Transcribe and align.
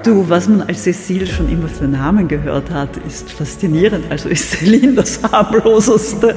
Du, 0.00 0.26
was 0.30 0.48
man 0.48 0.62
als 0.62 0.84
Cecile 0.84 1.26
schon 1.26 1.50
immer 1.50 1.68
für 1.68 1.86
Namen 1.86 2.26
gehört 2.26 2.70
hat, 2.70 2.96
ist 3.06 3.30
faszinierend. 3.30 4.06
Also 4.10 4.30
ist 4.30 4.50
Celine 4.50 4.94
das 4.94 5.22
harmloseste. 5.22 6.34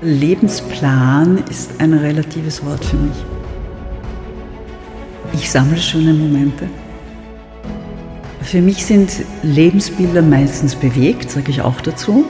Lebensplan 0.00 1.44
ist 1.50 1.72
ein 1.78 1.92
relatives 1.92 2.64
Wort 2.64 2.82
für 2.82 2.96
mich. 2.96 3.24
Ich 5.34 5.50
sammle 5.50 5.76
schöne 5.76 6.14
Momente. 6.14 6.68
Für 8.40 8.62
mich 8.62 8.86
sind 8.86 9.10
Lebensbilder 9.42 10.22
meistens 10.22 10.74
bewegt, 10.74 11.30
sage 11.30 11.50
ich 11.50 11.60
auch 11.60 11.82
dazu. 11.82 12.24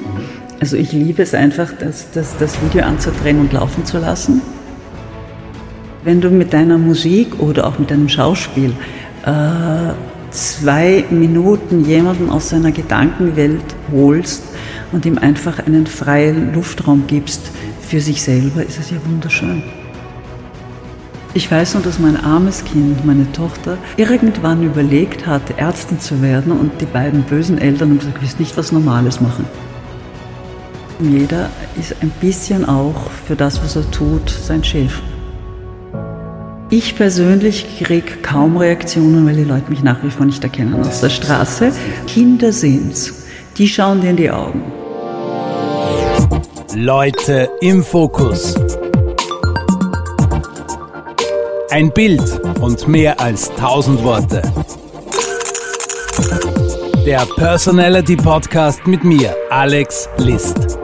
Also 0.59 0.77
ich 0.77 0.91
liebe 0.91 1.23
es 1.23 1.32
einfach, 1.32 1.73
das, 1.79 2.11
das, 2.11 2.36
das 2.39 2.61
Video 2.61 2.82
anzudrehen 2.82 3.39
und 3.39 3.52
laufen 3.52 3.84
zu 3.84 3.98
lassen. 3.98 4.43
Wenn 6.02 6.21
du 6.21 6.30
mit 6.30 6.52
deiner 6.52 6.77
Musik 6.77 7.39
oder 7.39 7.66
auch 7.66 7.79
mit 7.79 7.91
deinem 7.91 8.09
Schauspiel 8.09 8.73
zwei 10.30 11.04
Minuten 11.11 11.85
jemanden 11.85 12.29
aus 12.29 12.50
seiner 12.50 12.72
Gedankenwelt 12.72 13.64
holst 13.93 14.44
und 14.93 15.07
ihm 15.07 15.18
einfach 15.18 15.67
einen 15.67 15.86
freien 15.86 16.53
Luftraum 16.53 17.04
gibst 17.07 17.50
für 17.81 18.00
sich 18.00 18.22
selber, 18.22 18.64
ist 18.64 18.79
es 18.79 18.90
ja 18.90 18.96
wunderschön. 19.07 19.62
Ich 21.36 21.50
weiß 21.50 21.75
nur, 21.75 21.82
dass 21.82 21.98
mein 21.98 22.17
armes 22.17 22.64
Kind, 22.64 23.04
meine 23.04 23.31
Tochter, 23.32 23.76
irgendwann 23.96 24.62
überlegt 24.62 25.26
hat, 25.26 25.59
Ärztin 25.59 25.98
zu 25.98 26.22
werden 26.22 26.53
und 26.53 26.81
die 26.81 26.86
beiden 26.86 27.22
bösen 27.22 27.59
Eltern 27.59 27.90
haben 27.90 27.98
gesagt, 27.98 28.20
willst 28.20 28.39
nicht 28.39 28.56
was 28.56 28.70
Normales 28.70 29.20
machen. 29.20 29.45
Jeder 31.00 31.50
ist 31.76 31.96
ein 32.03 32.12
bisschen 32.20 32.69
auch 32.69 33.11
für 33.27 33.34
das, 33.34 33.61
was 33.64 33.75
er 33.75 33.91
tut, 33.91 34.31
sein 34.31 34.62
Chef. 34.62 35.00
Ich 36.77 36.96
persönlich 36.96 37.78
kriege 37.78 38.16
kaum 38.20 38.56
Reaktionen, 38.56 39.24
weil 39.24 39.36
die 39.36 39.44
Leute 39.44 39.70
mich 39.70 39.84
nach 39.84 40.02
wie 40.02 40.10
vor 40.10 40.27
nicht 40.27 40.42
erkennen 40.42 40.74
aus 40.84 41.02
der 41.02 41.08
Straße. 41.08 41.70
Kinder 42.08 42.53
sind's. 42.53 43.27
Die 43.56 43.69
schauen 43.69 44.00
dir 44.00 44.11
in 44.11 44.16
die 44.16 44.28
Augen. 44.28 44.61
Leute 46.75 47.48
im 47.61 47.84
Fokus. 47.84 48.56
Ein 51.70 51.92
Bild 51.92 52.41
und 52.61 52.88
mehr 52.88 53.20
als 53.20 53.53
tausend 53.55 54.03
Worte. 54.03 54.42
Der 57.06 57.25
Personality 57.36 58.16
Podcast 58.16 58.84
mit 58.88 59.05
mir, 59.05 59.33
Alex 59.48 60.09
List. 60.19 60.84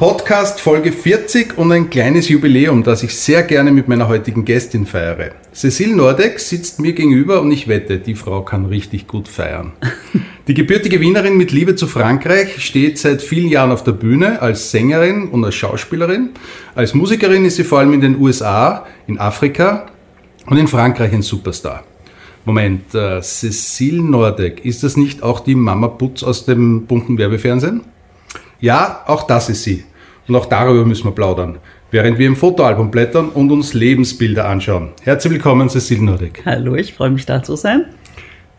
Podcast 0.00 0.62
Folge 0.62 0.92
40 0.92 1.58
und 1.58 1.70
ein 1.72 1.90
kleines 1.90 2.30
Jubiläum, 2.30 2.82
das 2.82 3.02
ich 3.02 3.14
sehr 3.14 3.42
gerne 3.42 3.70
mit 3.70 3.86
meiner 3.86 4.08
heutigen 4.08 4.46
Gästin 4.46 4.86
feiere. 4.86 5.32
Cecile 5.52 5.94
Nordeck 5.94 6.40
sitzt 6.40 6.80
mir 6.80 6.94
gegenüber 6.94 7.42
und 7.42 7.52
ich 7.52 7.68
wette, 7.68 7.98
die 7.98 8.14
Frau 8.14 8.40
kann 8.40 8.64
richtig 8.64 9.06
gut 9.06 9.28
feiern. 9.28 9.72
Die 10.48 10.54
gebürtige 10.54 11.00
Wienerin 11.02 11.36
mit 11.36 11.52
Liebe 11.52 11.74
zu 11.74 11.86
Frankreich 11.86 12.64
steht 12.64 12.96
seit 12.96 13.20
vielen 13.20 13.50
Jahren 13.50 13.70
auf 13.70 13.84
der 13.84 13.92
Bühne 13.92 14.40
als 14.40 14.70
Sängerin 14.70 15.28
und 15.28 15.44
als 15.44 15.54
Schauspielerin. 15.56 16.30
Als 16.74 16.94
Musikerin 16.94 17.44
ist 17.44 17.56
sie 17.56 17.64
vor 17.64 17.80
allem 17.80 17.92
in 17.92 18.00
den 18.00 18.18
USA, 18.18 18.86
in 19.06 19.18
Afrika 19.18 19.84
und 20.46 20.56
in 20.56 20.66
Frankreich 20.66 21.12
ein 21.12 21.20
Superstar. 21.20 21.84
Moment, 22.46 22.94
äh, 22.94 23.20
Cecile 23.20 24.02
Nordeck, 24.02 24.64
ist 24.64 24.82
das 24.82 24.96
nicht 24.96 25.22
auch 25.22 25.40
die 25.40 25.54
Mama 25.54 25.88
Putz 25.88 26.22
aus 26.22 26.46
dem 26.46 26.86
bunten 26.86 27.18
Werbefernsehen? 27.18 27.82
Ja, 28.60 29.04
auch 29.06 29.24
das 29.24 29.50
ist 29.50 29.62
sie. 29.62 29.84
Und 30.30 30.36
auch 30.36 30.46
darüber 30.46 30.84
müssen 30.84 31.06
wir 31.06 31.10
plaudern, 31.10 31.58
während 31.90 32.16
wir 32.16 32.28
im 32.28 32.36
Fotoalbum 32.36 32.92
blättern 32.92 33.30
und 33.30 33.50
uns 33.50 33.74
Lebensbilder 33.74 34.48
anschauen. 34.48 34.90
Herzlich 35.02 35.32
willkommen, 35.32 35.68
Cecile 35.68 36.04
Nordic. 36.04 36.44
Hallo, 36.46 36.76
ich 36.76 36.94
freue 36.94 37.10
mich 37.10 37.26
da 37.26 37.42
zu 37.42 37.56
sein. 37.56 37.86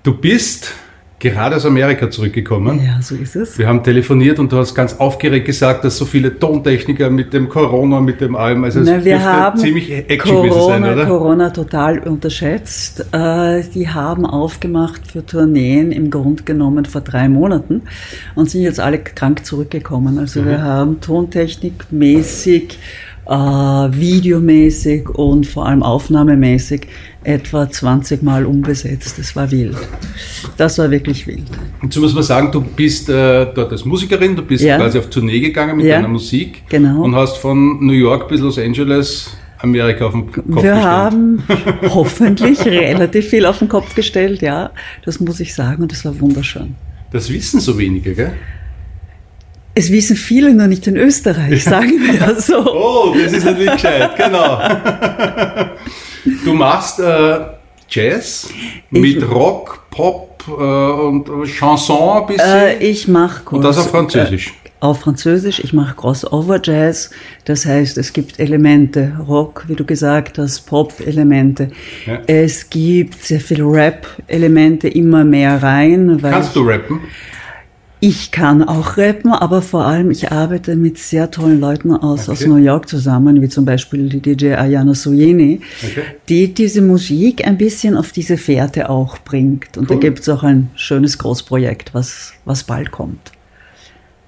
Du 0.04 0.14
bist 0.14 0.74
gerade 1.22 1.56
aus 1.56 1.66
Amerika 1.66 2.10
zurückgekommen. 2.10 2.82
Ja, 2.84 3.02
so 3.02 3.16
ist 3.16 3.36
es. 3.36 3.58
Wir 3.58 3.68
haben 3.68 3.84
telefoniert 3.84 4.40
und 4.40 4.52
du 4.52 4.58
hast 4.58 4.76
ganz 4.76 4.96
aufgeregt 4.96 5.46
gesagt, 5.46 5.86
dass 5.86 5.96
so 5.98 6.06
viele 6.06 6.38
Tontechniker 6.38 7.10
mit 7.10 7.32
dem 7.32 7.48
Corona, 7.48 8.02
mit 8.02 8.20
dem 8.20 8.36
allem, 8.36 8.64
also 8.64 8.82
es 8.82 9.06
wir 9.06 9.24
haben 9.24 9.58
ziemlich 9.58 9.92
Action 9.92 10.50
Corona, 10.50 10.66
sein, 10.66 10.84
oder? 10.84 11.06
Corona 11.06 11.50
total 11.52 12.00
unterschätzt. 12.00 13.06
Äh, 13.14 13.64
die 13.74 13.88
haben 13.88 14.26
aufgemacht 14.26 15.08
für 15.10 15.26
Tourneen 15.26 15.92
im 15.92 16.10
Grunde 16.10 16.44
genommen 16.44 16.86
vor 16.86 17.02
drei 17.02 17.30
Monaten 17.30 17.84
und 18.36 18.50
sind 18.50 18.64
jetzt 18.64 18.80
alle 18.80 18.98
krank 18.98 19.46
zurückgekommen. 19.46 20.18
Also 20.18 20.42
mhm. 20.42 20.46
wir 20.48 20.62
haben 20.64 21.00
tontechnikmäßig 21.00 22.80
äh, 23.28 23.34
videomäßig 23.34 25.10
und 25.10 25.46
vor 25.46 25.68
allem 25.68 25.84
aufnahmemäßig 25.84 26.88
etwa 27.24 27.70
20 27.70 28.24
Mal 28.24 28.46
umbesetzt. 28.46 29.20
Das 29.20 29.36
war 29.36 29.52
wild. 29.52 29.78
Das 30.58 30.78
war 30.78 30.90
wirklich 30.90 31.28
wild. 31.28 31.46
Und 31.82 31.94
so 31.94 32.02
muss 32.02 32.14
man 32.14 32.24
sagen, 32.24 32.52
du 32.52 32.62
bist 32.62 33.10
äh, 33.10 33.46
dort 33.54 33.72
als 33.72 33.86
Musikerin, 33.86 34.36
du 34.36 34.42
bist 34.42 34.64
ja. 34.64 34.78
quasi 34.78 34.98
auf 34.98 35.10
Tournee 35.10 35.40
gegangen 35.40 35.78
mit 35.78 35.86
ja. 35.86 35.98
deiner 35.98 36.08
Musik 36.08 36.64
genau. 36.70 37.04
und 37.04 37.16
hast 37.16 37.38
von 37.38 37.86
New 37.86 37.94
York 37.94 38.28
bis 38.28 38.42
Los 38.42 38.58
Angeles 38.58 39.36
Amerika 39.60 40.06
auf 40.06 40.14
den 40.14 40.32
Kopf 40.32 40.46
Wir 40.48 40.56
gestellt. 40.56 40.76
Wir 40.76 40.84
haben 40.84 41.44
hoffentlich 41.94 42.66
relativ 42.66 43.30
viel 43.30 43.46
auf 43.46 43.60
den 43.60 43.70
Kopf 43.70 43.94
gestellt, 43.94 44.42
ja. 44.42 44.72
Das 45.06 45.20
muss 45.20 45.40
ich 45.40 45.54
sagen 45.54 45.84
und 45.84 45.92
das 45.92 46.04
war 46.04 46.20
wunderschön. 46.20 46.76
Das 47.12 47.30
wissen 47.30 47.60
so 47.60 47.78
wenige, 47.78 48.16
gell? 48.16 48.34
Es 49.74 49.92
wissen 49.92 50.16
viele 50.16 50.54
nur 50.54 50.68
nicht 50.68 50.88
in 50.88 50.98
Österreich, 50.98 51.64
sagen 51.64 51.92
wir 52.02 52.16
ja 52.16 52.36
so. 52.36 52.66
oh, 52.66 53.16
das 53.16 53.32
ist 53.32 53.46
natürlich 53.46 53.72
gescheit, 53.72 54.18
genau. 54.18 54.60
Du 56.46 56.54
machst 56.54 57.00
äh, 57.00 57.40
Jazz 57.90 58.50
mit 58.90 59.18
ich, 59.18 59.30
Rock, 59.30 59.84
Pop 59.90 60.44
äh, 60.48 60.52
und 60.52 61.30
Chanson 61.46 62.22
ein 62.22 62.28
bisschen. 62.28 62.48
Äh, 62.48 62.78
ich 62.78 63.08
mache 63.08 63.56
Und 63.56 63.64
das 63.64 63.78
auf 63.78 63.90
Französisch. 63.90 64.48
Äh, 64.48 64.62
auf 64.82 65.02
Französisch. 65.02 65.60
Ich 65.60 65.74
mache 65.74 65.96
Crossover 65.96 66.60
Jazz. 66.64 67.12
Das 67.46 67.66
heißt, 67.66 67.98
es 68.00 68.14
gibt 68.14 68.40
Elemente 68.40 69.16
Rock, 69.28 69.66
wie 69.68 69.76
du 69.76 69.86
gesagt 69.86 70.40
hast, 70.40 70.62
Pop-Elemente. 70.62 71.70
Ja. 72.08 72.20
Es 72.26 72.70
gibt 72.70 73.24
sehr 73.24 73.40
viele 73.40 73.64
Rap-Elemente 73.64 74.88
immer 74.88 75.24
mehr 75.24 75.62
rein. 75.62 76.20
Kannst 76.22 76.56
du 76.56 76.62
rappen? 76.62 77.02
Ich 77.04 77.31
kann 78.32 78.64
auch 78.64 78.98
rappen, 78.98 79.32
aber 79.32 79.62
vor 79.62 79.86
allem 79.86 80.10
ich 80.10 80.32
arbeite 80.32 80.76
mit 80.76 80.98
sehr 80.98 81.30
tollen 81.30 81.60
Leuten 81.60 81.92
aus, 81.92 82.24
okay. 82.24 82.32
aus 82.32 82.46
New 82.48 82.56
York 82.56 82.90
zusammen, 82.90 83.40
wie 83.44 83.48
zum 83.48 83.64
Beispiel 83.64 84.10
die 84.10 84.20
DJ 84.20 84.56
Ayana 84.56 84.96
Soyeni, 84.96 85.62
okay. 85.84 86.04
die 86.28 86.52
diese 86.52 86.82
Musik 86.82 87.46
ein 87.46 87.60
bisschen 87.60 87.96
auf 87.96 88.12
diese 88.12 88.38
Fährte 88.38 88.90
auch 88.90 89.20
bringt. 89.20 89.78
Und 89.78 89.84
cool. 89.84 89.98
da 89.98 90.02
gibt 90.02 90.22
es 90.22 90.30
auch 90.30 90.42
ein 90.42 90.72
schönes 90.74 91.20
Großprojekt, 91.20 91.94
was, 91.94 92.34
was 92.44 92.64
bald 92.64 92.90
kommt. 92.90 93.32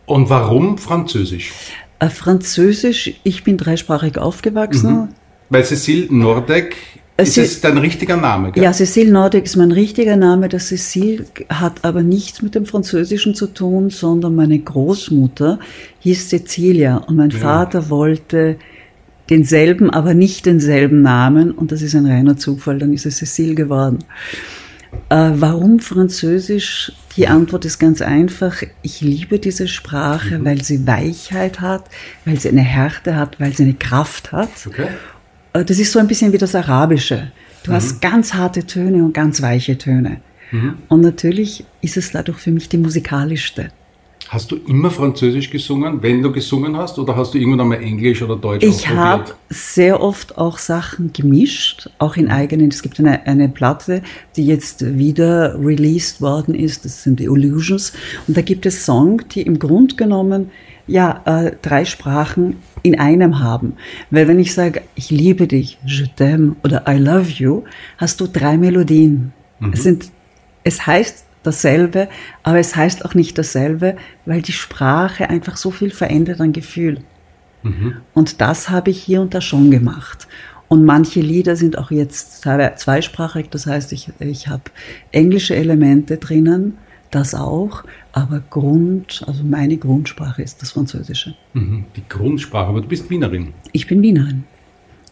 Und 0.05 0.29
warum 0.29 0.77
Französisch? 0.77 1.51
Äh, 1.97 2.09
Französisch, 2.09 3.15
ich 3.23 3.43
bin 3.43 3.57
dreisprachig 3.57 4.19
aufgewachsen. 4.19 4.91
Mhm. 4.91 5.07
Weil 5.49 5.63
Cécile 5.63 6.11
Nordeck 6.13 6.75
ist 7.17 7.37
es 7.37 7.61
dein 7.61 7.77
richtiger 7.77 8.17
Name? 8.17 8.51
Gell? 8.51 8.63
Ja, 8.63 8.71
Cécile 8.71 9.11
Nordic 9.11 9.45
ist 9.45 9.55
mein 9.55 9.71
richtiger 9.71 10.15
Name. 10.15 10.49
Das 10.49 10.71
Cécile 10.71 11.25
hat 11.49 11.83
aber 11.83 12.01
nichts 12.01 12.41
mit 12.41 12.55
dem 12.55 12.65
Französischen 12.65 13.35
zu 13.35 13.47
tun, 13.47 13.89
sondern 13.89 14.35
meine 14.35 14.57
Großmutter 14.57 15.59
hieß 15.99 16.29
Cecilia 16.29 16.97
und 16.97 17.15
mein 17.15 17.29
ja. 17.29 17.37
Vater 17.37 17.89
wollte 17.89 18.57
denselben, 19.29 19.89
aber 19.89 20.13
nicht 20.13 20.45
denselben 20.45 21.01
Namen 21.01 21.51
und 21.51 21.71
das 21.71 21.81
ist 21.81 21.95
ein 21.95 22.07
reiner 22.07 22.35
Zufall, 22.37 22.79
dann 22.79 22.93
ist 22.93 23.05
es 23.05 23.21
Cécile 23.21 23.55
geworden. 23.55 23.99
Äh, 25.09 25.31
warum 25.35 25.79
Französisch? 25.79 26.91
Die 27.15 27.27
Antwort 27.27 27.65
ist 27.65 27.79
ganz 27.79 28.01
einfach. 28.01 28.63
Ich 28.81 29.01
liebe 29.01 29.39
diese 29.39 29.67
Sprache, 29.67 30.39
mhm. 30.39 30.45
weil 30.45 30.63
sie 30.63 30.87
Weichheit 30.87 31.61
hat, 31.61 31.85
weil 32.25 32.39
sie 32.39 32.49
eine 32.49 32.61
Härte 32.61 33.15
hat, 33.15 33.39
weil 33.39 33.53
sie 33.53 33.63
eine 33.63 33.75
Kraft 33.75 34.31
hat. 34.31 34.49
Okay. 34.65 34.87
Äh, 35.53 35.63
das 35.63 35.79
ist 35.79 35.91
so 35.91 35.99
ein 35.99 36.07
bisschen 36.07 36.33
wie 36.33 36.37
das 36.37 36.55
Arabische. 36.55 37.31
Du 37.63 37.71
mhm. 37.71 37.75
hast 37.75 38.01
ganz 38.01 38.33
harte 38.33 38.65
Töne 38.65 39.03
und 39.03 39.13
ganz 39.13 39.41
weiche 39.41 39.77
Töne. 39.77 40.21
Mhm. 40.51 40.75
Und 40.89 41.01
natürlich 41.01 41.63
ist 41.81 41.97
es 41.97 42.11
dadurch 42.11 42.39
für 42.39 42.51
mich 42.51 42.69
die 42.69 42.77
musikalischste. 42.77 43.69
Hast 44.29 44.51
du 44.51 44.55
immer 44.67 44.89
Französisch 44.89 45.49
gesungen, 45.51 46.01
wenn 46.01 46.23
du 46.23 46.31
gesungen 46.31 46.75
hast, 46.75 46.97
oder 46.97 47.15
hast 47.15 47.33
du 47.33 47.37
irgendwann 47.37 47.61
einmal 47.61 47.83
Englisch 47.83 48.21
oder 48.21 48.35
Deutsch 48.35 48.65
Ich 48.65 48.87
habe 48.87 49.35
sehr 49.49 50.01
oft 50.01 50.37
auch 50.37 50.57
Sachen 50.57 51.13
gemischt, 51.13 51.89
auch 51.99 52.15
in 52.15 52.31
eigenen. 52.31 52.69
Es 52.69 52.81
gibt 52.81 52.99
eine, 52.99 53.27
eine 53.27 53.49
Platte, 53.49 54.01
die 54.35 54.45
jetzt 54.45 54.97
wieder 54.97 55.59
released 55.59 56.21
worden 56.21 56.55
ist, 56.55 56.85
das 56.85 57.03
sind 57.03 57.19
die 57.19 57.25
Illusions. 57.25 57.93
Und 58.27 58.35
da 58.35 58.41
gibt 58.41 58.65
es 58.65 58.85
Songs, 58.85 59.25
die 59.29 59.41
im 59.41 59.59
Grunde 59.59 59.95
genommen 59.95 60.49
ja, 60.87 61.21
äh, 61.25 61.51
drei 61.61 61.85
Sprachen 61.85 62.57
in 62.81 62.99
einem 62.99 63.39
haben. 63.39 63.73
Weil 64.11 64.27
wenn 64.27 64.39
ich 64.39 64.53
sage, 64.53 64.81
ich 64.95 65.09
liebe 65.09 65.47
dich, 65.47 65.77
je 65.85 66.07
t'aime 66.17 66.55
oder 66.63 66.83
I 66.87 66.97
love 66.97 67.29
you, 67.29 67.63
hast 67.97 68.19
du 68.19 68.27
drei 68.27 68.57
Melodien. 68.57 69.33
Mhm. 69.59 69.73
Es, 69.73 69.83
sind, 69.83 70.11
es 70.63 70.85
heißt 70.85 71.25
dasselbe, 71.43 72.09
aber 72.43 72.59
es 72.59 72.75
heißt 72.75 73.05
auch 73.05 73.13
nicht 73.13 73.37
dasselbe, 73.37 73.95
weil 74.25 74.41
die 74.41 74.51
Sprache 74.51 75.29
einfach 75.29 75.57
so 75.57 75.71
viel 75.71 75.91
verändert 75.91 76.41
an 76.41 76.53
Gefühl. 76.53 76.99
Mhm. 77.63 77.97
Und 78.13 78.41
das 78.41 78.69
habe 78.69 78.91
ich 78.91 79.01
hier 79.01 79.21
und 79.21 79.33
da 79.33 79.41
schon 79.41 79.71
gemacht. 79.71 80.27
Und 80.67 80.85
manche 80.85 81.21
Lieder 81.21 81.55
sind 81.55 81.77
auch 81.77 81.91
jetzt 81.91 82.41
zweisprachig, 82.41 83.49
das 83.51 83.67
heißt, 83.67 83.91
ich, 83.93 84.09
ich 84.19 84.47
habe 84.47 84.63
englische 85.11 85.55
Elemente 85.55 86.17
drinnen, 86.17 86.77
das 87.11 87.35
auch, 87.35 87.83
aber 88.13 88.41
Grund, 88.49 89.23
also 89.27 89.43
meine 89.43 89.77
Grundsprache 89.77 90.43
ist 90.43 90.61
das 90.61 90.71
Französische. 90.71 91.35
Mhm, 91.53 91.85
die 91.95 92.03
Grundsprache, 92.07 92.67
aber 92.67 92.81
du 92.81 92.87
bist 92.87 93.09
Wienerin. 93.09 93.53
Ich 93.71 93.87
bin 93.87 94.01
Wienerin. 94.01 94.45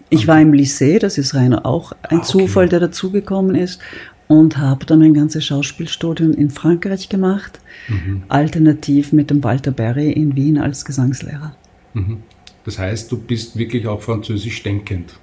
Ich 0.10 0.28
war 0.28 0.40
im 0.40 0.52
Lycée, 0.52 1.00
das 1.00 1.18
ist 1.18 1.34
rein 1.34 1.54
auch 1.54 1.94
ein 1.94 1.98
ah, 2.02 2.16
okay. 2.18 2.26
Zufall, 2.26 2.70
der 2.70 2.80
dazugekommen 2.80 3.56
ist, 3.56 3.82
und 4.28 4.58
habe 4.58 4.86
dann 4.86 5.02
ein 5.02 5.14
ganzes 5.14 5.46
Schauspielstudium 5.46 6.34
in 6.34 6.50
Frankreich 6.50 7.10
gemacht, 7.10 7.60
mhm. 7.88 8.24
alternativ 8.30 9.12
mit 9.14 9.30
dem 9.30 9.44
Walter 9.44 9.72
Berry 9.72 10.12
in 10.12 10.36
Wien 10.36 10.58
als 10.58 10.86
Gesangslehrer. 10.86 11.56
Mhm. 11.94 12.20
Das 12.64 12.78
heißt, 12.78 13.12
du 13.12 13.18
bist 13.18 13.58
wirklich 13.58 13.88
auch 13.88 14.02
französisch 14.02 14.62
denkend. 14.64 15.16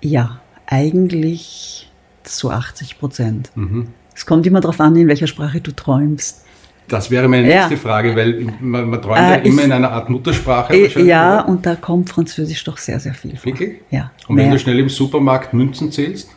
Ja, 0.00 0.40
eigentlich 0.66 1.90
zu 2.22 2.50
80 2.50 2.98
Prozent. 2.98 3.50
Mhm. 3.54 3.88
Es 4.14 4.26
kommt 4.26 4.46
immer 4.46 4.60
darauf 4.60 4.80
an, 4.80 4.96
in 4.96 5.08
welcher 5.08 5.26
Sprache 5.26 5.60
du 5.60 5.72
träumst. 5.72 6.43
Das 6.88 7.10
wäre 7.10 7.28
meine 7.28 7.46
nächste 7.46 7.74
ja. 7.74 7.80
Frage, 7.80 8.14
weil 8.14 8.46
man, 8.60 8.90
man 8.90 9.00
träumt 9.00 9.18
äh, 9.18 9.22
ja 9.22 9.34
immer 9.36 9.64
in 9.64 9.72
einer 9.72 9.90
Art 9.90 10.10
Muttersprache. 10.10 10.74
Äh, 10.74 11.02
ja, 11.02 11.40
oder? 11.40 11.48
und 11.48 11.66
da 11.66 11.76
kommt 11.76 12.10
Französisch 12.10 12.62
doch 12.64 12.76
sehr, 12.76 13.00
sehr 13.00 13.14
viel 13.14 13.36
vor. 13.36 13.46
Wirklich? 13.46 13.76
Ja. 13.90 14.10
Und 14.28 14.36
wenn 14.36 14.50
du 14.50 14.58
schnell 14.58 14.78
im 14.78 14.88
Supermarkt 14.88 15.54
Münzen 15.54 15.90
zählst? 15.90 16.30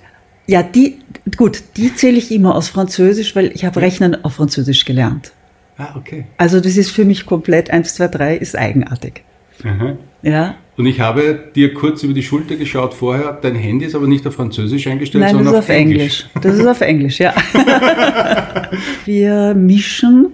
Ja, 0.45 0.63
die, 0.63 0.99
gut, 1.35 1.61
die 1.75 1.94
zähle 1.94 2.17
ich 2.17 2.31
immer 2.31 2.55
aus 2.55 2.69
Französisch, 2.69 3.35
weil 3.35 3.51
ich 3.53 3.65
habe 3.65 3.81
Rechnen 3.81 4.23
auf 4.23 4.35
Französisch 4.35 4.85
gelernt. 4.85 5.33
Ah, 5.77 5.95
okay. 5.95 6.25
Also 6.38 6.61
das 6.61 6.77
ist 6.77 6.91
für 6.91 7.03
mich 7.03 7.25
komplett, 7.25 7.69
1, 7.69 7.95
2, 7.95 8.07
3 8.07 8.38
ist 8.38 8.57
eigenartig. 8.57 9.23
Aha. 9.63 9.97
Ja. 10.21 10.55
Und 10.77 10.85
ich 10.85 11.00
habe 11.00 11.51
dir 11.55 11.73
kurz 11.73 12.03
über 12.03 12.13
die 12.13 12.23
Schulter 12.23 12.55
geschaut 12.55 12.93
vorher. 12.93 13.38
Dein 13.41 13.55
Handy 13.55 13.85
ist 13.85 13.95
aber 13.95 14.07
nicht 14.07 14.25
auf 14.27 14.35
Französisch 14.35 14.85
eingestellt, 14.88 15.23
Nein, 15.23 15.35
sondern 15.35 15.55
ist 15.55 15.59
auf, 15.59 15.69
Englisch. 15.69 16.25
Englisch. 16.25 16.29
Das 16.41 16.55
ist 16.55 16.67
auf 16.67 16.81
Englisch, 16.81 17.19
ja. 17.19 17.33
Wir 19.05 19.53
mischen. 19.55 20.27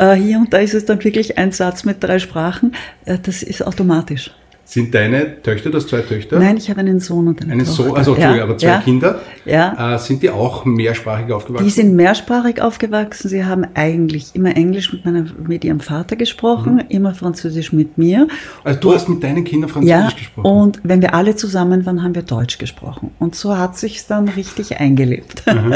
Äh, 0.00 0.14
hier 0.14 0.38
und 0.38 0.52
da 0.52 0.58
ist 0.58 0.74
es 0.74 0.86
dann 0.86 1.04
wirklich 1.04 1.36
ein 1.36 1.52
Satz 1.52 1.84
mit 1.84 2.02
drei 2.02 2.18
Sprachen. 2.18 2.72
Äh, 3.04 3.18
das 3.22 3.42
ist 3.42 3.66
automatisch. 3.66 4.32
Sind 4.64 4.94
deine 4.94 5.42
Töchter, 5.42 5.68
das 5.70 5.88
zwei 5.88 6.00
Töchter? 6.00 6.38
Nein, 6.38 6.56
ich 6.56 6.70
habe 6.70 6.78
einen 6.78 7.00
Sohn 7.00 7.26
und 7.26 7.42
eine 7.42 7.52
einen 7.52 7.66
Tochter. 7.66 7.82
Sohn, 7.82 7.96
also 7.96 8.16
ja. 8.16 8.40
aber 8.40 8.56
zwei 8.56 8.68
ja. 8.68 8.78
Kinder. 8.78 9.20
Ja. 9.44 9.96
Äh, 9.96 9.98
sind 9.98 10.22
die 10.22 10.30
auch 10.30 10.64
mehrsprachig 10.64 11.32
aufgewachsen? 11.32 11.64
Die 11.64 11.70
sind 11.70 11.96
mehrsprachig 11.96 12.62
aufgewachsen. 12.62 13.28
Sie 13.28 13.44
haben 13.44 13.66
eigentlich 13.74 14.30
immer 14.34 14.56
Englisch 14.56 14.92
mit, 14.92 15.04
meiner, 15.04 15.24
mit 15.46 15.64
ihrem 15.64 15.80
Vater 15.80 16.14
gesprochen, 16.14 16.74
mhm. 16.74 16.84
immer 16.88 17.14
Französisch 17.14 17.72
mit 17.72 17.98
mir. 17.98 18.28
Also 18.62 18.78
du 18.78 18.94
hast 18.94 19.08
mit 19.08 19.24
deinen 19.24 19.42
Kindern 19.42 19.68
Französisch 19.68 19.90
ja, 19.92 20.10
gesprochen? 20.16 20.46
und 20.46 20.80
wenn 20.84 21.02
wir 21.02 21.14
alle 21.14 21.34
zusammen 21.34 21.84
waren, 21.84 22.04
haben 22.04 22.14
wir 22.14 22.22
Deutsch 22.22 22.58
gesprochen. 22.58 23.10
Und 23.18 23.34
so 23.34 23.58
hat 23.58 23.76
sich 23.76 24.06
dann 24.06 24.28
richtig 24.28 24.78
eingelebt. 24.78 25.42
Mhm. 25.46 25.74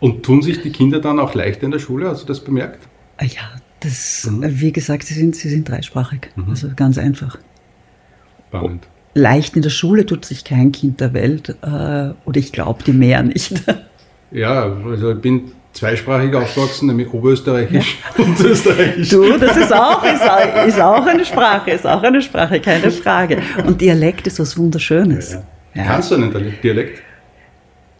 Und 0.00 0.22
tun 0.22 0.42
sich 0.42 0.62
die 0.62 0.70
Kinder 0.70 0.98
dann 0.98 1.20
auch 1.20 1.34
leichter 1.34 1.64
in 1.64 1.72
der 1.72 1.78
Schule? 1.78 2.08
Hast 2.08 2.22
du 2.22 2.26
das 2.26 2.40
bemerkt? 2.40 2.88
Ja, 3.20 3.42
das, 3.80 4.28
mhm. 4.30 4.60
wie 4.60 4.72
gesagt, 4.72 5.04
sie 5.04 5.14
sind, 5.14 5.36
sie 5.36 5.48
sind 5.48 5.68
dreisprachig. 5.68 6.30
Mhm. 6.36 6.50
Also 6.50 6.70
ganz 6.74 6.98
einfach. 6.98 7.38
Spannend 8.48 8.86
leicht 9.14 9.56
in 9.56 9.62
der 9.62 9.70
Schule 9.70 10.04
tut 10.04 10.24
sich 10.24 10.44
kein 10.44 10.72
Kind 10.72 11.00
der 11.00 11.14
Welt, 11.14 11.56
äh, 11.62 12.12
oder 12.24 12.36
ich 12.36 12.52
glaube 12.52 12.82
die 12.84 12.92
mehr 12.92 13.22
nicht. 13.22 13.62
Ja, 14.30 14.64
also 14.84 15.12
ich 15.12 15.20
bin 15.20 15.52
zweisprachig 15.72 16.34
aufgewachsen, 16.34 16.88
nämlich 16.88 17.12
Oberösterreichisch 17.12 17.98
ja. 18.18 18.24
und 18.24 18.40
Österreichisch. 18.40 19.08
Du, 19.08 19.38
das 19.38 19.56
ist 19.56 19.72
auch, 19.72 20.02
ist, 20.02 20.28
auch, 20.28 20.66
ist 20.66 20.80
auch 20.80 21.06
eine 21.06 21.24
Sprache, 21.24 21.70
ist 21.70 21.86
auch 21.86 22.02
eine 22.02 22.20
Sprache, 22.20 22.58
keine 22.58 22.90
Frage. 22.90 23.38
Und 23.64 23.80
Dialekt 23.80 24.26
ist 24.26 24.40
was 24.40 24.58
Wunderschönes. 24.58 25.34
Ja, 25.34 25.44
ja. 25.74 25.84
Kannst 25.84 26.10
du 26.10 26.16
einen 26.16 26.54
Dialekt? 26.62 27.00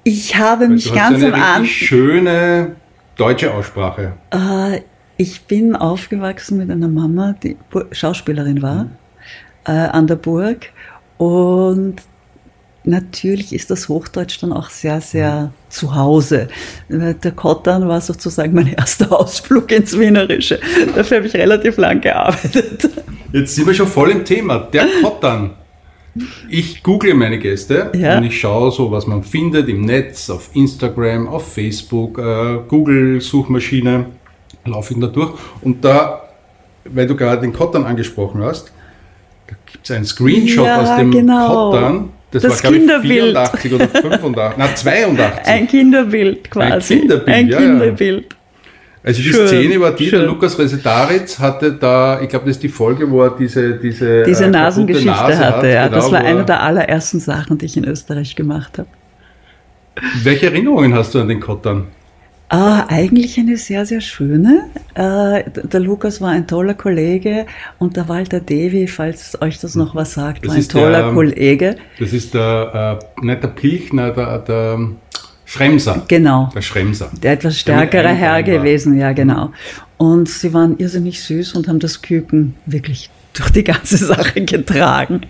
Ich 0.02 0.36
habe 0.36 0.68
mich 0.68 0.92
ganz 0.92 1.22
am 1.22 1.34
Anfang. 1.34 1.64
schöne 1.66 2.76
deutsche 3.16 3.54
Aussprache. 3.54 4.14
Äh, 4.32 4.80
ich 5.16 5.42
bin 5.42 5.76
aufgewachsen 5.76 6.58
mit 6.58 6.70
einer 6.70 6.88
Mama, 6.88 7.34
die 7.42 7.56
Schauspielerin 7.92 8.62
war, 8.62 8.84
mhm. 8.84 8.90
äh, 9.66 9.70
an 9.70 10.06
der 10.06 10.16
Burg. 10.16 10.66
Und 11.18 11.96
natürlich 12.84 13.52
ist 13.52 13.70
das 13.70 13.88
Hochdeutsch 13.88 14.42
dann 14.42 14.52
auch 14.52 14.70
sehr, 14.70 15.00
sehr 15.00 15.52
zu 15.68 15.94
Hause. 15.94 16.48
Der 16.88 17.32
Kottern 17.32 17.88
war 17.88 18.00
sozusagen 18.00 18.54
mein 18.54 18.66
erster 18.76 19.12
Ausflug 19.18 19.70
ins 19.72 19.98
Wienerische. 19.98 20.60
Dafür 20.94 21.18
habe 21.18 21.26
ich 21.26 21.34
relativ 21.34 21.76
lang 21.76 22.00
gearbeitet. 22.00 22.90
Jetzt 23.32 23.54
sind 23.54 23.66
wir 23.66 23.74
schon 23.74 23.86
voll 23.86 24.10
im 24.10 24.24
Thema. 24.24 24.58
Der 24.58 24.86
Kottern. 25.02 25.50
Ich 26.48 26.84
google 26.84 27.14
meine 27.14 27.40
Gäste 27.40 27.90
ja. 27.92 28.18
und 28.18 28.24
ich 28.24 28.38
schaue 28.38 28.70
so, 28.70 28.92
was 28.92 29.06
man 29.08 29.24
findet 29.24 29.68
im 29.68 29.80
Netz, 29.80 30.30
auf 30.30 30.50
Instagram, 30.54 31.26
auf 31.26 31.52
Facebook, 31.52 32.18
äh, 32.18 32.58
Google-Suchmaschine, 32.68 34.06
laufe 34.64 34.94
ich 34.94 35.00
da 35.00 35.06
durch. 35.06 35.32
Und 35.62 35.84
da, 35.84 36.28
weil 36.84 37.06
du 37.06 37.16
gerade 37.16 37.40
den 37.40 37.52
Kottern 37.52 37.84
angesprochen 37.84 38.42
hast, 38.42 38.72
gibt 39.66 39.84
es 39.84 39.90
einen 39.90 40.04
Screenshot 40.04 40.66
ja, 40.66 40.80
aus 40.80 40.96
dem 40.96 41.10
genau. 41.10 41.70
Kottern. 41.70 42.10
Das, 42.30 42.42
das 42.42 42.64
war, 42.64 42.72
glaube 42.72 43.04
ich, 43.04 43.12
84 43.12 43.74
oder 43.74 43.88
85, 43.88 44.58
na 44.58 44.74
82. 44.74 45.46
Ein 45.46 45.68
Kinderbild 45.68 46.50
quasi. 46.50 46.94
Ein 46.94 47.00
Kinderbild, 47.00 47.36
Ein 47.36 47.48
ja, 47.48 47.58
Kinderbild. 47.58 48.32
Ja. 48.32 48.38
Also 49.04 49.22
die 49.22 49.28
schön, 49.28 49.46
Szene 49.46 49.80
war 49.80 49.92
die, 49.92 50.08
schön. 50.08 50.20
der 50.20 50.28
Lukas 50.28 50.58
Resetaritz 50.58 51.38
hatte 51.38 51.72
da, 51.74 52.22
ich 52.22 52.28
glaube, 52.30 52.46
das 52.46 52.56
ist 52.56 52.62
die 52.62 52.70
Folge, 52.70 53.08
wo 53.10 53.22
er 53.22 53.36
diese 53.38 53.74
diese, 53.74 54.22
diese 54.22 54.46
äh, 54.46 54.48
Nasengeschichte 54.48 55.10
Nase 55.10 55.38
hatte. 55.38 55.56
Hat, 55.58 55.64
ja, 55.64 55.86
genau, 55.88 55.96
das 55.96 56.10
war 56.10 56.20
eine 56.20 56.44
der 56.44 56.62
allerersten 56.62 57.20
Sachen, 57.20 57.58
die 57.58 57.66
ich 57.66 57.76
in 57.76 57.84
Österreich 57.84 58.34
gemacht 58.34 58.78
habe. 58.78 58.88
Welche 60.22 60.46
Erinnerungen 60.46 60.94
hast 60.94 61.14
du 61.14 61.20
an 61.20 61.28
den 61.28 61.38
Kottern? 61.38 61.88
Ah, 62.54 62.86
eigentlich 62.86 63.36
eine 63.36 63.56
sehr, 63.56 63.84
sehr 63.84 64.00
schöne. 64.00 64.70
Äh, 64.94 65.42
der 65.64 65.80
Lukas 65.80 66.20
war 66.20 66.30
ein 66.30 66.46
toller 66.46 66.74
Kollege 66.74 67.46
und 67.80 67.96
der 67.96 68.08
Walter 68.08 68.38
Devi, 68.38 68.86
falls 68.86 69.36
euch 69.42 69.58
das 69.58 69.74
noch 69.74 69.96
was 69.96 70.14
sagt, 70.14 70.44
das 70.44 70.50
war 70.50 70.56
ein 70.58 70.68
toller 70.68 71.02
der, 71.02 71.12
Kollege. 71.12 71.76
Das 71.98 72.12
ist 72.12 72.32
der, 72.32 73.00
äh, 73.18 73.24
nicht 73.26 73.42
der 73.42 73.48
Pilchner, 73.48 74.12
der, 74.12 74.38
der 74.38 74.88
Schremser. 75.44 76.04
Genau. 76.06 76.48
Der 76.54 76.62
Schremser. 76.62 77.10
Der 77.20 77.32
etwas 77.32 77.58
stärkere 77.58 78.10
Herr 78.10 78.44
gewesen, 78.44 78.96
ja, 79.00 79.12
genau. 79.12 79.50
Und 79.96 80.28
sie 80.28 80.54
waren 80.54 80.78
irrsinnig 80.78 81.24
süß 81.24 81.54
und 81.54 81.66
haben 81.66 81.80
das 81.80 82.02
Küken 82.02 82.54
wirklich 82.66 83.10
durch 83.32 83.50
die 83.50 83.64
ganze 83.64 83.96
Sache 84.06 84.44
getragen. 84.44 85.22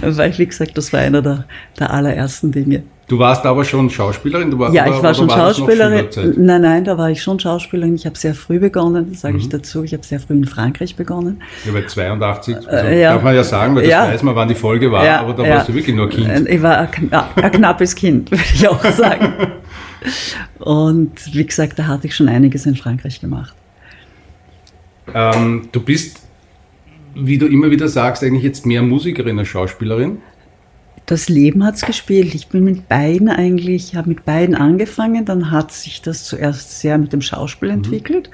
Weil, 0.00 0.38
wie 0.38 0.46
gesagt, 0.46 0.78
das 0.78 0.92
war 0.92 1.00
einer 1.00 1.22
der, 1.22 1.44
der 1.76 1.92
allerersten 1.92 2.52
Dinge. 2.52 2.84
Du 3.08 3.18
warst 3.18 3.46
aber 3.46 3.64
schon 3.64 3.88
Schauspielerin? 3.88 4.50
Du 4.50 4.58
war, 4.58 4.70
ja, 4.70 4.86
ich 4.86 5.02
war 5.02 5.14
schon 5.14 5.30
war 5.30 5.54
Schauspielerin. 5.54 6.34
Nein, 6.36 6.60
nein, 6.60 6.84
da 6.84 6.98
war 6.98 7.10
ich 7.10 7.22
schon 7.22 7.40
Schauspielerin. 7.40 7.94
Ich 7.94 8.04
habe 8.04 8.18
sehr 8.18 8.34
früh 8.34 8.58
begonnen, 8.58 9.14
sage 9.14 9.34
mhm. 9.34 9.40
ich 9.40 9.48
dazu. 9.48 9.82
Ich 9.82 9.94
habe 9.94 10.04
sehr 10.04 10.20
früh 10.20 10.34
in 10.34 10.44
Frankreich 10.44 10.94
begonnen. 10.94 11.42
Ja, 11.64 11.72
bei 11.72 11.86
82, 11.86 12.56
also 12.56 12.70
äh, 12.70 13.00
ja. 13.00 13.14
darf 13.14 13.22
man 13.22 13.34
ja 13.34 13.42
sagen, 13.42 13.74
weil 13.74 13.84
das 13.84 13.90
ja. 13.90 14.08
weiß 14.08 14.22
man, 14.22 14.36
wann 14.36 14.48
die 14.48 14.54
Folge 14.54 14.92
war, 14.92 15.06
ja, 15.06 15.20
aber 15.20 15.32
da 15.32 15.48
warst 15.48 15.70
du 15.70 15.74
wirklich 15.74 15.96
nur 15.96 16.10
Kind. 16.10 16.28
Äh, 16.28 16.54
ich 16.54 16.62
war 16.62 16.80
ein, 16.80 17.10
ein 17.10 17.52
knappes 17.52 17.94
Kind, 17.94 18.30
würde 18.30 18.44
ich 18.54 18.68
auch 18.68 18.84
sagen. 18.84 19.32
Und 20.58 21.34
wie 21.34 21.46
gesagt, 21.46 21.78
da 21.78 21.86
hatte 21.86 22.08
ich 22.08 22.14
schon 22.14 22.28
einiges 22.28 22.66
in 22.66 22.76
Frankreich 22.76 23.22
gemacht. 23.22 23.54
Ähm, 25.14 25.70
du 25.72 25.80
bist, 25.80 26.20
wie 27.14 27.38
du 27.38 27.46
immer 27.46 27.70
wieder 27.70 27.88
sagst, 27.88 28.22
eigentlich 28.22 28.44
jetzt 28.44 28.66
mehr 28.66 28.82
Musikerin 28.82 29.38
als 29.38 29.48
Schauspielerin 29.48 30.18
das 31.08 31.30
Leben 31.30 31.64
hat's 31.64 31.86
gespielt. 31.86 32.34
Ich 32.34 32.48
bin 32.48 32.64
mit 32.64 32.86
beiden 32.86 33.30
eigentlich, 33.30 33.96
habe 33.96 34.10
mit 34.10 34.26
beiden 34.26 34.54
angefangen, 34.54 35.24
dann 35.24 35.50
hat 35.50 35.72
sich 35.72 36.02
das 36.02 36.24
zuerst 36.24 36.80
sehr 36.80 36.98
mit 36.98 37.14
dem 37.14 37.22
Schauspiel 37.22 37.70
mhm. 37.70 37.76
entwickelt 37.76 38.30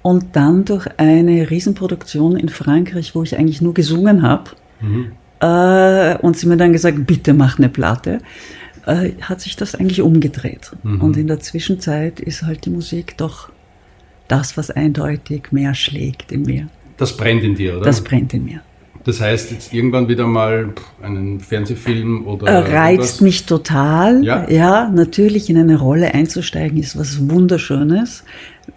und 0.00 0.34
dann 0.34 0.64
durch 0.64 0.86
eine 0.96 1.50
Riesenproduktion 1.50 2.36
in 2.36 2.48
Frankreich, 2.48 3.14
wo 3.14 3.22
ich 3.22 3.36
eigentlich 3.36 3.60
nur 3.60 3.74
gesungen 3.74 4.22
habe 4.22 4.52
mhm. 4.80 5.12
äh, 5.40 6.16
und 6.18 6.38
sie 6.38 6.46
mir 6.46 6.56
dann 6.56 6.72
gesagt, 6.72 7.06
bitte 7.06 7.34
mach 7.34 7.58
eine 7.58 7.68
Platte, 7.68 8.20
äh, 8.86 9.10
hat 9.20 9.42
sich 9.42 9.56
das 9.56 9.74
eigentlich 9.74 10.00
umgedreht. 10.00 10.72
Mhm. 10.82 11.02
Und 11.02 11.16
in 11.18 11.26
der 11.26 11.40
Zwischenzeit 11.40 12.20
ist 12.20 12.42
halt 12.42 12.64
die 12.64 12.70
Musik 12.70 13.18
doch 13.18 13.50
das, 14.28 14.56
was 14.56 14.70
eindeutig 14.70 15.52
mehr 15.52 15.74
schlägt 15.74 16.32
in 16.32 16.42
mir. 16.42 16.68
Das 16.96 17.14
brennt 17.18 17.42
in 17.42 17.54
dir, 17.54 17.76
oder? 17.76 17.84
Das 17.84 18.00
brennt 18.00 18.32
in 18.32 18.46
mir. 18.46 18.62
Das 19.04 19.20
heißt, 19.20 19.50
jetzt 19.52 19.72
irgendwann 19.72 20.08
wieder 20.08 20.26
mal 20.26 20.70
einen 21.02 21.40
Fernsehfilm 21.40 22.26
oder. 22.26 22.46
Reizt 22.46 22.72
irgendwas? 22.72 23.20
mich 23.20 23.46
total. 23.46 24.24
Ja. 24.24 24.48
ja, 24.50 24.90
natürlich 24.90 25.48
in 25.48 25.56
eine 25.56 25.78
Rolle 25.78 26.14
einzusteigen 26.14 26.78
ist 26.78 26.98
was 26.98 27.28
Wunderschönes, 27.28 28.24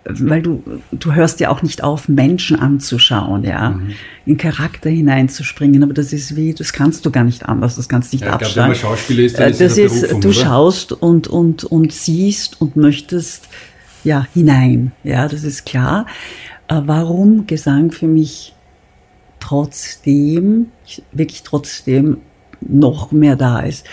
weil 0.06 0.42
du, 0.42 0.64
du 0.92 1.14
hörst 1.14 1.40
ja 1.40 1.50
auch 1.50 1.64
nicht 1.64 1.84
auf, 1.84 2.08
Menschen 2.08 2.60
anzuschauen, 2.60 3.44
ja, 3.44 3.72
mhm. 3.72 3.94
in 4.26 4.38
Charakter 4.38 4.90
hineinzuspringen. 4.90 5.84
Aber 5.84 5.94
das 5.94 6.14
ist 6.14 6.36
wie, 6.36 6.54
das 6.54 6.72
kannst 6.72 7.06
du 7.06 7.12
gar 7.12 7.24
nicht 7.24 7.48
anders, 7.48 7.76
das 7.76 7.90
kannst 7.90 8.14
du 8.14 8.18
nicht 8.18 8.26
ja, 8.26 8.34
abstellen. 8.34 8.74
Glaub, 8.74 8.78
Schauspieler 8.78 9.24
ist, 9.24 9.40
dann 9.40 9.48
äh, 9.48 9.52
ist 9.52 9.62
das 9.62 9.78
ist, 9.78 10.02
Berufung, 10.02 10.22
Du 10.22 10.30
oder? 10.30 10.38
schaust 10.38 10.92
und, 10.94 11.28
und, 11.28 11.64
und 11.64 11.92
siehst 11.92 12.62
und 12.62 12.76
möchtest, 12.76 13.50
ja, 14.04 14.28
hinein. 14.34 14.92
Ja, 15.04 15.28
das 15.28 15.44
ist 15.44 15.66
klar. 15.66 16.06
Äh, 16.68 16.82
warum 16.86 17.48
Gesang 17.48 17.92
für 17.92 18.08
mich 18.08 18.54
trotzdem, 19.42 20.68
wirklich 21.12 21.44
trotzdem 21.44 22.18
noch 22.62 23.12
mehr 23.12 23.36
da 23.36 23.60
ist. 23.60 23.86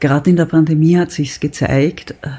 gerade 0.00 0.30
in 0.30 0.36
der 0.36 0.46
Pandemie 0.46 0.98
hat 0.98 1.12
sich's 1.12 1.38
gezeigt, 1.38 2.16
äh, 2.22 2.30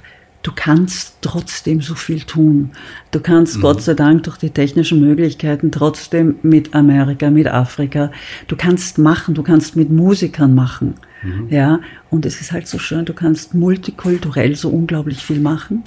du 0.43 0.51
kannst 0.53 1.15
trotzdem 1.21 1.81
so 1.81 1.95
viel 1.95 2.21
tun. 2.21 2.71
Du 3.11 3.21
kannst 3.21 3.57
mhm. 3.57 3.61
Gott 3.61 3.81
sei 3.81 3.93
Dank 3.93 4.23
durch 4.23 4.37
die 4.37 4.49
technischen 4.49 4.99
Möglichkeiten 4.99 5.71
trotzdem 5.71 6.35
mit 6.43 6.75
Amerika, 6.75 7.29
mit 7.29 7.47
Afrika, 7.47 8.11
du 8.47 8.55
kannst 8.55 8.97
machen, 8.97 9.33
du 9.33 9.41
kannst 9.41 9.75
mit 9.75 9.89
Musikern 9.89 10.53
machen. 10.53 10.95
Mhm. 11.23 11.47
Ja, 11.49 11.79
und 12.09 12.25
es 12.25 12.41
ist 12.41 12.51
halt 12.51 12.67
so 12.67 12.77
schön, 12.77 13.05
du 13.05 13.13
kannst 13.13 13.53
multikulturell 13.53 14.55
so 14.55 14.69
unglaublich 14.69 15.23
viel 15.23 15.39
machen. 15.39 15.83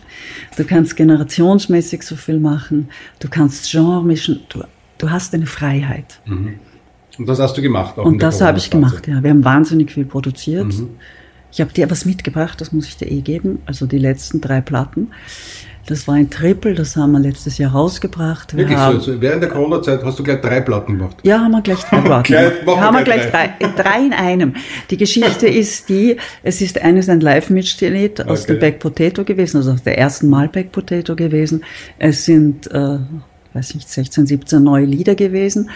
Du 0.56 0.64
kannst 0.64 0.96
generationsmäßig 0.96 2.02
so 2.02 2.16
viel 2.16 2.40
machen. 2.40 2.88
Du 3.20 3.28
kannst 3.28 3.70
genremischen, 3.70 4.40
du, 4.48 4.62
du 4.98 5.10
hast 5.10 5.34
eine 5.34 5.46
Freiheit. 5.46 6.20
Mhm. 6.24 6.60
Und 7.18 7.28
das 7.28 7.38
hast 7.38 7.56
du 7.56 7.62
gemacht? 7.62 7.98
Auch 7.98 8.04
und 8.04 8.22
das 8.22 8.40
habe 8.40 8.58
ich 8.58 8.70
gemacht, 8.70 9.06
ja. 9.06 9.22
Wir 9.22 9.30
haben 9.30 9.44
wahnsinnig 9.44 9.90
viel 9.90 10.04
produziert. 10.04 10.66
Mhm. 10.66 10.90
Ich 11.50 11.60
habe 11.60 11.72
dir 11.72 11.90
was 11.90 12.04
mitgebracht, 12.04 12.60
das 12.60 12.72
muss 12.72 12.86
ich 12.86 12.96
dir 12.98 13.10
eh 13.10 13.20
geben. 13.20 13.60
Also 13.64 13.86
die 13.86 13.98
letzten 13.98 14.40
drei 14.40 14.60
Platten. 14.60 15.12
Das 15.86 16.08
war 16.08 16.16
ein 16.16 16.30
Triple, 16.30 16.74
das 16.74 16.96
haben 16.96 17.12
wir 17.12 17.20
letztes 17.20 17.58
Jahr 17.58 17.70
rausgebracht. 17.70 18.56
Wir 18.56 18.64
Wirklich 18.64 18.76
haben, 18.76 19.00
so? 19.00 19.12
Also 19.12 19.20
während 19.20 19.42
der 19.42 19.50
Corona-Zeit 19.50 20.02
hast 20.02 20.18
du 20.18 20.24
gleich 20.24 20.40
drei 20.40 20.60
Platten 20.60 20.98
gemacht? 20.98 21.18
Ja, 21.22 21.38
haben 21.38 21.52
wir 21.52 21.62
gleich 21.62 21.78
drei 21.84 22.00
Platten 22.02 22.24
gleich, 22.24 22.60
gemacht. 22.60 22.80
Haben 22.80 22.96
wir 22.96 23.04
gleich 23.04 23.30
drei. 23.30 23.54
drei 23.76 24.04
in 24.04 24.12
einem. 24.12 24.54
Die 24.90 24.96
Geschichte 24.96 25.46
ist 25.46 25.88
die, 25.88 26.16
es 26.42 26.60
ist 26.60 26.82
eines 26.82 27.08
ein 27.08 27.20
Live-Mitschnitt 27.20 28.26
aus 28.26 28.42
okay. 28.42 28.52
der 28.52 28.60
Back 28.60 28.80
Potato 28.80 29.22
gewesen, 29.22 29.58
also 29.58 29.70
aus 29.72 29.82
der 29.84 29.96
ersten 29.96 30.28
Mal 30.28 30.48
Back 30.48 30.72
Potato 30.72 31.14
gewesen. 31.14 31.62
Es 31.98 32.24
sind, 32.24 32.66
äh, 32.72 32.98
weiß 33.56 33.74
nicht, 33.74 33.88
16, 33.88 34.26
17 34.26 34.62
neue 34.62 34.84
Lieder 34.84 35.14
gewesen. 35.14 35.70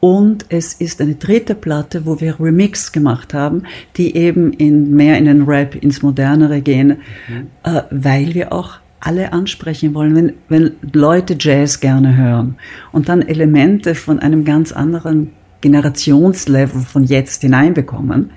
Und 0.00 0.46
es 0.48 0.74
ist 0.74 1.00
eine 1.00 1.14
dritte 1.14 1.54
Platte, 1.54 2.06
wo 2.06 2.20
wir 2.20 2.40
Remix 2.40 2.90
gemacht 2.90 3.34
haben, 3.34 3.62
die 3.96 4.16
eben 4.16 4.52
in, 4.52 4.90
mehr 4.90 5.16
in 5.16 5.26
den 5.26 5.42
Rap, 5.42 5.76
ins 5.76 6.02
Modernere 6.02 6.60
gehen, 6.60 6.98
mhm. 7.28 7.46
äh, 7.62 7.82
weil 7.90 8.34
wir 8.34 8.52
auch 8.52 8.80
alle 8.98 9.32
ansprechen 9.32 9.94
wollen, 9.94 10.14
wenn, 10.14 10.32
wenn 10.48 10.72
Leute 10.92 11.36
Jazz 11.38 11.78
gerne 11.80 12.16
hören 12.16 12.56
und 12.90 13.08
dann 13.08 13.22
Elemente 13.22 13.94
von 13.94 14.18
einem 14.18 14.44
ganz 14.44 14.72
anderen 14.72 15.32
Generationslevel 15.60 16.80
von 16.80 17.04
jetzt 17.04 17.42
hineinbekommen, 17.42 18.30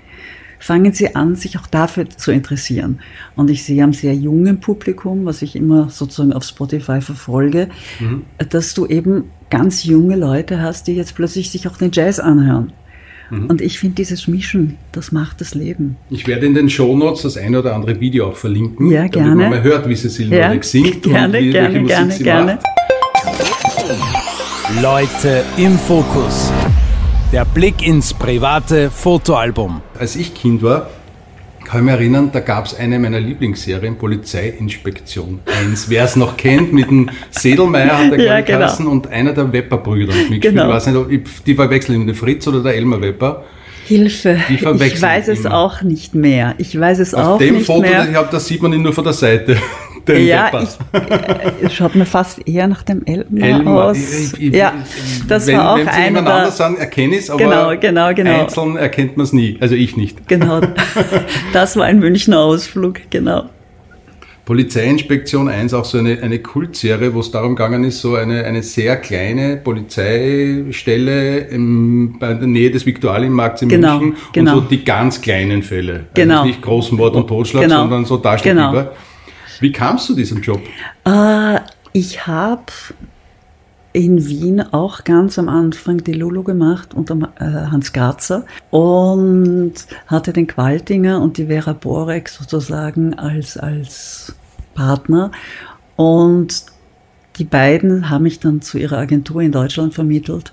fangen 0.59 0.93
sie 0.93 1.15
an, 1.15 1.35
sich 1.35 1.57
auch 1.59 1.67
dafür 1.67 2.09
zu 2.09 2.31
interessieren. 2.31 2.99
Und 3.35 3.49
ich 3.49 3.63
sehe 3.63 3.83
am 3.83 3.93
sehr 3.93 4.13
jungen 4.13 4.59
Publikum, 4.59 5.25
was 5.25 5.41
ich 5.41 5.55
immer 5.55 5.89
sozusagen 5.89 6.33
auf 6.33 6.43
Spotify 6.43 7.01
verfolge, 7.01 7.69
mhm. 7.99 8.23
dass 8.49 8.73
du 8.73 8.85
eben 8.85 9.25
ganz 9.49 9.83
junge 9.83 10.15
Leute 10.15 10.61
hast, 10.61 10.87
die 10.87 10.93
jetzt 10.93 11.15
plötzlich 11.15 11.51
sich 11.51 11.67
auch 11.67 11.77
den 11.77 11.91
Jazz 11.91 12.19
anhören. 12.19 12.73
Mhm. 13.29 13.47
Und 13.47 13.61
ich 13.61 13.79
finde 13.79 13.95
dieses 13.95 14.27
Mischen, 14.27 14.77
das 14.91 15.11
macht 15.11 15.41
das 15.41 15.55
Leben. 15.55 15.97
Ich 16.09 16.27
werde 16.27 16.45
in 16.45 16.53
den 16.53 16.69
Shownotes 16.69 17.23
das 17.23 17.37
eine 17.37 17.59
oder 17.59 17.75
andere 17.75 17.99
Video 17.99 18.27
auch 18.27 18.35
verlinken, 18.35 18.91
ja, 18.91 19.07
gerne. 19.07 19.29
damit 19.29 19.37
man 19.37 19.49
mal 19.49 19.63
hört, 19.63 19.89
wie 19.89 19.95
Cecile 19.95 20.37
ja, 20.37 20.61
singt 20.61 21.03
gerne, 21.03 21.37
und 21.37 21.43
wie, 21.43 21.51
gerne, 21.51 21.73
welche 21.73 21.87
gerne, 21.87 22.05
Musik 22.05 22.17
sie 22.17 22.23
gerne. 22.23 22.55
macht. 22.55 22.65
Leute 24.81 25.43
im 25.57 25.77
Fokus. 25.77 26.51
Der 27.35 27.43
Blick 27.43 27.85
ins 27.85 28.13
private 28.13 28.89
Fotoalbum. 28.89 29.81
Als 29.99 30.15
ich 30.15 30.33
Kind 30.33 30.63
war, 30.63 30.89
kann 31.65 31.79
ich 31.79 31.83
mich 31.83 31.93
erinnern, 31.93 32.29
da 32.31 32.39
gab 32.39 32.65
es 32.65 32.73
eine 32.73 32.97
meiner 32.97 33.19
Lieblingsserien, 33.19 33.97
Polizeiinspektion 33.97 35.41
1. 35.45 35.89
Wer 35.89 36.05
es 36.05 36.15
noch 36.15 36.37
kennt, 36.37 36.71
mit 36.71 36.89
dem 36.89 37.09
Sedelmeier 37.31 37.97
hat 37.97 38.13
er 38.13 38.23
ja, 38.23 38.39
genau. 38.39 38.89
und 38.89 39.07
einer 39.07 39.33
der 39.33 39.51
Wepper-Brüder 39.51 40.13
mitgespielt. 40.13 40.43
Genau. 40.43 40.67
Ich 40.69 40.75
weiß 40.75 40.87
nicht, 40.87 40.95
ob 40.95 41.11
ich, 41.11 41.21
die 41.45 41.55
verwechseln 41.55 41.99
mit 41.99 42.07
dem 42.07 42.15
Fritz 42.15 42.47
oder 42.47 42.63
der 42.63 42.73
Elmar 42.75 43.01
Wepper. 43.01 43.43
Hilfe, 43.85 44.39
ich 44.47 44.63
weiß 44.63 45.27
es 45.27 45.41
immer. 45.41 45.55
auch 45.55 45.81
nicht 45.81 46.15
mehr. 46.15 46.55
Ich 46.57 46.79
weiß 46.79 46.99
es 46.99 47.13
Auf 47.13 47.21
auch 47.21 47.39
nicht 47.41 47.51
mehr. 47.51 47.59
Auf 47.59 47.65
dem 47.65 47.65
Foto, 47.65 47.91
das 47.91 48.07
ich 48.07 48.15
habe, 48.15 48.29
da 48.31 48.39
sieht 48.39 48.61
man 48.61 48.71
ihn 48.71 48.81
nur 48.81 48.93
von 48.93 49.03
der 49.03 49.11
Seite. 49.11 49.57
Den 50.07 50.27
ja, 50.27 50.51
ich, 50.61 51.65
äh, 51.65 51.69
schaut 51.69 51.95
mir 51.95 52.05
fast 52.05 52.47
eher 52.47 52.67
nach 52.67 52.83
dem 52.83 53.05
Elmar, 53.05 53.43
Elmar 53.43 53.85
aus. 53.85 53.97
Ich, 53.97 54.41
ich, 54.41 54.53
ja, 54.53 54.73
das 55.27 55.47
wenn, 55.47 55.57
war 55.57 55.73
auch 55.73 55.77
wenn 55.77 55.87
einer 55.87 56.21
der, 56.21 56.33
anders 56.33 56.57
sagen, 56.57 56.77
erkenne 56.77 57.15
ich 57.15 57.21
es, 57.21 57.29
aber 57.29 57.43
genau, 57.43 57.77
genau, 57.79 58.13
genau. 58.13 58.41
einzeln 58.41 58.77
erkennt 58.77 59.17
man 59.17 59.23
es 59.23 59.33
nie. 59.33 59.57
Also 59.59 59.73
ich 59.73 59.97
nicht. 59.97 60.27
Genau, 60.27 60.61
das 61.53 61.75
war 61.75 61.85
ein 61.85 61.99
Münchner 61.99 62.39
Ausflug, 62.39 63.01
genau. 63.09 63.45
Polizeiinspektion 64.45 65.49
1, 65.49 65.73
auch 65.73 65.85
so 65.85 65.97
eine, 65.97 66.21
eine 66.21 66.37
Kultserie, 66.37 67.15
wo 67.15 67.19
es 67.19 67.31
darum 67.31 67.55
gegangen 67.55 67.83
ist, 67.83 67.99
so 68.01 68.13
eine, 68.13 68.45
eine 68.45 68.61
sehr 68.61 68.97
kleine 68.97 69.57
Polizeistelle 69.57 71.39
im, 71.39 72.17
bei 72.19 72.35
der 72.35 72.47
Nähe 72.47 72.69
des 72.69 72.85
Viktualienmarkts 72.85 73.63
in 73.63 73.69
genau, 73.69 73.97
München 73.97 74.17
genau. 74.33 74.57
und 74.57 74.61
so 74.61 74.69
die 74.69 74.85
ganz 74.85 75.19
kleinen 75.19 75.63
Fälle. 75.63 75.93
Also 75.93 76.05
genau. 76.13 76.35
Also 76.35 76.45
nicht 76.45 76.61
großen 76.61 76.95
Mord 76.95 77.15
und 77.15 77.27
Totschlag, 77.27 77.63
genau. 77.63 77.81
sondern 77.81 78.05
so 78.05 78.17
da 78.17 78.37
steht 78.37 78.53
genau. 78.53 78.69
über. 78.69 78.91
Wie 79.59 79.71
kamst 79.71 80.09
du 80.09 80.13
zu 80.13 80.17
diesem 80.17 80.41
Job? 80.41 80.61
Äh, 81.05 81.59
ich 81.93 82.27
habe 82.27 82.71
in 83.93 84.27
Wien 84.27 84.59
auch 84.59 85.05
ganz 85.05 85.39
am 85.39 85.47
Anfang 85.47 86.03
die 86.03 86.11
Lulu 86.11 86.43
gemacht 86.43 86.93
unter 86.93 87.15
äh, 87.39 87.71
Hans 87.71 87.93
Grazer 87.93 88.45
und 88.69 89.73
hatte 90.07 90.33
den 90.33 90.47
Qualtinger 90.47 91.21
und 91.21 91.37
die 91.37 91.45
Vera 91.45 91.71
Borek 91.71 92.27
sozusagen 92.27 93.13
als, 93.13 93.55
als 93.55 94.35
Partner. 94.73 95.31
Und 95.95 96.65
die 97.37 97.45
beiden 97.45 98.09
haben 98.09 98.23
mich 98.23 98.41
dann 98.41 98.61
zu 98.61 98.77
ihrer 98.77 98.97
Agentur 98.97 99.41
in 99.41 99.53
Deutschland 99.53 99.93
vermittelt. 99.93 100.51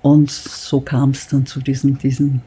Und 0.00 0.30
so 0.30 0.80
kam 0.80 1.10
es 1.10 1.28
dann 1.28 1.44
zu 1.44 1.60
diesem, 1.60 1.98
diesem 1.98 2.40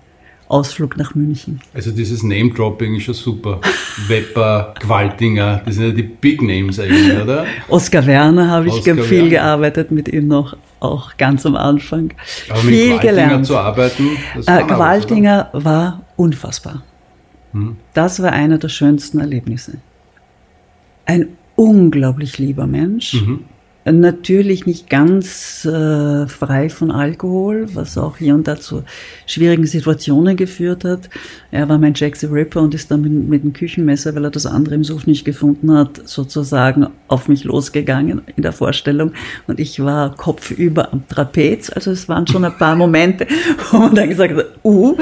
Ausflug 0.48 0.98
nach 0.98 1.16
München. 1.16 1.60
Also 1.74 1.92
dieses 1.92 2.22
Name-Dropping 2.22 2.96
ist 2.96 3.04
schon 3.04 3.14
super. 3.16 3.62
Wepper, 4.08 4.74
Qualtinger, 4.80 5.62
das 5.66 5.76
sind 5.76 5.86
ja 5.86 5.92
die 5.92 6.04
Big 6.04 6.42
Names 6.42 6.80
eigentlich, 6.80 7.20
oder? 7.20 7.46
Oskar 7.68 8.06
Werner 8.06 8.50
habe 8.50 8.68
ich 8.68 8.84
viel 8.84 8.96
Werner. 8.96 9.30
gearbeitet 9.30 9.92
mit 9.92 10.08
ihm 10.08 10.28
noch, 10.28 10.56
auch 10.80 11.18
ganz 11.18 11.46
am 11.46 11.56
Anfang. 11.56 12.14
Aber 12.50 12.60
viel 12.60 12.92
mit 12.92 13.02
Qualtinger 13.02 13.24
gelernt. 13.24 13.46
zu 13.48 13.58
arbeiten, 13.58 14.10
das 14.36 14.48
äh, 14.48 14.64
Qualtinger 14.64 15.50
was, 15.52 15.66
war 15.66 16.02
unfassbar. 16.16 16.84
Hm. 17.54 17.78
Das 17.94 18.22
war 18.22 18.32
einer 18.32 18.60
der 18.60 18.70
schönsten 18.70 19.20
Erlebnisse. 19.20 19.78
Ein 21.06 21.30
unglaublich 21.56 22.38
lieber 22.38 22.68
Mensch. 22.68 23.14
Mhm 23.14 23.46
Natürlich 23.88 24.66
nicht 24.66 24.90
ganz 24.90 25.64
äh, 25.64 26.26
frei 26.26 26.70
von 26.70 26.90
Alkohol, 26.90 27.68
was 27.76 28.00
auch 28.00 28.18
hier 28.18 28.34
und 28.34 28.48
da 28.48 28.60
zu 28.60 28.84
schwierigen 29.28 29.68
Situationen 29.68 30.36
geführt 30.36 30.84
hat. 30.84 31.08
Er 31.52 31.70
war 31.70 31.78
mein 31.78 31.94
Jack 31.94 32.16
the 32.16 32.26
Ripper 32.26 32.64
und 32.64 32.74
ist 32.74 32.90
dann 32.90 33.02
mit, 33.02 33.12
mit 33.12 33.44
dem 33.44 33.54
Küchenmesser, 33.54 34.16
weil 34.16 34.24
er 34.24 34.32
das 34.32 34.48
andere 34.48 34.74
im 34.74 34.84
Suff 34.84 35.06
nicht 35.06 35.24
gefunden 35.24 35.72
hat, 35.72 36.02
sozusagen 36.06 36.88
auf 37.08 37.28
mich 37.28 37.44
losgegangen 37.44 38.24
in 38.36 38.42
der 38.42 38.54
Vorstellung. 38.54 39.14
Und 39.46 39.60
ich 39.60 39.80
war 39.80 40.16
kopfüber 40.16 40.92
am 40.92 41.08
Trapez. 41.08 41.70
Also 41.70 41.92
es 41.92 42.10
waren 42.10 42.26
schon 42.26 42.44
ein 42.44 42.58
paar 42.58 42.76
Momente, 42.86 43.28
wo 43.70 43.78
man 43.78 43.94
dann 43.94 44.10
gesagt 44.10 44.36
hat, 44.36 44.48
uh, 44.64 44.98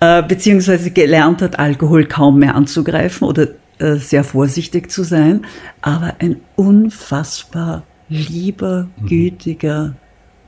äh, 0.00 0.24
beziehungsweise 0.24 0.90
gelernt 0.90 1.40
hat, 1.40 1.60
Alkohol 1.60 2.06
kaum 2.06 2.40
mehr 2.40 2.56
anzugreifen 2.56 3.28
oder 3.28 3.46
äh, 3.78 3.94
sehr 3.94 4.24
vorsichtig 4.24 4.90
zu 4.90 5.04
sein. 5.04 5.42
Aber 5.82 6.16
ein 6.18 6.40
unfassbar 6.56 7.84
lieber, 8.08 8.88
mhm. 8.96 9.06
gütiger 9.06 9.94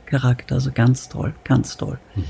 Charakter. 0.05 0.55
Also 0.55 0.71
ganz 0.73 1.09
toll, 1.09 1.33
ganz 1.43 1.77
toll. 1.77 1.99
Mhm. 2.15 2.23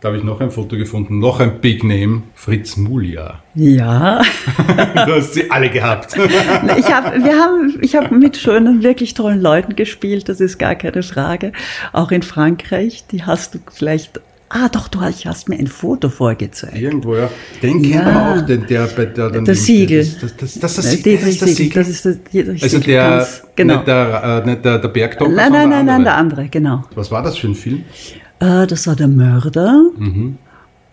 Da 0.00 0.08
habe 0.08 0.18
ich 0.18 0.22
noch 0.22 0.40
ein 0.40 0.52
Foto 0.52 0.76
gefunden, 0.76 1.18
noch 1.18 1.40
ein 1.40 1.60
Big 1.60 1.82
Name, 1.82 2.22
Fritz 2.34 2.76
Mulia. 2.76 3.42
Ja. 3.54 4.22
du 5.06 5.12
hast 5.12 5.34
sie 5.34 5.50
alle 5.50 5.70
gehabt. 5.70 6.14
ich 6.16 6.94
habe 6.94 7.24
wir 7.24 7.36
haben, 7.36 7.76
ich 7.82 7.96
hab 7.96 8.12
mit 8.12 8.36
schönen, 8.36 8.84
wirklich 8.84 9.14
tollen 9.14 9.40
Leuten 9.40 9.74
gespielt, 9.74 10.28
das 10.28 10.40
ist 10.40 10.56
gar 10.58 10.76
keine 10.76 11.02
Frage. 11.02 11.52
Auch 11.92 12.12
in 12.12 12.22
Frankreich, 12.22 13.06
die 13.10 13.24
hast 13.24 13.56
du 13.56 13.58
vielleicht 13.72 14.20
Ah, 14.50 14.68
doch, 14.70 14.88
du 14.88 15.00
hast 15.00 15.48
mir 15.48 15.58
ein 15.58 15.66
Foto 15.66 16.08
vorgezeigt. 16.08 16.78
Irgendwo, 16.78 17.16
ja. 17.16 17.30
Den 17.62 17.84
ja. 17.84 18.00
kennt 18.00 18.14
man 18.14 18.38
auch, 18.38 18.46
den, 18.46 18.66
der 18.66 18.86
bei 18.86 19.04
der 19.04 19.30
dann. 19.30 19.44
Das 19.44 19.64
Siegel. 19.64 19.98
Das, 19.98 20.18
das, 20.18 20.36
das, 20.36 20.38
das, 20.38 20.60
das, 20.60 21.02
das, 21.02 21.02
das, 21.02 21.38
das 21.38 21.54
Siegel. 21.56 21.82
Das 21.82 21.88
ist 21.88 22.04
das, 22.06 22.16
das 22.32 22.62
also 22.62 22.78
der, 22.78 23.08
ganz, 23.08 23.42
genau. 23.54 23.74
nicht 23.74 23.86
der, 23.88 24.42
äh, 24.44 24.48
nicht 24.48 24.64
der, 24.64 24.78
der 24.78 24.88
Bergdoktor, 24.88 25.36
Nein, 25.36 25.52
nein, 25.52 25.68
nein, 25.68 25.86
nein, 25.86 26.04
der 26.04 26.16
andere, 26.16 26.48
genau. 26.48 26.84
Was 26.94 27.10
war 27.10 27.22
das 27.22 27.36
für 27.36 27.48
ein 27.48 27.54
Film? 27.54 27.84
Äh, 28.40 28.66
das 28.66 28.86
war 28.86 28.96
der 28.96 29.08
Mörder. 29.08 29.82
Mhm. 29.98 30.38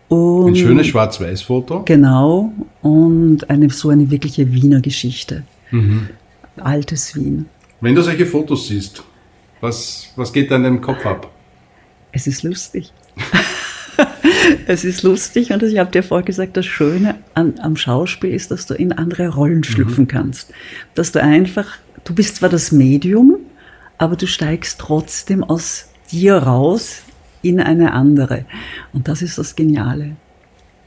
Und 0.10 0.48
ein 0.50 0.56
schönes 0.56 0.88
Schwarz-Weiß-Foto. 0.88 1.84
Genau. 1.86 2.52
Und 2.82 3.50
eine, 3.50 3.70
so 3.70 3.90
eine 3.90 4.12
wirkliche 4.12 4.52
Wiener 4.52 4.82
Geschichte. 4.82 5.44
Mhm. 5.72 6.10
Altes 6.58 7.16
Wien. 7.16 7.46
Wenn 7.82 7.96
du 7.96 8.02
solche 8.02 8.26
Fotos 8.26 8.68
siehst, 8.68 9.04
was, 9.62 10.10
was 10.16 10.32
geht 10.32 10.52
da 10.52 10.58
in 10.58 10.64
deinem 10.64 10.82
Kopf 10.82 11.06
ab? 11.06 11.32
Es 12.12 12.28
ist 12.28 12.44
lustig. 12.44 12.92
es 14.68 14.84
ist 14.84 15.04
lustig 15.04 15.52
und 15.52 15.64
ich 15.64 15.78
habe 15.78 15.92
dir 15.92 16.04
vorher 16.04 16.26
gesagt, 16.26 16.58
das 16.58 16.66
Schöne 16.66 17.16
an, 17.34 17.56
am 17.62 17.76
Schauspiel 17.76 18.32
ist, 18.32 18.52
dass 18.52 18.66
du 18.66 18.74
in 18.74 18.92
andere 18.92 19.30
Rollen 19.30 19.64
schlüpfen 19.64 20.06
mhm. 20.06 20.10
kannst. 20.10 20.54
Dass 20.94 21.12
du 21.12 21.22
einfach, 21.22 21.68
du 22.04 22.14
bist 22.14 22.38
zwar 22.38 22.50
das 22.50 22.72
Medium, 22.72 23.38
aber 23.98 24.16
du 24.16 24.28
steigst 24.28 24.80
trotzdem 24.80 25.44
aus 25.44 25.90
dir 26.12 26.36
raus 26.36 27.04
in 27.42 27.60
eine 27.60 27.94
andere. 27.94 28.46
Und 28.94 29.08
das 29.08 29.22
ist 29.22 29.38
das 29.38 29.56
Geniale. 29.56 30.16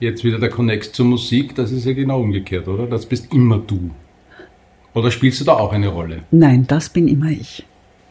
Jetzt 0.01 0.23
wieder 0.23 0.39
der 0.39 0.51
Connect 0.51 0.95
zur 0.95 1.07
Musik, 1.07 1.55
das 1.55 1.73
ist 1.73 1.85
ja 1.85 1.93
genau 1.93 2.21
umgekehrt, 2.21 2.69
oder? 2.69 2.87
Das 2.87 3.07
bist 3.07 3.33
immer 3.33 3.59
du. 3.59 3.91
Oder 4.95 5.11
spielst 5.11 5.41
du 5.41 5.45
da 5.45 5.55
auch 5.55 5.73
eine 5.73 5.89
Rolle? 5.89 6.23
Nein, 6.31 6.67
das 6.67 6.89
bin 6.89 7.09
immer 7.09 7.31
ich. 7.31 7.65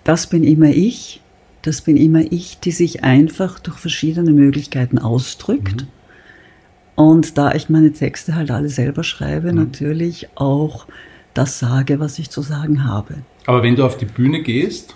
Das 0.04 0.28
bin 0.28 0.44
immer 0.44 0.70
ich. 0.70 1.22
Das 1.68 1.82
bin 1.82 1.98
immer 1.98 2.22
ich, 2.32 2.62
die 2.62 2.72
sich 2.72 3.04
einfach 3.04 3.60
durch 3.60 3.76
verschiedene 3.76 4.32
Möglichkeiten 4.32 5.00
ausdrückt. 5.00 5.82
Mhm. 5.82 5.88
Und 6.96 7.38
da 7.38 7.52
ich 7.56 7.68
meine 7.68 7.92
Texte 7.92 8.36
halt 8.36 8.52
alle 8.52 8.70
selber 8.70 9.04
schreibe, 9.04 9.52
mhm. 9.52 9.58
natürlich 9.58 10.30
auch 10.36 10.88
das 11.34 11.60
sage, 11.60 12.00
was 12.00 12.20
ich 12.20 12.30
zu 12.30 12.42
sagen 12.42 12.86
habe. 12.86 13.16
Aber 13.48 13.64
wenn 13.64 13.76
du 13.76 13.86
auf 13.86 13.98
die 13.98 14.06
Bühne 14.06 14.44
gehst, 14.44 14.96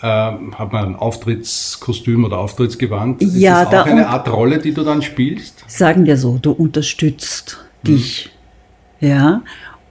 äh, 0.00 0.06
hat 0.06 0.72
man 0.72 0.84
ein 0.84 0.96
Auftrittskostüm 0.96 2.24
oder 2.24 2.38
Auftrittsgewand? 2.38 3.22
Ist 3.22 3.36
ja, 3.36 3.66
das 3.66 3.82
auch 3.82 3.86
eine 3.86 4.08
Art 4.08 4.28
Rolle, 4.28 4.58
die 4.58 4.74
du 4.74 4.82
dann 4.82 5.00
spielst? 5.00 5.62
Sagen 5.68 6.06
wir 6.06 6.16
so, 6.16 6.38
du 6.42 6.50
unterstützt 6.50 7.64
mhm. 7.84 7.86
dich. 7.86 8.30
Ja, 8.98 9.42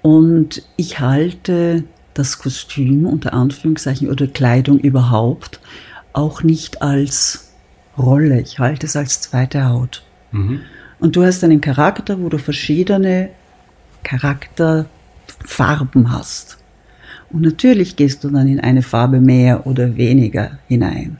und 0.01 0.63
ich 0.75 0.99
halte 0.99 1.85
das 2.15 2.39
Kostüm 2.39 3.05
unter 3.05 3.33
Anführungszeichen 3.33 4.09
oder 4.09 4.25
Kleidung 4.27 4.79
überhaupt 4.79 5.59
auch 6.13 6.41
nicht 6.43 6.81
als 6.81 7.51
Rolle. 7.97 8.41
Ich 8.41 8.59
halte 8.59 8.85
es 8.87 8.95
als 8.95 9.19
zweite 9.21 9.69
Haut. 9.69 10.03
Mhm. 10.31 10.61
Und 10.99 11.15
du 11.15 11.23
hast 11.23 11.43
einen 11.43 11.61
Charakter, 11.61 12.19
wo 12.19 12.29
du 12.29 12.39
verschiedene 12.39 13.29
Charakterfarben 14.03 16.11
hast. 16.11 16.57
Und 17.29 17.41
natürlich 17.41 17.95
gehst 17.95 18.23
du 18.23 18.29
dann 18.29 18.47
in 18.47 18.59
eine 18.59 18.81
Farbe 18.81 19.19
mehr 19.19 19.67
oder 19.67 19.95
weniger 19.97 20.57
hinein. 20.67 21.19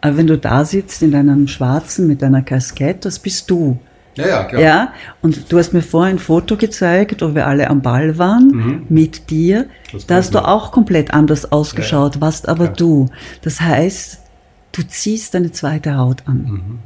Aber 0.00 0.16
wenn 0.16 0.28
du 0.28 0.38
da 0.38 0.64
sitzt 0.64 1.02
in 1.02 1.12
deinem 1.12 1.46
Schwarzen 1.48 2.06
mit 2.06 2.22
deiner 2.22 2.40
Kaskette, 2.42 3.00
das 3.00 3.18
bist 3.18 3.50
du. 3.50 3.78
Ja, 4.20 4.28
ja, 4.28 4.44
klar. 4.44 4.62
Ja, 4.62 4.92
und 5.22 5.52
du 5.52 5.58
hast 5.58 5.72
mir 5.72 5.82
vorhin 5.82 6.16
ein 6.16 6.18
Foto 6.18 6.56
gezeigt, 6.56 7.22
wo 7.22 7.34
wir 7.34 7.46
alle 7.46 7.68
am 7.68 7.82
Ball 7.82 8.18
waren 8.18 8.48
mhm. 8.48 8.82
mit 8.88 9.30
dir. 9.30 9.66
Da 10.06 10.16
hast 10.16 10.34
du 10.34 10.46
auch 10.46 10.72
komplett 10.72 11.12
anders 11.12 11.50
ausgeschaut, 11.50 12.16
ja, 12.16 12.20
warst 12.20 12.48
aber 12.48 12.66
ja. 12.66 12.72
du. 12.72 13.08
Das 13.42 13.60
heißt, 13.60 14.20
du 14.72 14.82
ziehst 14.86 15.34
deine 15.34 15.52
zweite 15.52 15.96
Haut 15.96 16.22
an. 16.26 16.36
Mhm. 16.36 16.78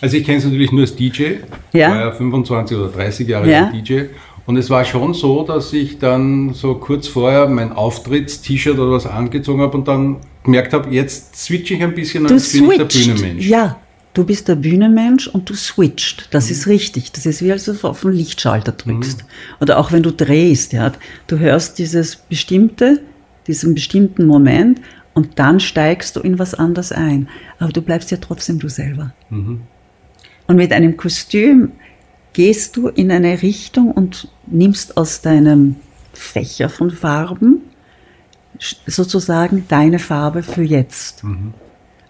Also 0.00 0.16
ich 0.16 0.24
kenne 0.24 0.38
es 0.38 0.44
natürlich 0.44 0.72
nur 0.72 0.82
als 0.82 0.94
DJ. 0.94 1.34
Ja. 1.72 1.90
War 1.90 2.00
ja 2.00 2.12
25 2.12 2.76
oder 2.76 2.88
30 2.88 3.28
Jahre 3.28 3.50
ja. 3.50 3.70
DJ. 3.70 4.02
Und 4.46 4.56
es 4.56 4.70
war 4.70 4.84
schon 4.84 5.12
so, 5.12 5.42
dass 5.42 5.72
ich 5.72 5.98
dann 5.98 6.54
so 6.54 6.76
kurz 6.76 7.06
vorher 7.06 7.48
mein 7.48 7.72
Auftritts-T-Shirt 7.72 8.78
oder 8.78 8.92
was 8.92 9.06
angezogen 9.06 9.60
habe 9.60 9.76
und 9.76 9.86
dann 9.88 10.16
gemerkt 10.42 10.72
habe, 10.72 10.88
jetzt 10.90 11.36
switche 11.36 11.74
ich 11.74 11.82
ein 11.82 11.94
bisschen 11.94 12.22
und 12.22 12.28
bin 12.28 12.70
ich 12.70 12.78
der 12.78 12.84
Bühnenmensch. 12.84 13.46
Ja, 13.46 13.76
du 14.14 14.24
bist 14.24 14.48
der 14.48 14.56
Bühnenmensch 14.56 15.28
und 15.28 15.48
du 15.48 15.54
switcht. 15.54 16.28
Das 16.32 16.46
mhm. 16.46 16.52
ist 16.52 16.66
richtig. 16.66 17.12
Das 17.12 17.26
ist 17.26 17.42
wie 17.42 17.52
als 17.52 17.64
du 17.64 17.72
auf 17.82 18.00
den 18.02 18.12
Lichtschalter 18.12 18.72
drückst. 18.72 19.22
Mhm. 19.22 19.28
Oder 19.60 19.78
auch 19.78 19.92
wenn 19.92 20.02
du 20.02 20.12
drehst, 20.12 20.72
ja. 20.72 20.92
Du 21.26 21.38
hörst 21.38 21.78
dieses 21.78 22.16
bestimmte, 22.16 23.00
diesen 23.46 23.74
bestimmten 23.74 24.26
Moment 24.26 24.80
und 25.14 25.38
dann 25.38 25.60
steigst 25.60 26.16
du 26.16 26.20
in 26.20 26.38
was 26.38 26.54
anderes 26.54 26.92
ein. 26.92 27.28
Aber 27.58 27.72
du 27.72 27.82
bleibst 27.82 28.10
ja 28.10 28.18
trotzdem 28.18 28.58
du 28.58 28.68
selber. 28.68 29.12
Mhm. 29.30 29.62
Und 30.46 30.56
mit 30.56 30.72
einem 30.72 30.96
Kostüm 30.96 31.72
gehst 32.32 32.76
du 32.76 32.88
in 32.88 33.10
eine 33.10 33.42
Richtung 33.42 33.90
und 33.90 34.28
nimmst 34.46 34.96
aus 34.96 35.20
deinem 35.20 35.76
Fächer 36.12 36.68
von 36.68 36.90
Farben 36.90 37.62
sozusagen 38.86 39.66
deine 39.68 39.98
Farbe 39.98 40.42
für 40.42 40.62
jetzt. 40.62 41.22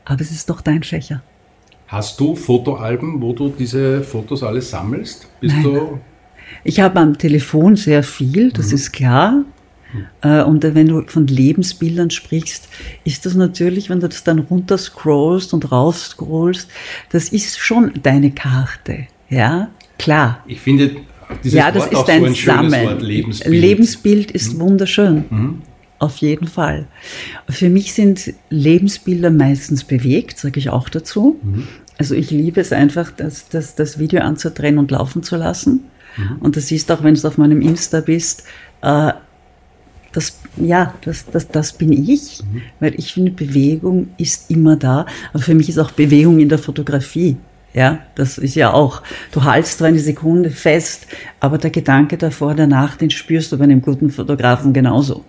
Aber 0.04 0.20
es 0.20 0.30
ist 0.30 0.48
doch 0.48 0.60
dein 0.60 0.82
Fächer. 0.82 1.22
Hast 1.88 2.20
du 2.20 2.36
Fotoalben, 2.36 3.20
wo 3.20 3.32
du 3.32 3.48
diese 3.48 4.02
Fotos 4.02 4.42
alle 4.42 4.62
sammelst? 4.62 5.26
Bist 5.40 5.56
Nein. 5.56 5.64
du 5.64 6.00
ich 6.64 6.80
habe 6.80 7.00
am 7.00 7.18
Telefon 7.18 7.76
sehr 7.76 8.02
viel, 8.02 8.50
das 8.50 8.68
mhm. 8.68 8.74
ist 8.74 8.92
klar. 8.92 9.44
Mhm. 10.22 10.42
Und 10.42 10.62
wenn 10.74 10.86
du 10.86 11.02
von 11.06 11.26
Lebensbildern 11.26 12.10
sprichst, 12.10 12.68
ist 13.04 13.24
das 13.24 13.34
natürlich, 13.34 13.88
wenn 13.88 14.00
du 14.00 14.08
das 14.08 14.22
dann 14.22 14.38
runterscrollst 14.38 15.54
und 15.54 15.72
raufscrollst, 15.72 16.68
das 17.10 17.30
ist 17.30 17.58
schon 17.58 17.92
deine 18.02 18.30
Karte. 18.30 19.06
Ja, 19.30 19.70
klar. 19.98 20.44
Ich 20.46 20.60
finde 20.60 20.96
dieses 21.42 21.58
ja, 21.58 21.70
das 21.70 21.90
Wort 21.92 22.08
ist 22.08 22.10
ein, 22.10 22.20
so 22.20 22.26
ein 22.26 22.34
Sammeln. 22.34 22.86
Wort, 22.86 23.02
Lebensbild. 23.02 23.54
Lebensbild 23.54 24.30
ist 24.30 24.54
mhm. 24.54 24.60
wunderschön. 24.60 25.24
Mhm. 25.30 25.62
Auf 26.00 26.18
jeden 26.18 26.46
Fall. 26.46 26.86
Für 27.48 27.70
mich 27.70 27.92
sind 27.92 28.32
Lebensbilder 28.50 29.30
meistens 29.30 29.84
bewegt, 29.84 30.38
sage 30.38 30.60
ich 30.60 30.70
auch 30.70 30.88
dazu. 30.88 31.40
Mhm. 31.42 31.66
Also 31.98 32.14
ich 32.14 32.30
liebe 32.30 32.60
es 32.60 32.72
einfach, 32.72 33.10
das, 33.10 33.48
das, 33.48 33.74
das 33.74 33.98
Video 33.98 34.22
anzudrehen 34.22 34.78
und 34.78 34.90
laufen 34.90 35.22
zu 35.22 35.36
lassen. 35.36 35.84
Mhm. 36.16 36.36
Und 36.40 36.56
das 36.56 36.68
siehst 36.68 36.90
auch, 36.92 37.02
wenn 37.02 37.14
du 37.14 37.28
auf 37.28 37.38
meinem 37.38 37.60
Insta 37.60 38.00
bist, 38.00 38.44
äh, 38.82 39.12
das, 40.12 40.38
ja, 40.56 40.94
das, 41.02 41.26
das, 41.26 41.48
das 41.48 41.72
bin 41.72 41.92
ich, 41.92 42.42
mhm. 42.42 42.62
weil 42.80 42.94
ich 42.94 43.12
finde, 43.12 43.32
Bewegung 43.32 44.08
ist 44.16 44.50
immer 44.50 44.76
da. 44.76 45.06
Aber 45.32 45.42
für 45.42 45.54
mich 45.54 45.68
ist 45.68 45.78
auch 45.78 45.90
Bewegung 45.90 46.38
in 46.38 46.48
der 46.48 46.58
Fotografie. 46.58 47.36
Ja, 47.74 47.98
das 48.14 48.38
ist 48.38 48.54
ja 48.54 48.72
auch, 48.72 49.02
du 49.30 49.44
haltst 49.44 49.78
zwar 49.78 49.88
eine 49.88 49.98
Sekunde 49.98 50.50
fest, 50.50 51.06
aber 51.38 51.58
der 51.58 51.70
Gedanke 51.70 52.16
davor, 52.16 52.54
danach, 52.54 52.96
den 52.96 53.10
spürst 53.10 53.52
du 53.52 53.58
bei 53.58 53.64
einem 53.64 53.82
guten 53.82 54.10
Fotografen 54.10 54.72
genauso. 54.72 55.24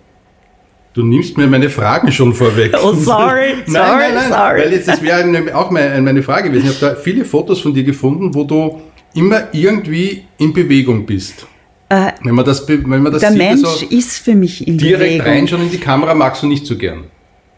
Du 0.92 1.04
nimmst 1.04 1.38
mir 1.38 1.46
meine 1.46 1.70
Fragen 1.70 2.10
schon 2.10 2.34
vorweg. 2.34 2.74
Oh, 2.82 2.92
sorry, 2.94 3.54
nein, 3.54 3.66
sorry, 3.66 3.98
nein, 3.98 4.14
nein, 4.14 4.28
sorry. 4.28 4.60
Weil 4.60 4.72
jetzt, 4.72 4.88
das 4.88 5.02
wäre 5.02 5.54
auch 5.54 5.70
meine 5.70 6.22
Frage 6.22 6.50
gewesen. 6.50 6.68
Ich 6.68 6.82
habe 6.82 6.94
da 6.94 7.00
viele 7.00 7.24
Fotos 7.24 7.60
von 7.60 7.72
dir 7.72 7.84
gefunden, 7.84 8.34
wo 8.34 8.44
du 8.44 8.80
immer 9.14 9.48
irgendwie 9.52 10.24
in 10.38 10.52
Bewegung 10.52 11.06
bist. 11.06 11.46
Äh, 11.88 12.12
wenn 12.22 12.34
man 12.34 12.44
das, 12.44 12.68
wenn 12.68 12.86
man 12.86 13.12
das 13.12 13.20
der 13.20 13.30
sieht, 13.30 13.38
Mensch 13.38 13.64
also 13.64 13.86
ist 13.86 14.18
für 14.18 14.34
mich 14.34 14.66
in 14.66 14.78
direkt 14.78 14.98
Bewegung. 14.98 15.24
Direkt 15.24 15.38
reinschauen 15.38 15.62
in 15.62 15.70
die 15.70 15.78
Kamera 15.78 16.14
magst 16.14 16.42
du 16.42 16.46
nicht 16.46 16.66
so 16.66 16.76
gern. 16.76 17.04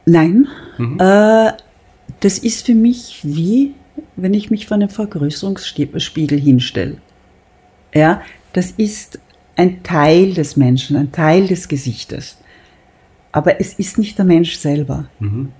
Nein, 0.07 0.49
mhm. 0.79 0.99
äh, 0.99 1.53
das 2.21 2.38
ist 2.38 2.66
für 2.66 2.75
mich 2.75 3.21
wie 3.23 3.75
wenn 4.16 4.35
ich 4.35 4.51
mich 4.51 4.66
vor 4.66 4.77
einem 4.77 4.88
Vergrößerungsspiegel 4.88 6.38
hinstelle. 6.38 6.99
Ja, 7.95 8.23
das 8.53 8.73
ist 8.73 9.18
ein 9.57 9.83
Teil 9.83 10.35
des 10.35 10.57
Menschen, 10.57 10.97
ein 10.97 11.12
Teil 11.12 11.47
des 11.47 11.68
Gesichtes. 11.68 12.37
Aber 13.33 13.61
es 13.61 13.75
ist 13.75 13.99
nicht 13.99 14.18
der 14.18 14.25
Mensch 14.25 14.57
selber. 14.57 15.07
Mhm. 15.18 15.51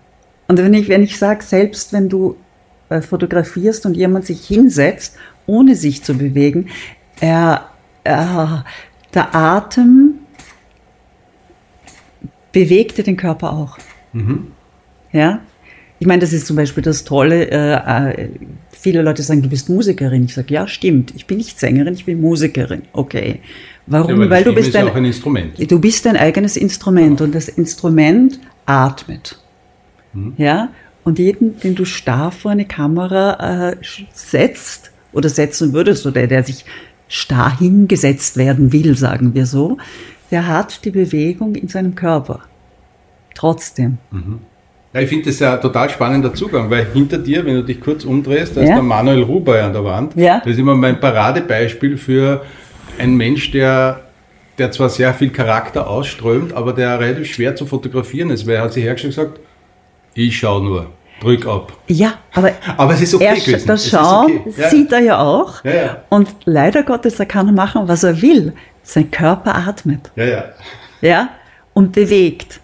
Und 0.49 0.59
wenn 0.59 0.75
ich, 0.75 0.89
wenn 0.89 1.03
ich 1.03 1.19
sage, 1.19 1.43
selbst 1.43 1.93
wenn 1.93 2.09
du 2.09 2.37
äh, 2.91 3.01
fotografierst 3.01 3.87
und 3.87 3.97
jemand 3.97 4.27
sich 4.27 4.47
hinsetzt, 4.47 5.17
ohne 5.47 5.75
sich 5.75 6.05
zu 6.05 6.15
bewegen, 6.15 6.69
er, 7.21 7.71
er, 8.05 8.65
der 9.15 9.35
Atem 9.35 10.15
bewegte 12.53 13.03
den 13.03 13.17
Körper 13.17 13.53
auch. 13.53 13.79
Mhm. 14.13 14.49
Ja, 15.13 15.41
ich 16.03 16.07
meine, 16.09 16.19
das 16.19 16.33
ist 16.33 16.49
zum 16.49 16.57
Beispiel 16.57 16.83
das 16.83 17.05
Tolle. 17.05 17.49
Äh, 17.49 18.23
äh, 18.23 18.29
viele 18.71 19.03
Leute 19.03 19.23
sagen, 19.23 19.41
du 19.41 19.49
bist 19.49 19.69
Musikerin. 19.69 20.25
Ich 20.25 20.35
sage, 20.35 20.53
ja, 20.53 20.67
stimmt. 20.67 21.15
Ich 21.15 21.27
bin 21.27 21.37
nicht 21.37 21.61
Sängerin, 21.61 21.95
ich 21.95 22.07
bin 22.07 22.21
Musikerin. 22.21 22.83
Okay. 22.93 23.41
Warum? 23.87 24.23
Ja, 24.23 24.31
weil 24.31 24.45
du 24.45 24.55
bist 24.55 24.75
ein, 24.77 24.89
ein, 24.89 25.05
Instrument. 25.05 25.71
Du 25.71 25.81
bist 25.81 26.07
dein 26.07 26.17
eigenes 26.17 26.57
Instrument 26.57 27.21
und 27.21 27.35
das 27.35 27.49
Instrument 27.49 28.39
atmet. 28.65 29.39
Hm. 30.13 30.35
Ja. 30.37 30.69
Und 31.05 31.19
jeden, 31.19 31.59
den 31.59 31.75
du 31.75 31.85
starr 31.85 32.31
vor 32.31 32.53
eine 32.53 32.65
Kamera 32.65 33.71
äh, 33.71 33.77
setzt 34.13 34.93
oder 35.13 35.29
setzen 35.29 35.73
würdest 35.73 36.07
oder 36.07 36.27
der 36.29 36.45
sich 36.45 36.65
starr 37.09 37.59
hingesetzt 37.59 38.37
werden 38.37 38.73
will, 38.73 38.97
sagen 38.97 39.35
wir 39.35 39.47
so, 39.47 39.79
der 40.31 40.47
hat 40.47 40.85
die 40.85 40.91
Bewegung 40.91 41.57
in 41.57 41.69
seinem 41.69 41.95
Körper. 41.95 42.41
Trotzdem. 43.35 43.99
Mhm. 44.11 44.39
Ja, 44.95 45.01
ich 45.01 45.09
finde 45.09 45.27
das 45.27 45.39
ja 45.39 45.55
ein 45.55 45.61
total 45.61 45.89
spannender 45.91 46.35
Zugang, 46.35 46.71
weil 46.71 46.87
hinter 46.93 47.19
dir, 47.19 47.45
wenn 47.45 47.55
du 47.55 47.65
dich 47.65 47.81
kurz 47.81 48.05
umdrehst, 48.05 48.57
da 48.57 48.61
ja. 48.61 48.69
ist 48.69 48.75
der 48.75 48.83
Manuel 48.83 49.23
Ruber 49.23 49.63
an 49.63 49.73
der 49.73 49.85
Wand. 49.85 50.15
Ja. 50.17 50.41
Das 50.41 50.53
ist 50.53 50.59
immer 50.59 50.75
mein 50.75 51.01
Paradebeispiel 51.01 51.97
für 51.97 52.43
einen 53.03 53.17
Mensch, 53.17 53.51
der, 53.51 54.01
der 54.59 54.71
zwar 54.71 54.89
sehr 54.89 55.13
viel 55.13 55.31
Charakter 55.31 55.89
ausströmt, 55.89 56.53
aber 56.53 56.73
der 56.73 57.01
relativ 57.01 57.35
schwer 57.35 57.57
zu 57.57 57.67
fotografieren 57.67 58.31
ist, 58.31 58.47
weil 58.47 58.57
er 58.57 58.63
hat 58.63 58.73
sich 58.73 58.85
hergestellt 58.85 59.15
gesagt, 59.15 59.41
ich 60.15 60.39
schaue 60.39 60.63
nur. 60.63 60.87
Drück 61.21 61.47
ab. 61.47 61.73
Ja, 61.87 62.15
aber, 62.33 62.53
aber 62.77 62.95
es 62.95 63.03
ist 63.03 63.15
okay 63.15 63.41
er, 63.47 63.59
das 63.61 63.89
Schauen 63.89 64.41
okay. 64.41 64.55
ja. 64.57 64.69
sieht 64.69 64.91
er 64.91 64.99
ja 64.99 65.19
auch. 65.21 65.63
Ja, 65.63 65.75
ja. 65.75 65.97
Und 66.09 66.29
leider 66.47 66.83
Gottes, 66.83 67.21
er 67.21 67.27
kann 67.27 67.55
machen, 67.55 67.87
was 67.87 68.03
er 68.03 68.21
will. 68.21 68.53
Sein 68.83 69.09
Körper 69.09 69.55
atmet. 69.55 70.11
Ja, 70.17 70.25
ja. 70.25 70.45
Ja, 71.01 71.29
und 71.75 71.93
bewegt. 71.93 72.61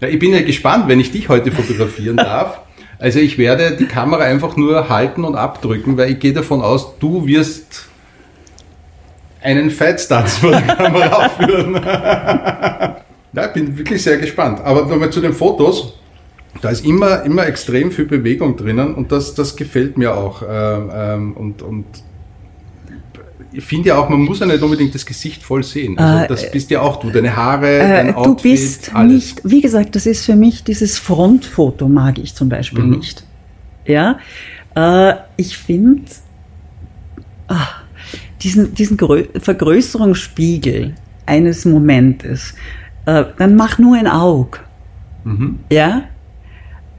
Ja, 0.00 0.06
ich 0.06 0.20
bin 0.20 0.32
ja 0.32 0.42
gespannt, 0.42 0.86
wenn 0.86 1.00
ich 1.00 1.10
dich 1.10 1.28
heute 1.28 1.50
fotografieren 1.50 2.16
darf. 2.16 2.60
Also 3.00 3.18
ich 3.18 3.38
werde 3.38 3.76
die 3.76 3.86
Kamera 3.86 4.22
einfach 4.22 4.56
nur 4.56 4.88
halten 4.88 5.24
und 5.24 5.34
abdrücken, 5.34 5.96
weil 5.96 6.12
ich 6.12 6.20
gehe 6.20 6.32
davon 6.32 6.62
aus, 6.62 6.96
du 7.00 7.26
wirst 7.26 7.88
einen 9.42 9.70
Fightstunts 9.70 10.38
vor 10.38 10.50
der 10.52 10.62
Kamera 10.62 11.16
aufführen. 11.26 11.74
ja, 13.32 13.46
ich 13.46 13.52
bin 13.52 13.76
wirklich 13.78 14.02
sehr 14.02 14.18
gespannt. 14.18 14.60
Aber 14.62 14.86
nochmal 14.86 15.10
zu 15.10 15.20
den 15.20 15.32
Fotos. 15.32 15.94
Da 16.60 16.68
ist 16.68 16.84
immer, 16.84 17.22
immer 17.22 17.46
extrem 17.46 17.90
viel 17.90 18.04
Bewegung 18.04 18.56
drinnen 18.58 18.94
und 18.94 19.10
das, 19.10 19.34
das 19.34 19.56
gefällt 19.56 19.96
mir 19.96 20.14
auch. 20.14 20.42
Ähm, 20.46 20.90
ähm, 20.94 21.32
und, 21.32 21.62
und 21.62 21.86
ich 23.54 23.64
finde 23.64 23.88
ja 23.88 23.96
auch, 23.98 24.08
man 24.10 24.20
muss 24.20 24.40
ja 24.40 24.46
nicht 24.46 24.62
unbedingt 24.62 24.94
das 24.94 25.04
Gesicht 25.06 25.42
voll 25.42 25.62
sehen. 25.62 25.98
Also 25.98 26.24
Äh, 26.24 26.28
das 26.28 26.50
bist 26.50 26.70
ja 26.70 26.80
auch 26.82 26.96
du, 27.00 27.10
deine 27.10 27.34
Haare, 27.36 27.78
Äh, 27.78 27.88
dein 27.88 28.06
du 28.08 28.14
Outfit, 28.16 28.42
bist 28.52 28.94
alles. 28.94 29.12
nicht, 29.12 29.40
wie 29.44 29.62
gesagt, 29.62 29.96
das 29.96 30.04
ist 30.04 30.26
für 30.26 30.36
mich 30.36 30.62
dieses 30.62 30.98
Frontfoto 30.98 31.88
mag 31.88 32.18
ich 32.18 32.34
zum 32.34 32.50
Beispiel 32.50 32.84
Mhm. 32.84 32.90
nicht. 32.98 33.24
Ja, 33.86 34.18
äh, 34.76 35.14
ich 35.38 35.56
finde 35.56 36.02
ah, 37.48 37.66
diesen, 38.42 38.74
diesen 38.74 38.96
Grö 38.96 39.24
Vergrößerungsspiegel 39.38 40.94
eines 41.26 41.64
Momentes, 41.64 42.54
äh, 43.06 43.24
dann 43.38 43.56
mach 43.56 43.78
nur 43.78 43.96
ein 43.96 44.06
Auge. 44.06 44.58
Mhm. 45.24 45.60
Ja, 45.70 46.04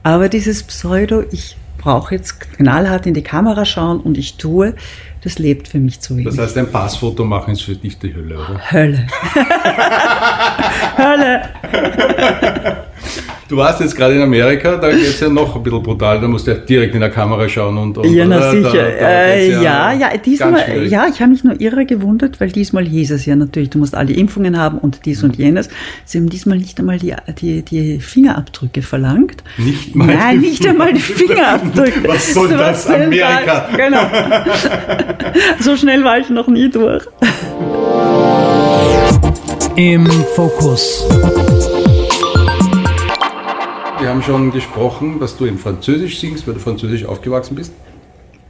aber 0.02 0.28
dieses 0.28 0.62
Pseudo, 0.62 1.24
ich 1.30 1.56
brauche 1.78 2.14
jetzt 2.14 2.40
knallhart 2.40 3.06
in 3.06 3.14
die 3.14 3.22
Kamera 3.22 3.64
schauen 3.64 4.00
und 4.00 4.16
ich 4.16 4.36
tue, 4.36 4.74
das 5.22 5.38
lebt 5.38 5.68
für 5.68 5.78
mich 5.78 6.00
zu 6.00 6.16
wenig. 6.16 6.34
Das 6.34 6.38
heißt, 6.38 6.58
ein 6.58 6.70
Passfoto 6.70 7.24
machen 7.24 7.52
ist 7.52 7.62
für 7.62 7.76
dich 7.76 7.98
die 7.98 8.14
Hölle, 8.14 8.36
oder? 8.36 8.60
Hölle. 8.72 9.06
Hölle. 10.98 11.42
Du 13.46 13.58
warst 13.58 13.78
jetzt 13.80 13.94
gerade 13.94 14.14
in 14.14 14.22
Amerika, 14.22 14.76
da 14.76 14.90
geht's 14.90 15.20
ja 15.20 15.28
noch 15.28 15.54
ein 15.54 15.62
bisschen 15.62 15.82
brutal, 15.82 16.18
da 16.18 16.26
musst 16.26 16.46
du 16.46 16.52
ja 16.52 16.56
direkt 16.56 16.94
in 16.94 17.00
der 17.00 17.10
Kamera 17.10 17.46
schauen 17.46 17.76
und, 17.76 17.98
und 17.98 18.10
Ja, 18.10 18.24
na 18.24 18.38
oder? 18.38 18.50
sicher. 18.50 18.84
Da, 18.98 19.00
da 19.00 19.08
äh, 19.26 19.62
ja, 19.62 19.92
ja, 19.92 20.16
diesmal, 20.16 20.86
ja, 20.86 21.06
ich 21.12 21.20
habe 21.20 21.30
mich 21.30 21.44
nur 21.44 21.60
irre 21.60 21.84
gewundert, 21.84 22.40
weil 22.40 22.50
diesmal 22.50 22.86
hieß 22.86 23.10
es 23.10 23.26
ja 23.26 23.36
natürlich, 23.36 23.68
du 23.68 23.78
musst 23.78 23.94
alle 23.94 24.14
Impfungen 24.14 24.58
haben 24.58 24.78
und 24.78 25.04
dies 25.04 25.22
Mhm. 25.22 25.28
und 25.28 25.36
jenes. 25.36 25.68
Sie 26.06 26.18
haben 26.18 26.30
diesmal 26.30 26.56
nicht 26.56 26.78
einmal 26.80 26.98
die, 26.98 27.14
die, 27.38 27.62
die 27.62 28.00
Fingerabdrücke 28.00 28.80
verlangt. 28.80 29.44
Nicht 29.58 29.94
mal 29.94 30.06
Nein, 30.06 30.40
die 30.40 30.48
nicht 30.48 30.66
einmal 30.66 30.94
die 30.94 31.00
Fingerabdrücke. 31.00 32.08
Was 32.08 32.32
soll 32.32 32.50
war 32.52 32.58
das. 32.70 32.86
Amerika? 32.88 33.68
Genau. 33.76 34.06
so 35.60 35.76
schnell 35.76 36.02
war 36.02 36.18
ich 36.18 36.30
noch 36.30 36.48
nie 36.48 36.70
durch. 36.70 37.04
Im 39.76 40.06
Fokus. 40.34 41.04
Wir 44.04 44.10
haben 44.10 44.22
schon 44.22 44.52
gesprochen, 44.52 45.18
dass 45.18 45.34
du 45.34 45.46
in 45.46 45.56
Französisch 45.56 46.20
singst, 46.20 46.46
weil 46.46 46.52
du 46.52 46.60
Französisch 46.60 47.06
aufgewachsen 47.06 47.54
bist. 47.54 47.72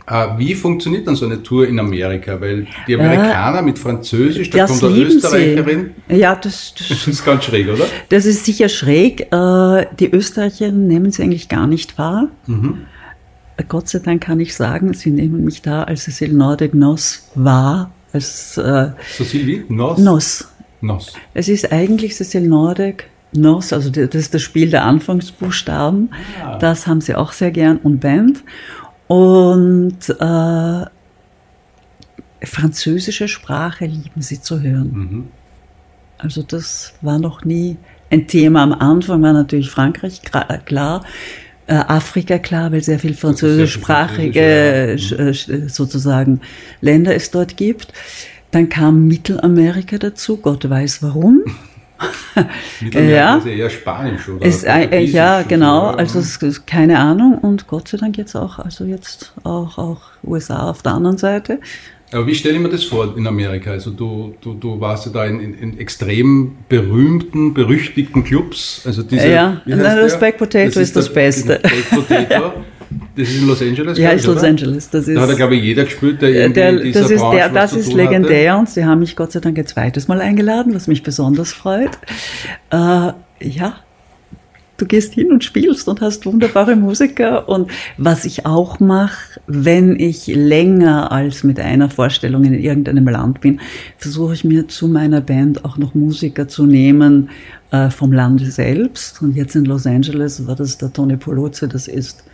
Äh, 0.04 0.26
Wie 0.36 0.52
funktioniert 0.52 1.06
dann 1.06 1.14
so 1.14 1.26
eine 1.26 1.44
Tour 1.44 1.68
in 1.68 1.78
Amerika? 1.78 2.40
Weil 2.40 2.66
die 2.88 2.96
Amerikaner 2.96 3.62
mit 3.62 3.78
Französisch, 3.78 4.50
da 4.50 4.66
kommt 4.66 4.82
eine 4.82 4.96
Österreicherin. 4.96 5.90
sie. 6.08 6.16
Ja, 6.16 6.34
das, 6.34 6.74
das 6.76 6.88
Das 6.88 7.06
ist 7.06 7.24
ganz 7.24 7.44
schräg, 7.44 7.68
oder? 7.68 7.84
Das 8.08 8.26
ist 8.26 8.44
sicher 8.44 8.68
schräg. 8.68 9.32
Äh, 9.32 9.86
Die 10.00 10.10
Österreicher 10.10 10.72
nehmen 10.72 11.12
sie 11.12 11.22
eigentlich 11.22 11.48
gar 11.48 11.68
nicht 11.68 11.98
wahr. 11.98 12.26
Äh, 12.48 13.62
Gott 13.68 13.88
sei 13.88 14.00
Dank 14.00 14.24
kann 14.24 14.40
ich 14.40 14.56
sagen, 14.56 14.92
sie 14.92 15.12
nehmen 15.12 15.44
mich 15.44 15.62
da 15.62 15.84
als 15.84 16.02
Cecil 16.02 16.32
Nordic 16.32 16.74
Nos 16.74 17.30
wahr. 17.36 17.92
Als 18.12 18.58
äh, 18.58 18.88
So 19.16 19.22
Silvi? 19.22 19.66
Nos? 19.68 19.98
Nos. 20.00 20.48
Nos. 20.80 21.12
Es 21.32 21.48
ist 21.48 21.70
eigentlich 21.70 22.16
Cecil 22.16 22.48
Nordic 22.48 23.08
Nos, 23.36 23.72
also 23.72 23.90
das 23.90 24.14
ist 24.14 24.34
das 24.34 24.42
Spiel 24.42 24.70
der 24.70 24.84
Anfangsbuchstaben. 24.84 26.10
Das 26.60 26.86
haben 26.86 27.00
sie 27.00 27.14
auch 27.14 27.32
sehr 27.32 27.50
gern 27.50 27.78
und 27.78 27.98
Band. 28.00 28.44
Und 29.08 29.98
äh, 30.20 30.86
französische 32.46 33.28
Sprache 33.28 33.86
lieben 33.86 34.20
sie 34.22 34.40
zu 34.40 34.60
hören. 34.60 35.28
Also 36.18 36.42
das 36.42 36.94
war 37.00 37.18
noch 37.18 37.44
nie 37.44 37.76
ein 38.10 38.26
Thema. 38.26 38.62
Am 38.62 38.72
Anfang 38.72 39.22
war 39.22 39.32
natürlich 39.32 39.70
Frankreich 39.70 40.20
klar, 40.64 41.04
äh, 41.66 41.74
Afrika 41.74 42.38
klar, 42.38 42.70
weil 42.72 42.82
sehr 42.82 42.98
viel 42.98 43.14
französischsprachige 43.14 44.96
Französisch, 44.98 45.48
äh, 45.48 45.52
sch- 45.52 45.64
äh, 45.64 45.68
sozusagen 45.68 46.40
Länder 46.80 47.14
es 47.14 47.30
dort 47.30 47.56
gibt. 47.56 47.92
Dann 48.50 48.68
kam 48.68 49.06
Mittelamerika 49.08 49.98
dazu, 49.98 50.36
Gott 50.36 50.68
weiß 50.68 51.02
warum. 51.02 51.42
Ja. 52.92 53.36
ist 53.36 53.46
ja 53.46 53.52
eher 53.52 53.70
Spanisch, 53.70 54.28
oder? 54.28 54.44
Es, 54.44 54.64
äh, 54.64 54.84
äh, 54.90 55.04
ja, 55.04 55.42
genau, 55.42 55.90
oder? 55.90 55.98
also 56.00 56.18
es 56.18 56.36
ist 56.38 56.66
keine 56.66 56.98
Ahnung 56.98 57.38
und 57.38 57.66
Gott 57.66 57.88
sei 57.88 57.98
Dank 57.98 58.18
jetzt 58.18 58.34
auch, 58.34 58.58
also 58.58 58.84
jetzt 58.84 59.32
auch, 59.44 59.78
auch 59.78 60.00
USA 60.24 60.70
auf 60.70 60.82
der 60.82 60.92
anderen 60.92 61.16
Seite. 61.18 61.60
Aber 62.12 62.26
wie 62.26 62.34
stelle 62.34 62.56
ich 62.56 62.60
mir 62.60 62.68
das 62.68 62.84
vor 62.84 63.16
in 63.16 63.26
Amerika? 63.26 63.72
Also 63.72 63.90
du, 63.90 64.34
du, 64.40 64.54
du 64.54 64.80
warst 64.80 65.06
ja 65.06 65.12
da 65.12 65.24
in, 65.24 65.40
in, 65.40 65.54
in 65.54 65.78
extrem 65.78 66.52
berühmten, 66.68 67.54
berüchtigten 67.54 68.22
Clubs. 68.22 68.82
Also 68.84 69.02
diese, 69.02 69.28
Ja, 69.28 69.62
nein, 69.64 69.78
das? 69.78 70.20
Baked 70.20 70.38
Potato 70.38 70.78
ist 70.78 70.94
das 70.94 71.06
der- 71.06 71.14
Beste. 71.14 71.60
Baked 71.62 71.90
Potato. 71.90 72.52
Das 73.16 73.28
ist 73.28 73.40
in 73.40 73.46
Los 73.46 73.62
Angeles. 73.62 73.98
Ja, 73.98 74.10
ist 74.10 74.26
Los 74.26 74.38
oder? 74.38 74.48
Angeles. 74.48 74.90
Das 74.90 75.06
ist, 75.06 75.16
Da 75.16 75.26
hat 75.28 75.36
glaube 75.36 75.54
ich, 75.56 75.62
jeder 75.62 75.84
gespielt, 75.84 76.20
der 76.20 76.30
irgendwie 76.30 76.52
der, 76.54 76.70
in 76.70 76.82
dieser 76.82 77.00
das 77.02 77.10
ist, 77.10 77.20
Branche 77.20 77.36
der, 77.36 77.48
das 77.48 77.72
ist 77.74 77.92
legendär 77.92 78.58
und 78.58 78.68
sie 78.68 78.84
haben 78.84 79.00
mich 79.00 79.14
Gott 79.14 79.32
sei 79.32 79.40
Dank 79.40 79.58
ein 79.58 79.66
zweites 79.66 80.08
Mal 80.08 80.20
eingeladen, 80.20 80.74
was 80.74 80.88
mich 80.88 81.02
besonders 81.02 81.52
freut. 81.52 81.96
Äh, 82.70 83.12
ja, 83.40 83.76
du 84.76 84.86
gehst 84.86 85.14
hin 85.14 85.30
und 85.30 85.44
spielst 85.44 85.88
und 85.88 86.00
hast 86.00 86.26
wunderbare 86.26 86.76
Musiker. 86.76 87.48
Und 87.48 87.70
was 87.96 88.24
ich 88.24 88.46
auch 88.46 88.80
mache, 88.80 89.40
wenn 89.46 89.98
ich 89.98 90.26
länger 90.26 91.12
als 91.12 91.44
mit 91.44 91.60
einer 91.60 91.90
Vorstellung 91.90 92.44
in 92.44 92.54
irgendeinem 92.54 93.06
Land 93.06 93.40
bin, 93.40 93.60
versuche 93.98 94.34
ich 94.34 94.44
mir 94.44 94.68
zu 94.68 94.88
meiner 94.88 95.20
Band 95.20 95.64
auch 95.64 95.78
noch 95.78 95.94
Musiker 95.94 96.48
zu 96.48 96.66
nehmen 96.66 97.30
äh, 97.70 97.90
vom 97.90 98.12
Lande 98.12 98.50
selbst. 98.50 99.22
Und 99.22 99.36
jetzt 99.36 99.54
in 99.54 99.64
Los 99.64 99.86
Angeles 99.86 100.46
war 100.46 100.56
das 100.56 100.78
der 100.78 100.92
Tony 100.92 101.16
Polozzi, 101.16 101.68
das 101.68 101.88
ist 101.88 102.24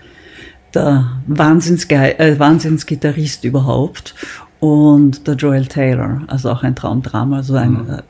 der 0.74 1.10
Wahnsinnsge 1.26 2.18
äh, 2.18 2.38
Wahnsinnsgitarrist 2.38 3.44
überhaupt 3.44 4.14
und 4.60 5.26
der 5.26 5.34
Joel 5.34 5.66
Taylor, 5.66 6.22
also 6.26 6.50
auch 6.50 6.62
ein 6.62 6.76
Traumdrama. 6.76 7.38
Also 7.38 7.54
ein, 7.54 7.88
äh, 7.88 8.02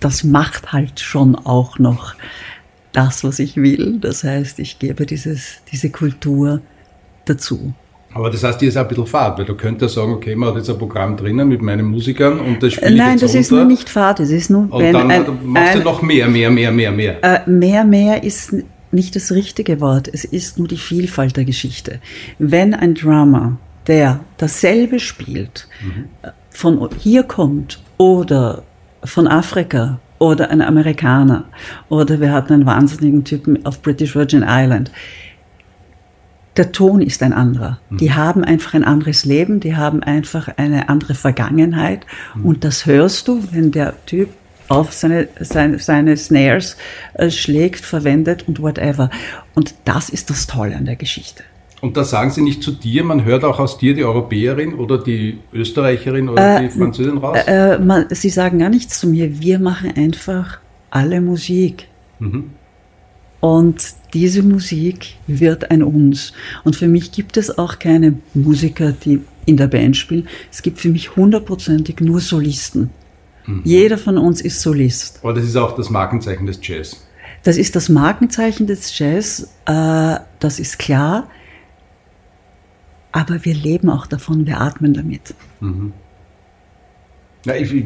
das 0.00 0.24
macht 0.24 0.72
halt 0.72 1.00
schon 1.00 1.36
auch 1.36 1.78
noch 1.78 2.14
das, 2.92 3.24
was 3.24 3.38
ich 3.38 3.56
will. 3.56 3.98
Das 4.00 4.24
heißt, 4.24 4.58
ich 4.58 4.78
gebe 4.78 5.06
dieses, 5.06 5.62
diese 5.70 5.90
Kultur 5.90 6.60
dazu. 7.24 7.72
Aber 8.14 8.28
das 8.28 8.44
heißt, 8.44 8.60
hier 8.60 8.68
ist 8.68 8.76
auch 8.76 8.82
ein 8.82 8.88
bisschen 8.88 9.06
Fahrt, 9.06 9.38
weil 9.38 9.46
du 9.46 9.54
könntest 9.54 9.94
sagen, 9.94 10.12
okay, 10.12 10.36
man 10.36 10.50
hat 10.50 10.56
jetzt 10.56 10.68
ein 10.68 10.76
Programm 10.76 11.16
drinnen 11.16 11.48
mit 11.48 11.62
meinen 11.62 11.86
Musikern 11.86 12.40
und 12.40 12.62
das 12.62 12.74
spiele 12.74 12.90
ich 12.90 12.98
Nein, 12.98 13.18
das 13.18 13.34
ist 13.34 13.50
runter. 13.50 13.64
nur 13.64 13.72
nicht 13.72 13.88
Fahrt, 13.88 14.20
es 14.20 14.30
ist 14.30 14.50
nur, 14.50 14.70
Und 14.70 14.82
wenn 14.82 14.92
dann 14.92 15.10
ein, 15.10 15.24
machst 15.44 15.76
du 15.76 15.78
ein, 15.78 15.84
noch 15.84 16.02
mehr, 16.02 16.28
mehr, 16.28 16.50
mehr, 16.50 16.70
mehr, 16.70 16.92
mehr. 16.92 17.24
Äh, 17.24 17.48
mehr, 17.48 17.84
mehr 17.84 18.22
ist 18.22 18.54
nicht 18.92 19.16
das 19.16 19.32
richtige 19.32 19.80
Wort. 19.80 20.08
Es 20.12 20.24
ist 20.24 20.58
nur 20.58 20.68
die 20.68 20.76
Vielfalt 20.76 21.36
der 21.36 21.44
Geschichte. 21.44 22.00
Wenn 22.38 22.74
ein 22.74 22.94
Drummer, 22.94 23.58
der 23.86 24.20
dasselbe 24.36 25.00
spielt, 25.00 25.68
äh, 26.22 26.28
von 26.50 26.88
hier 26.98 27.22
kommt 27.22 27.82
oder 27.96 28.62
von 29.04 29.26
Afrika 29.26 29.98
oder 30.18 30.50
ein 30.50 30.62
Amerikaner 30.62 31.46
oder 31.88 32.20
wir 32.20 32.32
hatten 32.32 32.52
einen 32.52 32.66
wahnsinnigen 32.66 33.24
Typen 33.24 33.64
auf 33.66 33.82
British 33.82 34.14
Virgin 34.14 34.44
Island, 34.46 34.92
der 36.56 36.70
Ton 36.70 37.00
ist 37.00 37.22
ein 37.22 37.32
anderer. 37.32 37.80
Die 37.90 38.12
haben 38.12 38.44
einfach 38.44 38.74
ein 38.74 38.84
anderes 38.84 39.24
Leben, 39.24 39.60
die 39.60 39.74
haben 39.74 40.02
einfach 40.02 40.48
eine 40.58 40.90
andere 40.90 41.14
Vergangenheit. 41.14 42.06
Und 42.42 42.64
das 42.64 42.84
hörst 42.84 43.26
du, 43.28 43.42
wenn 43.52 43.72
der 43.72 43.94
Typ 44.04 44.28
auf 44.72 44.92
seine, 44.92 45.28
seine, 45.40 45.78
seine 45.78 46.16
Snares 46.16 46.76
äh, 47.14 47.30
schlägt, 47.30 47.84
verwendet 47.84 48.48
und 48.48 48.60
whatever. 48.60 49.10
Und 49.54 49.74
das 49.84 50.08
ist 50.08 50.30
das 50.30 50.46
Tolle 50.46 50.76
an 50.76 50.84
der 50.84 50.96
Geschichte. 50.96 51.44
Und 51.80 51.96
da 51.96 52.04
sagen 52.04 52.30
sie 52.30 52.42
nicht 52.42 52.62
zu 52.62 52.70
dir, 52.70 53.02
man 53.02 53.24
hört 53.24 53.42
auch 53.42 53.58
aus 53.58 53.76
dir 53.76 53.94
die 53.94 54.04
Europäerin 54.04 54.74
oder 54.74 54.98
die 54.98 55.40
Österreicherin 55.52 56.28
oder 56.28 56.60
die 56.60 56.70
Französin 56.70 57.18
raus? 57.18 57.38
Äh, 57.44 57.78
man, 57.78 58.06
sie 58.10 58.30
sagen 58.30 58.60
gar 58.60 58.68
nichts 58.68 59.00
zu 59.00 59.08
mir. 59.08 59.40
Wir 59.40 59.58
machen 59.58 59.92
einfach 59.96 60.60
alle 60.90 61.20
Musik. 61.20 61.88
Und 63.40 63.84
diese 64.14 64.44
Musik 64.44 65.16
wird 65.26 65.72
ein 65.72 65.82
Uns. 65.82 66.32
Und 66.62 66.76
für 66.76 66.86
mich 66.86 67.10
gibt 67.10 67.36
es 67.36 67.58
auch 67.58 67.80
keine 67.80 68.14
Musiker, 68.34 68.92
die 68.92 69.20
in 69.46 69.56
der 69.56 69.66
Band 69.66 69.96
spielen. 69.96 70.28
Es 70.52 70.62
gibt 70.62 70.78
für 70.78 70.90
mich 70.90 71.16
hundertprozentig 71.16 72.00
nur 72.00 72.20
Solisten. 72.20 72.90
Jeder 73.64 73.98
von 73.98 74.18
uns 74.18 74.40
ist 74.40 74.60
Solist. 74.60 75.20
Aber 75.22 75.32
das 75.32 75.44
ist 75.44 75.56
auch 75.56 75.74
das 75.74 75.90
Markenzeichen 75.90 76.46
des 76.46 76.58
Jazz. 76.62 77.06
Das 77.42 77.56
ist 77.56 77.74
das 77.74 77.88
Markenzeichen 77.88 78.66
des 78.66 78.96
Jazz, 78.98 79.48
äh, 79.66 80.16
das 80.38 80.60
ist 80.60 80.78
klar. 80.78 81.28
Aber 83.10 83.44
wir 83.44 83.54
leben 83.54 83.90
auch 83.90 84.06
davon, 84.06 84.46
wir 84.46 84.60
atmen 84.60 84.94
damit. 84.94 85.34
Ja, 87.44 87.54
ich, 87.56 87.72
ich, 87.74 87.84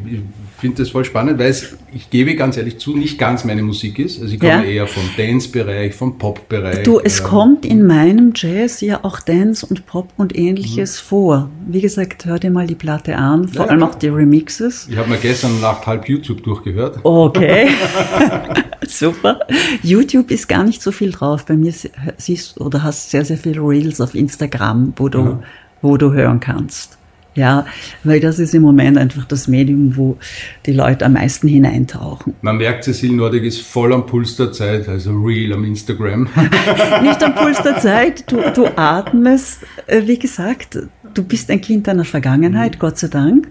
finde 0.59 0.83
das 0.83 0.89
voll 0.91 1.05
spannend, 1.05 1.39
weil 1.39 1.51
es, 1.51 1.77
ich 1.95 2.09
gebe 2.09 2.35
ganz 2.35 2.57
ehrlich 2.57 2.79
zu, 2.79 2.97
nicht 2.97 3.19
ganz 3.19 3.45
meine 3.45 3.63
Musik 3.63 3.99
ist. 3.99 4.21
Also 4.23 4.33
ich 4.35 4.41
komme 4.41 4.53
Ja. 4.53 4.63
eher 4.63 4.87
vom 4.87 5.03
Dance-Bereich, 5.17 5.95
vom 5.95 6.17
Pop-Bereich. 6.19 6.83
Du, 6.83 6.99
es 6.99 7.21
ähm, 7.21 7.27
kommt 7.27 7.67
in 7.67 7.87
meinem 7.87 8.33
Jazz 8.35 8.81
ja 8.81 9.01
auch 9.03 9.21
Dance 9.21 9.67
und 9.67 9.85
Pop 9.87 10.09
und 10.17 10.37
ähnliches 10.37 10.99
vor. 10.99 11.51
Wie 11.67 11.81
gesagt, 11.83 12.25
hör 12.25 12.39
dir 12.39 12.51
mal 12.51 12.67
die 12.67 12.75
Platte 12.75 13.17
an, 13.17 13.49
vor 13.49 13.65
Ja, 13.65 13.71
allem 13.71 13.79
klar. 13.81 13.91
auch 13.91 13.95
die 13.97 14.09
Remixes. 14.09 14.89
Ich 14.91 14.97
habe 14.97 15.11
mir 15.11 15.19
gestern 15.19 15.61
Nacht 15.61 15.87
halb 15.87 16.09
YouTube 16.09 16.43
durchgehört. 16.43 16.99
Okay, 17.03 17.69
super. 18.87 19.41
YouTube 19.83 20.31
ist 20.31 20.49
gar 20.49 20.65
nicht 20.65 20.81
so 20.83 20.91
viel 20.93 21.11
drauf. 21.13 21.45
Bei 21.47 21.57
mir 21.57 21.73
sie- 21.73 21.91
siehst 22.17 22.61
oder 22.61 22.83
hast 22.83 23.11
sehr, 23.11 23.25
sehr 23.25 23.39
viel 23.39 23.59
Reels 23.59 24.01
auf 24.01 24.15
Instagram, 24.15 24.95
wo 24.97 25.09
du, 25.09 25.39
wo 25.83 25.97
du 25.97 26.13
hören 26.13 26.41
kannst. 26.41 26.96
Ja, 27.37 27.67
weil 28.03 28.19
das 28.19 28.39
ist 28.39 28.55
im 28.55 28.63
Moment 28.63 28.97
einfach 28.97 29.27
das 29.27 29.47
Medium, 29.47 29.97
wo 29.97 30.17
die 30.65 30.73
Leute 30.73 31.05
am 31.05 31.13
meisten 31.13 31.47
hineintauchen. 31.47 32.35
Man 32.41 32.57
merkt, 32.57 32.85
Cecil 32.85 33.13
Nordic 33.13 33.45
ist 33.45 33.61
voll 33.61 33.93
am 33.93 34.07
Puls 34.07 34.37
der 34.37 34.53
Zeit, 34.53 34.89
also 34.89 35.13
real 35.13 35.53
am 35.53 35.65
Instagram. 35.65 36.23
Nicht 37.03 37.23
am 37.23 37.35
Puls 37.35 37.63
der 37.63 37.79
Zeit, 37.79 38.33
du, 38.33 38.39
du 38.55 38.67
atmest, 38.77 39.61
äh, 39.87 40.03
wie 40.07 40.19
gesagt, 40.19 40.79
du 41.13 41.23
bist 41.23 41.51
ein 41.51 41.61
Kind 41.61 41.87
deiner 41.87 42.07
Vergangenheit, 42.07 42.77
mhm. 42.77 42.79
Gott 42.79 42.99
sei 42.99 43.09
Dank, 43.09 43.49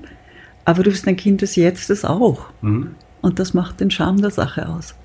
aber 0.66 0.82
du 0.82 0.90
bist 0.90 1.08
ein 1.08 1.16
Kind 1.16 1.44
des 1.44 1.56
Jetztes 1.56 2.04
auch. 2.04 2.48
Mhm. 2.62 2.96
Und 3.22 3.38
das 3.38 3.54
macht 3.54 3.82
den 3.82 3.92
Charme 3.92 4.22
der 4.22 4.32
Sache 4.32 4.68
aus. 4.68 4.96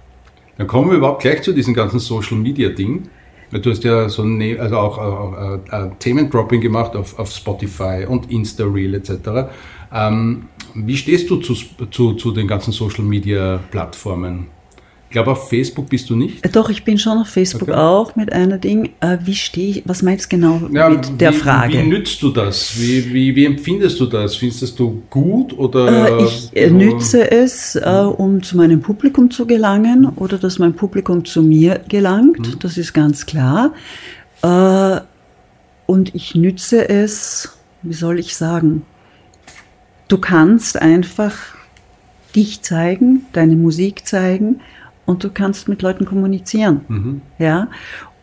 Dann 0.57 0.67
kommen 0.67 0.91
wir 0.91 0.97
überhaupt 0.97 1.23
gleich 1.23 1.43
zu 1.43 1.53
diesem 1.53 1.75
ganzen 1.75 2.01
Social 2.01 2.39
Media 2.39 2.71
Ding. 2.71 3.09
Du 3.53 3.71
hast 3.71 3.83
ja 3.83 4.09
so 4.09 4.23
ein, 4.23 4.61
also 4.61 4.77
auch, 4.77 4.99
auch 4.99 5.59
äh, 5.73 5.91
Themendropping 5.99 6.61
gemacht 6.61 6.95
auf, 6.95 7.19
auf 7.19 7.31
Spotify 7.31 8.07
und 8.07 8.31
Insta-Reel 8.31 8.95
etc. 8.95 9.51
Ähm, 9.93 10.49
wie 10.75 10.97
stehst 10.97 11.29
du 11.31 11.37
zu, 11.37 11.55
zu, 11.91 12.13
zu 12.15 12.31
den 12.31 12.47
ganzen 12.47 12.73
Social-Media-Plattformen? 12.73 14.47
Ich 15.11 15.15
glaube, 15.15 15.33
auf 15.33 15.49
Facebook 15.49 15.89
bist 15.89 16.09
du 16.09 16.15
nicht. 16.15 16.55
Doch, 16.55 16.71
ich 16.71 16.85
bin 16.85 16.97
schon 16.97 17.19
auf 17.19 17.27
Facebook 17.27 17.71
okay. 17.71 17.73
auch 17.73 18.15
mit 18.15 18.33
einer 18.33 18.59
Ding. 18.59 18.91
Äh, 19.01 19.19
wie 19.25 19.35
stehe 19.35 19.71
ich, 19.71 19.83
was 19.85 20.03
meinst 20.03 20.27
du 20.27 20.37
genau 20.37 20.61
ja, 20.73 20.89
mit 20.89 21.21
der 21.21 21.33
wie, 21.33 21.37
Frage? 21.37 21.79
Wie 21.79 21.83
nützt 21.83 22.23
du 22.23 22.31
das? 22.31 22.79
Wie, 22.79 23.13
wie, 23.13 23.35
wie 23.35 23.45
empfindest 23.45 23.99
du 23.99 24.07
das? 24.07 24.37
Findest 24.37 24.79
du 24.79 25.03
gut 25.11 25.59
oder? 25.59 26.21
Äh, 26.21 26.25
ich 26.25 26.51
äh, 26.57 26.71
nütze 26.71 27.29
es, 27.29 27.75
äh, 27.75 27.81
um 27.81 28.41
zu 28.41 28.57
meinem 28.57 28.83
Publikum 28.83 29.33
zu 29.33 29.49
gelangen 29.49 30.05
oder 30.15 30.39
dass 30.39 30.61
mein 30.61 30.75
Publikum 30.75 31.25
zu 31.25 31.43
mir 31.43 31.81
gelangt. 31.89 32.39
Mhm. 32.39 32.59
Das 32.61 32.79
ist 32.79 32.93
ganz 32.93 33.27
klar. 33.27 33.75
Und 35.87 36.15
ich 36.15 36.37
nütze 36.37 36.89
es, 36.89 37.59
wie 37.83 37.95
soll 37.95 38.21
ich 38.21 38.37
sagen? 38.37 38.83
Du 40.07 40.19
kannst 40.19 40.81
einfach 40.81 41.35
dich 42.37 42.63
zeigen, 42.63 43.27
deine 43.33 43.57
Musik 43.57 44.07
zeigen 44.07 44.61
und 45.11 45.25
du 45.25 45.31
kannst 45.31 45.69
mit 45.69 45.83
Leuten 45.83 46.05
kommunizieren. 46.05 46.83
Mhm. 46.87 47.23
Ja. 47.39 47.69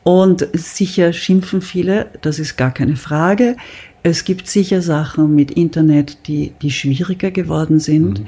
Und 0.03 0.47
sicher 0.53 1.11
schimpfen 1.11 1.61
viele, 1.61 2.07
das 2.21 2.39
ist 2.39 2.55
gar 2.55 2.71
keine 2.71 2.95
Frage. 2.95 3.57
Es 4.03 4.23
gibt 4.23 4.47
sicher 4.47 4.81
Sachen 4.81 5.35
mit 5.35 5.51
Internet, 5.51 6.27
die, 6.27 6.53
die 6.61 6.71
schwieriger 6.71 7.29
geworden 7.29 7.81
sind. 7.81 8.21
Mhm. 8.21 8.25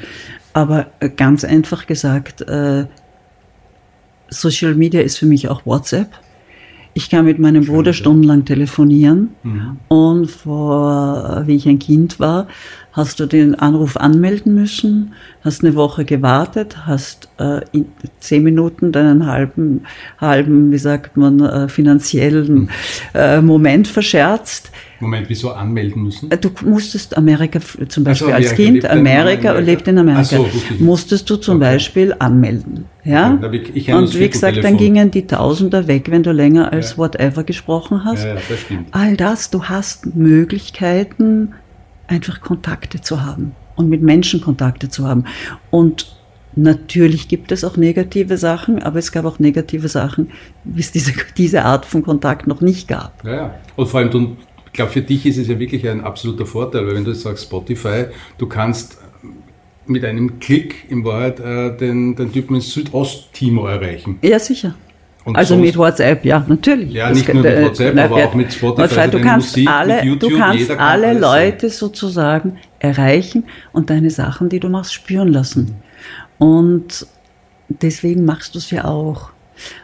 Aber 0.52 0.88
ganz 1.16 1.46
einfach 1.46 1.88
gesagt, 1.88 2.42
äh, 2.42 2.86
Social 4.28 4.76
Media 4.76 5.00
ist 5.00 5.18
für 5.18 5.26
mich 5.26 5.48
auch 5.48 5.66
WhatsApp. 5.66 6.10
Ich 6.94 7.10
kann 7.10 7.24
mit 7.24 7.40
meinem 7.40 7.64
Schön, 7.64 7.74
Bruder 7.74 7.94
stundenlang 7.94 8.44
telefonieren. 8.44 9.30
Mhm. 9.44 9.78
Und 9.88 10.30
vor, 10.30 11.44
wie 11.46 11.56
ich 11.56 11.66
ein 11.66 11.80
Kind 11.80 12.20
war, 12.20 12.50
hast 13.00 13.20
du 13.20 13.26
den 13.26 13.56
Anruf 13.56 13.98
anmelden 13.98 14.54
müssen, 14.54 15.14
hast 15.42 15.64
eine 15.64 15.76
Woche 15.76 16.06
gewartet, 16.06 16.86
hast 16.86 17.30
äh, 17.40 17.62
in 17.72 17.86
zehn 18.20 18.44
Minuten 18.44 18.92
deinen 18.92 19.26
halben, 19.26 19.86
halben, 20.20 20.72
wie 20.72 20.78
sagt 20.78 21.18
man, 21.18 21.40
äh, 21.40 21.70
finanziellen 21.70 22.54
mhm. 22.54 22.70
äh, 23.14 23.42
Moment 23.42 23.88
verscherzt. 23.88 24.72
Moment, 25.00 25.30
wieso 25.30 25.52
anmelden 25.52 26.04
müssen? 26.04 26.30
Äh, 26.30 26.38
du 26.38 26.50
musstest 26.66 27.16
Amerika, 27.16 27.60
zum 27.88 28.04
Beispiel 28.04 28.34
also 28.34 28.50
als 28.50 28.56
Kind, 28.56 28.86
Amerika, 28.86 29.52
Amerika, 29.52 29.60
lebt 29.60 29.88
in 29.88 29.98
Amerika, 29.98 30.24
so, 30.24 30.50
musstest 30.80 31.30
du 31.30 31.38
zum 31.38 31.56
okay. 31.56 31.72
Beispiel 31.72 32.14
anmelden. 32.20 32.86
Ja? 33.06 33.40
Okay, 33.42 33.62
ich, 33.74 33.88
ich 33.88 33.94
Und 33.94 34.20
wie 34.20 34.30
gesagt, 34.30 34.62
dann 34.62 34.76
gingen 34.76 35.10
die 35.10 35.26
Tausender 35.26 35.88
weg, 35.88 36.12
wenn 36.12 36.24
du 36.24 36.34
länger 36.34 36.74
als 36.74 36.92
ja. 36.92 36.98
whatever 36.98 37.44
gesprochen 37.46 38.04
hast. 38.04 38.26
Ja, 38.26 38.34
das. 38.34 38.44
All 38.92 39.16
das, 39.16 39.50
du 39.50 39.64
hast 39.64 40.16
Möglichkeiten, 40.18 41.54
einfach 42.10 42.42
Kontakte 42.42 43.02
zu 43.02 43.24
haben 43.24 43.56
und 43.76 43.90
mit 43.90 44.02
Menschen 44.02 44.42
Kontakte 44.42 44.90
zu 44.90 45.08
haben. 45.08 45.26
Und 45.72 46.16
natürlich 46.56 47.28
gibt 47.28 47.52
es 47.52 47.64
auch 47.64 47.78
negative 47.78 48.38
Sachen, 48.38 48.82
aber 48.82 49.00
es 49.00 49.12
gab 49.12 49.26
auch 49.26 49.40
negative 49.40 49.88
Sachen, 49.88 50.32
wie 50.64 50.82
es 50.82 50.92
diese, 50.92 51.14
diese 51.38 51.64
Art 51.64 51.86
von 51.86 52.04
Kontakt 52.04 52.48
noch 52.48 52.62
nicht 52.62 52.88
gab. 52.88 53.24
Ja, 53.26 53.34
ja. 53.34 53.56
Und 53.76 53.88
vor 53.88 54.02
allem, 54.02 54.12
du, 54.12 54.38
ich 54.66 54.74
glaube, 54.74 54.92
für 54.92 55.02
dich 55.02 55.26
ist 55.26 55.38
es 55.38 55.48
ja 55.48 55.58
wirklich 55.60 55.88
ein 55.88 56.02
absoluter 56.02 56.46
Vorteil, 56.46 56.86
weil 56.86 56.96
wenn 56.96 57.06
du 57.06 57.14
sagst 57.14 57.46
Spotify, 57.46 58.06
du 58.38 58.48
kannst 58.48 58.98
mit 59.86 60.06
einem 60.06 60.40
Klick 60.40 60.86
in 60.90 61.04
Wahrheit 61.04 61.40
äh, 61.40 61.76
den, 61.76 62.16
den 62.16 62.32
Typen 62.32 62.56
in 62.56 62.62
Südosttimor 62.62 63.72
erreichen. 63.72 64.20
Ja, 64.22 64.40
sicher. 64.40 64.76
Und 65.26 65.36
also 65.36 65.58
mit 65.58 65.78
WhatsApp, 65.78 66.24
ja, 66.26 66.44
natürlich. 66.48 66.94
Ja, 66.94 67.12
nicht 67.12 67.28
das, 67.28 67.36
nur 67.36 67.44
mit 67.44 67.62
WhatsApp, 67.62 67.96
äh, 67.96 68.02
aber 68.02 68.16
auch 68.16 68.34
mit 68.34 68.54
Spotify. 68.54 69.00
Also 69.00 69.18
du 69.18 69.24
kannst 69.24 69.52
Musik, 69.52 69.70
alle, 69.70 70.04
YouTube, 70.04 70.32
du 70.32 70.38
kannst 70.38 70.72
alle 70.72 71.20
Leute 71.20 71.70
sozusagen 71.70 72.58
erreichen 72.80 73.44
und 73.74 73.90
deine 73.90 74.10
Sachen, 74.10 74.50
die 74.50 74.60
du 74.60 74.70
machst, 74.70 74.94
spüren 74.94 75.28
lassen. 75.28 75.76
Und 76.38 77.06
deswegen 77.68 78.26
machst 78.26 78.56
du 78.56 78.60
es 78.60 78.72
ja 78.72 78.86
auch. 78.86 79.32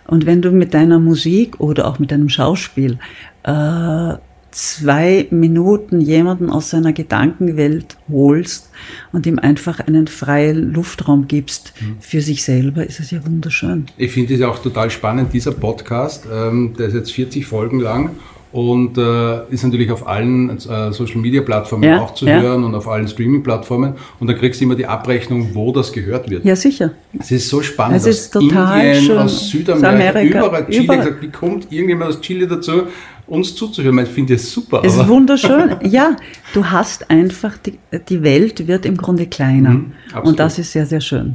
Und 0.07 0.25
wenn 0.25 0.41
du 0.41 0.51
mit 0.51 0.73
deiner 0.73 0.99
Musik 0.99 1.59
oder 1.59 1.87
auch 1.87 1.99
mit 1.99 2.11
deinem 2.11 2.29
Schauspiel 2.29 2.97
äh, 3.43 4.13
zwei 4.55 5.27
Minuten 5.31 5.99
jemanden 5.99 6.49
aus 6.49 6.69
seiner 6.69 6.93
Gedankenwelt 6.93 7.97
holst 8.09 8.71
und 9.11 9.25
ihm 9.25 9.37
einfach 9.37 9.81
einen 9.81 10.07
freien 10.07 10.73
Luftraum 10.73 11.27
gibst 11.27 11.73
mhm. 11.81 11.97
für 11.99 12.21
sich 12.21 12.43
selber, 12.43 12.85
ist 12.85 13.01
es 13.01 13.11
ja 13.11 13.25
wunderschön. 13.25 13.87
Ich 13.97 14.13
finde 14.13 14.33
es 14.33 14.39
ja 14.39 14.47
auch 14.47 14.59
total 14.59 14.89
spannend, 14.89 15.33
dieser 15.33 15.51
Podcast, 15.51 16.25
ähm, 16.33 16.73
der 16.79 16.87
ist 16.87 16.93
jetzt 16.93 17.11
40 17.11 17.45
Folgen 17.45 17.81
lang 17.81 18.11
und 18.53 18.97
äh, 18.97 19.45
ist 19.49 19.65
natürlich 19.65 19.91
auf 19.91 20.07
allen 20.07 20.49
äh, 20.49 20.93
Social 20.93 21.17
Media 21.17 21.41
Plattformen 21.41 21.83
ja, 21.83 22.01
auch 22.01 22.13
zu 22.13 22.25
ja. 22.25 22.39
hören 22.39 22.63
und 22.63 22.73
auf 22.73 22.87
allen 22.87 23.05
Streaming 23.09 23.43
Plattformen 23.43 23.95
und 24.21 24.27
da 24.27 24.33
kriegst 24.33 24.61
du 24.61 24.65
immer 24.65 24.75
die 24.75 24.85
Abrechnung, 24.85 25.49
wo 25.53 25.73
das 25.73 25.91
gehört 25.91 26.29
wird. 26.29 26.45
Ja, 26.45 26.55
sicher. 26.55 26.91
Es 27.19 27.31
ist 27.31 27.49
so 27.49 27.61
spannend. 27.61 27.97
Es 27.97 28.05
ist 28.05 28.37
aus 28.37 28.41
total 28.41 28.85
Indien, 28.85 29.03
schön. 29.03 29.17
aus 29.17 29.49
Südamerika, 29.49 30.21
überall 30.21 30.65
Chile, 30.67 30.83
überall. 30.85 30.99
Gesagt, 30.99 31.21
wie 31.21 31.29
kommt 31.29 31.69
irgendjemand 31.69 32.11
aus 32.11 32.21
Chile 32.21 32.47
dazu? 32.47 32.83
Uns 33.27 33.55
zuzuhören. 33.55 33.99
Ich 33.99 34.09
finde 34.09 34.35
es 34.35 34.51
super. 34.51 34.81
Es 34.83 34.95
ist 34.95 35.07
wunderschön. 35.07 35.75
Ja, 35.85 36.15
du 36.53 36.65
hast 36.65 37.09
einfach, 37.09 37.57
die, 37.57 37.77
die 38.09 38.23
Welt 38.23 38.67
wird 38.67 38.85
im 38.85 38.97
Grunde 38.97 39.27
kleiner. 39.27 39.71
Mhm, 39.71 39.93
und 40.23 40.39
das 40.39 40.57
ist 40.59 40.71
sehr, 40.71 40.85
sehr 40.85 41.01
schön. 41.01 41.33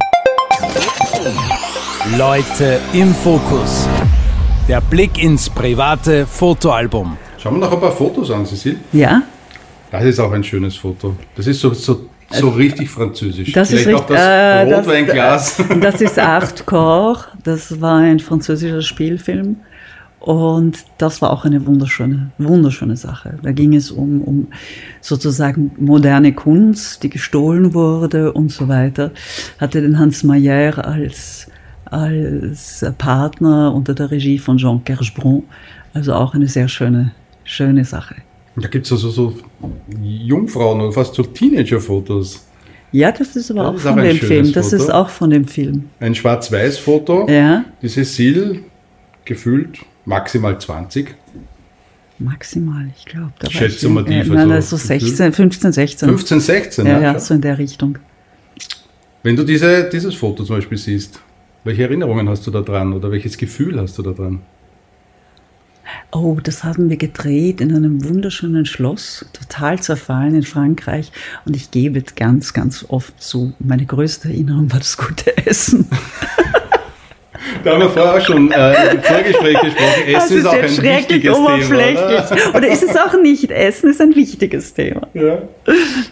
Leute 2.17 2.79
im 2.93 3.13
Fokus. 3.13 3.87
Der 4.67 4.81
Blick 4.81 5.23
ins 5.23 5.49
private 5.49 6.25
Fotoalbum. 6.25 7.17
Schauen 7.37 7.55
wir 7.55 7.59
noch 7.61 7.73
ein 7.73 7.79
paar 7.79 7.91
Fotos 7.91 8.29
an, 8.31 8.45
Cecil. 8.45 8.77
Ja. 8.93 9.23
Das 9.91 10.03
ist 10.03 10.19
auch 10.19 10.31
ein 10.31 10.43
schönes 10.43 10.75
Foto. 10.75 11.15
Das 11.35 11.47
ist 11.47 11.59
so, 11.59 11.73
so, 11.73 12.07
so 12.29 12.49
richtig 12.49 12.89
französisch. 12.89 13.51
Das 13.51 13.69
Vielleicht 13.69 13.87
ist 13.87 13.93
richtig, 13.93 14.03
auch 14.03 14.07
das 14.07 14.19
äh, 14.19 14.75
Rotweinglas. 14.75 15.57
Das, 15.57 15.79
das 15.79 16.01
ist 16.01 16.19
Art 16.19 16.65
Corps. 16.65 17.27
Das 17.43 17.81
war 17.81 17.97
ein 17.99 18.19
französischer 18.19 18.81
Spielfilm. 18.81 19.57
Und 20.21 20.85
das 20.99 21.19
war 21.23 21.31
auch 21.33 21.45
eine 21.45 21.65
wunderschöne, 21.65 22.29
wunderschöne 22.37 22.95
Sache. 22.95 23.39
Da 23.41 23.51
ging 23.51 23.73
es 23.73 23.89
um, 23.89 24.21
um 24.21 24.47
sozusagen 25.01 25.71
moderne 25.79 26.31
Kunst, 26.33 27.01
die 27.01 27.09
gestohlen 27.09 27.73
wurde 27.73 28.31
und 28.31 28.51
so 28.51 28.67
weiter. 28.67 29.11
Hatte 29.59 29.81
den 29.81 29.97
Hans 29.97 30.23
Mayer 30.23 30.85
als, 30.85 31.47
als 31.85 32.85
Partner 32.99 33.73
unter 33.73 33.95
der 33.95 34.11
Regie 34.11 34.37
von 34.37 34.57
Jean 34.57 34.83
Kerschbron. 34.83 35.41
Also 35.95 36.13
auch 36.13 36.35
eine 36.35 36.47
sehr 36.47 36.67
schöne, 36.67 37.13
schöne 37.43 37.83
Sache. 37.83 38.15
Da 38.55 38.67
gibt 38.67 38.85
es 38.85 38.91
also 38.91 39.09
so 39.09 39.33
Jungfrauen 40.03 40.81
oder 40.81 40.91
fast 40.91 41.15
so 41.15 41.23
Teenager-Fotos. 41.23 42.45
Ja, 42.91 43.11
das 43.11 43.35
ist 43.35 43.49
aber 43.49 43.71
das 43.71 43.71
auch 43.71 43.75
ist 43.75 43.83
von 43.83 43.97
dem 44.03 44.17
Film. 44.17 44.53
Das 44.53 44.69
Foto. 44.69 44.83
ist 44.83 44.93
auch 44.93 45.09
von 45.09 45.29
dem 45.31 45.47
Film. 45.47 45.85
Ein 45.99 46.13
Schwarz-Weiß-Foto. 46.13 47.27
Ja. 47.27 47.65
Die 47.81 47.87
Cecile 47.87 48.59
gefühlt 49.25 49.79
maximal 50.05 50.59
20. 50.59 51.15
Maximal, 52.19 52.87
ich 52.95 53.05
glaube. 53.05 53.33
Schätze 53.49 53.89
mal 53.89 54.03
die. 54.03 54.13
Äh, 54.13 54.25
nein, 54.25 54.51
also 54.51 54.77
16, 54.77 55.33
15, 55.33 55.71
16. 55.71 56.09
15, 56.09 56.39
16, 56.39 56.85
ja, 56.85 57.01
ja, 57.01 57.19
so 57.19 57.33
in 57.33 57.41
der 57.41 57.57
Richtung. 57.57 57.97
Wenn 59.23 59.35
du 59.35 59.43
diese, 59.43 59.89
dieses 59.89 60.15
Foto 60.15 60.43
zum 60.43 60.57
Beispiel 60.57 60.77
siehst, 60.77 61.19
welche 61.63 61.83
Erinnerungen 61.83 62.27
hast 62.29 62.45
du 62.47 62.51
da 62.51 62.61
dran 62.61 62.93
oder 62.93 63.11
welches 63.11 63.37
Gefühl 63.37 63.79
hast 63.79 63.97
du 63.97 64.03
da 64.03 64.11
dran? 64.11 64.41
Oh, 66.11 66.37
das 66.41 66.63
haben 66.63 66.89
wir 66.89 66.97
gedreht 66.97 67.61
in 67.61 67.75
einem 67.75 68.03
wunderschönen 68.03 68.65
Schloss, 68.65 69.25
total 69.33 69.79
zerfallen 69.79 70.35
in 70.35 70.43
Frankreich. 70.43 71.11
Und 71.45 71.55
ich 71.55 71.71
gebe 71.71 72.01
ganz, 72.15 72.53
ganz 72.53 72.85
oft 72.87 73.21
zu, 73.21 73.53
meine 73.59 73.85
größte 73.85 74.29
Erinnerung 74.29 74.71
war 74.71 74.79
das 74.79 74.97
gute 74.97 75.35
Essen. 75.45 75.87
Da 77.63 77.71
haben 77.71 77.81
wir 77.81 77.89
vorher 77.89 78.15
auch 78.15 78.21
schon 78.21 78.51
äh, 78.51 78.91
im 78.91 79.01
Vorgespräch 79.01 79.59
gesprochen. 79.61 80.03
Essen 80.05 80.13
das 80.13 80.31
ist, 80.31 80.37
ist 80.37 80.47
auch 80.47 80.53
ein 80.53 80.83
wichtiges 80.83 81.37
oberflächlich. 81.37 81.95
Thema. 81.95 82.49
Oder? 82.49 82.55
oder 82.55 82.67
ist 82.67 82.83
es 82.83 82.95
auch 82.95 83.21
nicht? 83.21 83.51
Essen 83.51 83.89
ist 83.89 84.01
ein 84.01 84.15
wichtiges 84.15 84.73
Thema. 84.73 85.07
Ja, 85.13 85.39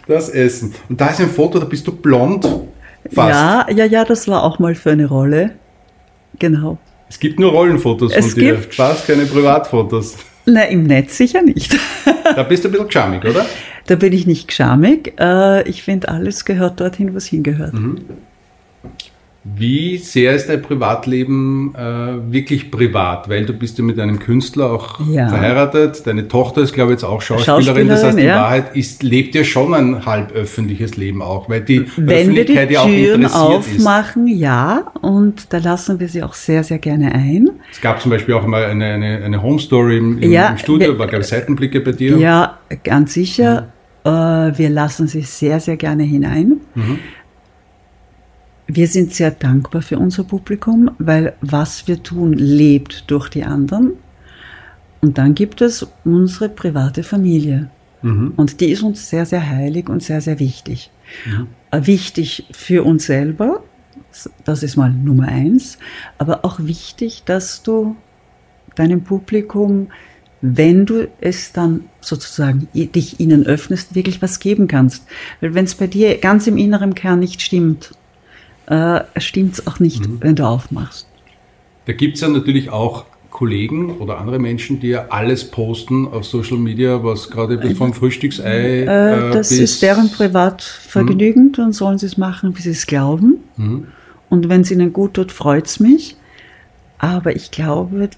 das 0.08 0.30
Essen. 0.30 0.74
Und 0.90 1.00
da 1.00 1.08
ist 1.10 1.20
ein 1.22 1.30
Foto, 1.30 1.60
da 1.60 1.66
bist 1.66 1.88
du 1.88 1.92
blond. 1.92 2.46
Fast. 3.12 3.30
Ja, 3.30 3.68
ja, 3.72 3.86
ja, 3.86 4.06
das 4.06 4.28
war 4.28 4.44
auch 4.44 4.60
mal 4.60 4.76
für 4.76 4.92
eine 4.92 5.08
Rolle. 5.08 5.52
Genau. 6.38 6.78
Es 7.10 7.20
gibt 7.20 7.40
nur 7.40 7.52
Rollenfotos 7.52 8.14
es 8.16 8.34
von 8.34 8.40
dir, 8.40 8.58
fast 8.58 9.08
keine 9.08 9.26
Privatfotos. 9.26 10.18
Na, 10.46 10.64
im 10.64 10.84
Netz 10.84 11.18
sicher 11.18 11.42
nicht. 11.42 11.78
Da 12.36 12.44
bist 12.44 12.64
du 12.64 12.68
ein 12.68 12.72
bisschen 12.72 12.88
geschamig, 12.88 13.26
oder? 13.26 13.44
Da 13.88 13.96
bin 13.96 14.14
ich 14.14 14.28
nicht 14.28 14.50
geschamig. 14.50 15.14
Äh, 15.20 15.68
ich 15.68 15.82
finde, 15.82 16.10
alles 16.10 16.46
gehört 16.46 16.80
dorthin, 16.80 17.16
was 17.16 17.26
hingehört. 17.26 17.74
Mhm. 17.74 18.02
Wie 19.56 19.98
sehr 19.98 20.34
ist 20.36 20.48
dein 20.50 20.62
Privatleben 20.62 21.74
äh, 21.76 22.32
wirklich 22.32 22.72
privat? 22.72 23.30
Weil 23.30 23.46
du 23.46 23.54
bist 23.54 23.78
ja 23.78 23.84
mit 23.84 24.00
einem 24.00 24.20
Künstler 24.20 24.72
auch 24.72 25.00
Ja. 25.10 25.28
verheiratet. 25.30 26.06
Deine 26.06 26.28
Tochter 26.28 26.62
ist, 26.62 26.74
glaube 26.74 26.92
ich, 26.92 26.96
jetzt 26.96 27.04
auch 27.04 27.22
Schauspielerin. 27.22 27.88
das 27.88 28.04
heißt, 28.04 28.04
Schauspielerin, 28.04 28.18
die 28.18 28.24
ja. 28.26 28.36
Wahrheit 28.42 28.76
ist, 28.76 29.04
lebt 29.04 29.36
ja 29.36 29.44
schon 29.44 29.74
ein 29.74 30.06
halb 30.06 30.32
öffentliches 30.34 30.98
Leben 30.98 31.22
auch, 31.22 31.50
weil 31.50 31.62
die 31.62 31.86
Wenn 31.98 32.08
wir 32.08 32.46
die 32.46 32.54
Öffentlichkeit 32.54 32.72
ja 32.72 32.80
auch 32.82 32.86
Türen 32.88 33.22
interessiert 33.24 33.66
ist. 33.68 33.78
aufmachen, 33.86 34.28
ja, 34.28 34.92
und 35.02 35.54
da 35.54 35.58
lassen 35.58 36.00
wir 36.00 36.08
sie 36.08 36.24
auch 36.24 36.34
sehr, 36.34 36.64
sehr 36.64 36.80
gerne 36.80 37.14
ein. 37.14 37.50
Es 37.72 37.82
gab 37.82 38.02
zum 38.02 38.12
Beispiel 38.12 38.36
auch 38.36 38.46
mal 38.46 38.66
eine, 38.66 38.86
eine, 38.86 39.24
eine 39.24 39.42
Home 39.44 39.60
Story 39.60 39.98
im, 39.98 40.20
im, 40.20 40.32
Ja, 40.32 40.50
im 40.50 40.58
Studio, 40.58 40.94
wir- 40.94 41.00
war, 41.00 41.08
glaube 41.08 41.24
ich, 41.24 41.28
Seitenblicke 41.30 41.82
bei 41.82 41.92
dir. 41.92 42.18
Ja, 42.18 42.58
ganz 42.84 43.14
sicher. 43.14 43.68
Äh, 44.06 44.10
wir 44.10 44.70
lassen 44.70 45.08
sie 45.08 45.22
sehr, 45.22 45.60
sehr 45.60 45.76
gerne 45.76 46.04
hinein. 46.04 46.58
Wir 48.72 48.88
sind 48.88 49.16
sehr 49.16 49.32
dankbar 49.32 49.82
für 49.82 49.98
unser 49.98 50.24
Publikum, 50.24 50.92
weil 51.00 51.34
was 51.42 51.88
wir 51.88 52.04
tun, 52.04 52.34
lebt 52.34 53.10
durch 53.10 53.28
die 53.30 53.44
anderen. 53.44 53.94
Und 55.02 55.18
dann 55.18 55.34
gibt 55.34 55.62
es 55.62 55.88
unsere 56.06 56.50
private 56.50 57.02
Familie. 57.02 57.72
Und 58.38 58.62
die 58.62 58.70
ist 58.70 58.84
uns 58.84 59.10
sehr, 59.10 59.26
sehr 59.26 59.50
heilig 59.50 59.90
und 59.90 60.04
sehr, 60.04 60.22
sehr 60.22 60.38
wichtig. 60.38 60.92
Äh, 61.72 61.88
Wichtig 61.88 62.46
für 62.52 62.84
uns 62.84 63.08
selber, 63.08 63.64
das 64.46 64.62
ist 64.62 64.78
mal 64.78 64.92
Nummer 64.92 65.28
eins, 65.28 65.80
aber 66.20 66.46
auch 66.46 66.60
wichtig, 66.60 67.24
dass 67.26 67.64
du 67.64 67.96
deinem 68.76 69.04
Publikum, 69.04 69.88
wenn 70.42 70.86
du 70.86 71.08
es 71.20 71.54
dann 71.54 71.86
sozusagen 72.02 72.68
dich 72.74 73.20
ihnen 73.20 73.48
öffnest, 73.48 73.96
wirklich 73.96 74.22
was 74.22 74.40
geben 74.40 74.68
kannst. 74.68 75.06
Weil 75.42 75.56
wenn 75.56 75.66
es 75.66 75.74
bei 75.74 75.88
dir 75.88 76.20
ganz 76.20 76.46
im 76.46 76.58
inneren 76.58 76.94
Kern 76.94 77.20
nicht 77.20 77.42
stimmt, 77.42 77.92
äh, 78.70 79.02
stimmt 79.18 79.54
es 79.54 79.68
auch 79.68 79.80
nicht, 79.80 80.04
wenn 80.22 80.36
du 80.36 80.46
aufmachst. 80.46 81.08
Da 81.86 81.94
gibt 81.94 82.16
es 82.16 82.22
ja 82.22 82.30
natürlich 82.30 82.70
auch 82.70 83.06
Kollegen 83.32 83.98
oder 83.98 84.20
andere 84.20 84.40
Menschen, 84.40 84.80
die 84.80 84.90
ja 84.90 85.08
alles 85.10 85.50
posten 85.50 86.08
auf 86.08 86.26
Social 86.26 86.58
Media, 86.58 87.04
was 87.04 87.30
gerade 87.30 87.58
bis 87.58 87.78
vom 87.78 87.94
Frühstücksei 87.94 88.82
Äh, 88.82 89.32
das 89.32 89.50
bis 89.50 89.60
ist 89.60 89.82
deren 89.82 90.12
Privatvergnügen, 90.12 91.52
dann 91.52 91.72
sollen 91.74 91.98
sie 91.98 92.08
es 92.08 92.18
machen, 92.18 92.58
wie 92.58 92.62
sie 92.62 92.72
es 92.72 92.86
glauben. 92.86 93.38
Und 94.30 94.50
wenn 94.50 94.62
es 94.62 94.72
ihnen 94.72 94.94
gut 94.94 95.16
tut, 95.16 95.32
freut 95.32 95.68
es 95.68 95.80
mich. 95.80 96.16
Aber 96.98 97.36
ich 97.36 97.50
glaube, 97.50 98.10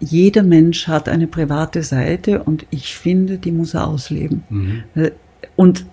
jeder 0.00 0.42
Mensch 0.42 0.88
hat 0.88 1.08
eine 1.08 1.26
private 1.26 1.82
Seite 1.82 2.42
und 2.42 2.66
ich 2.70 2.94
finde, 2.96 3.38
die 3.38 3.52
muss 3.52 3.74
er 3.74 3.86
ausleben. 3.86 4.42
Äh, 4.94 5.10
Und 5.56 5.86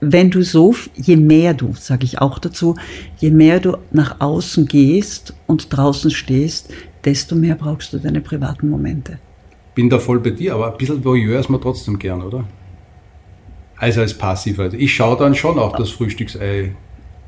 wenn 0.00 0.30
du 0.30 0.42
so, 0.42 0.74
je 0.94 1.16
mehr 1.16 1.54
du, 1.54 1.74
sage 1.74 2.04
ich 2.04 2.20
auch 2.20 2.38
dazu, 2.38 2.76
je 3.18 3.30
mehr 3.30 3.60
du 3.60 3.76
nach 3.90 4.20
außen 4.20 4.66
gehst 4.66 5.34
und 5.46 5.76
draußen 5.76 6.10
stehst, 6.10 6.72
desto 7.04 7.34
mehr 7.34 7.54
brauchst 7.54 7.92
du 7.92 7.98
deine 7.98 8.20
privaten 8.20 8.68
Momente. 8.68 9.18
bin 9.74 9.88
da 9.88 9.98
voll 9.98 10.18
bei 10.20 10.30
dir, 10.30 10.54
aber 10.54 10.72
ein 10.72 10.76
bisschen 10.76 11.04
Voyeur 11.04 11.38
ist 11.38 11.48
man 11.48 11.60
trotzdem 11.60 11.98
gern, 11.98 12.22
oder? 12.22 12.44
Also 13.76 14.00
als 14.00 14.12
Passiver. 14.12 14.72
Ich 14.74 14.94
schaue 14.94 15.16
dann 15.16 15.34
schon 15.36 15.58
auch 15.58 15.76
das 15.76 15.90
Frühstücksei 15.90 16.74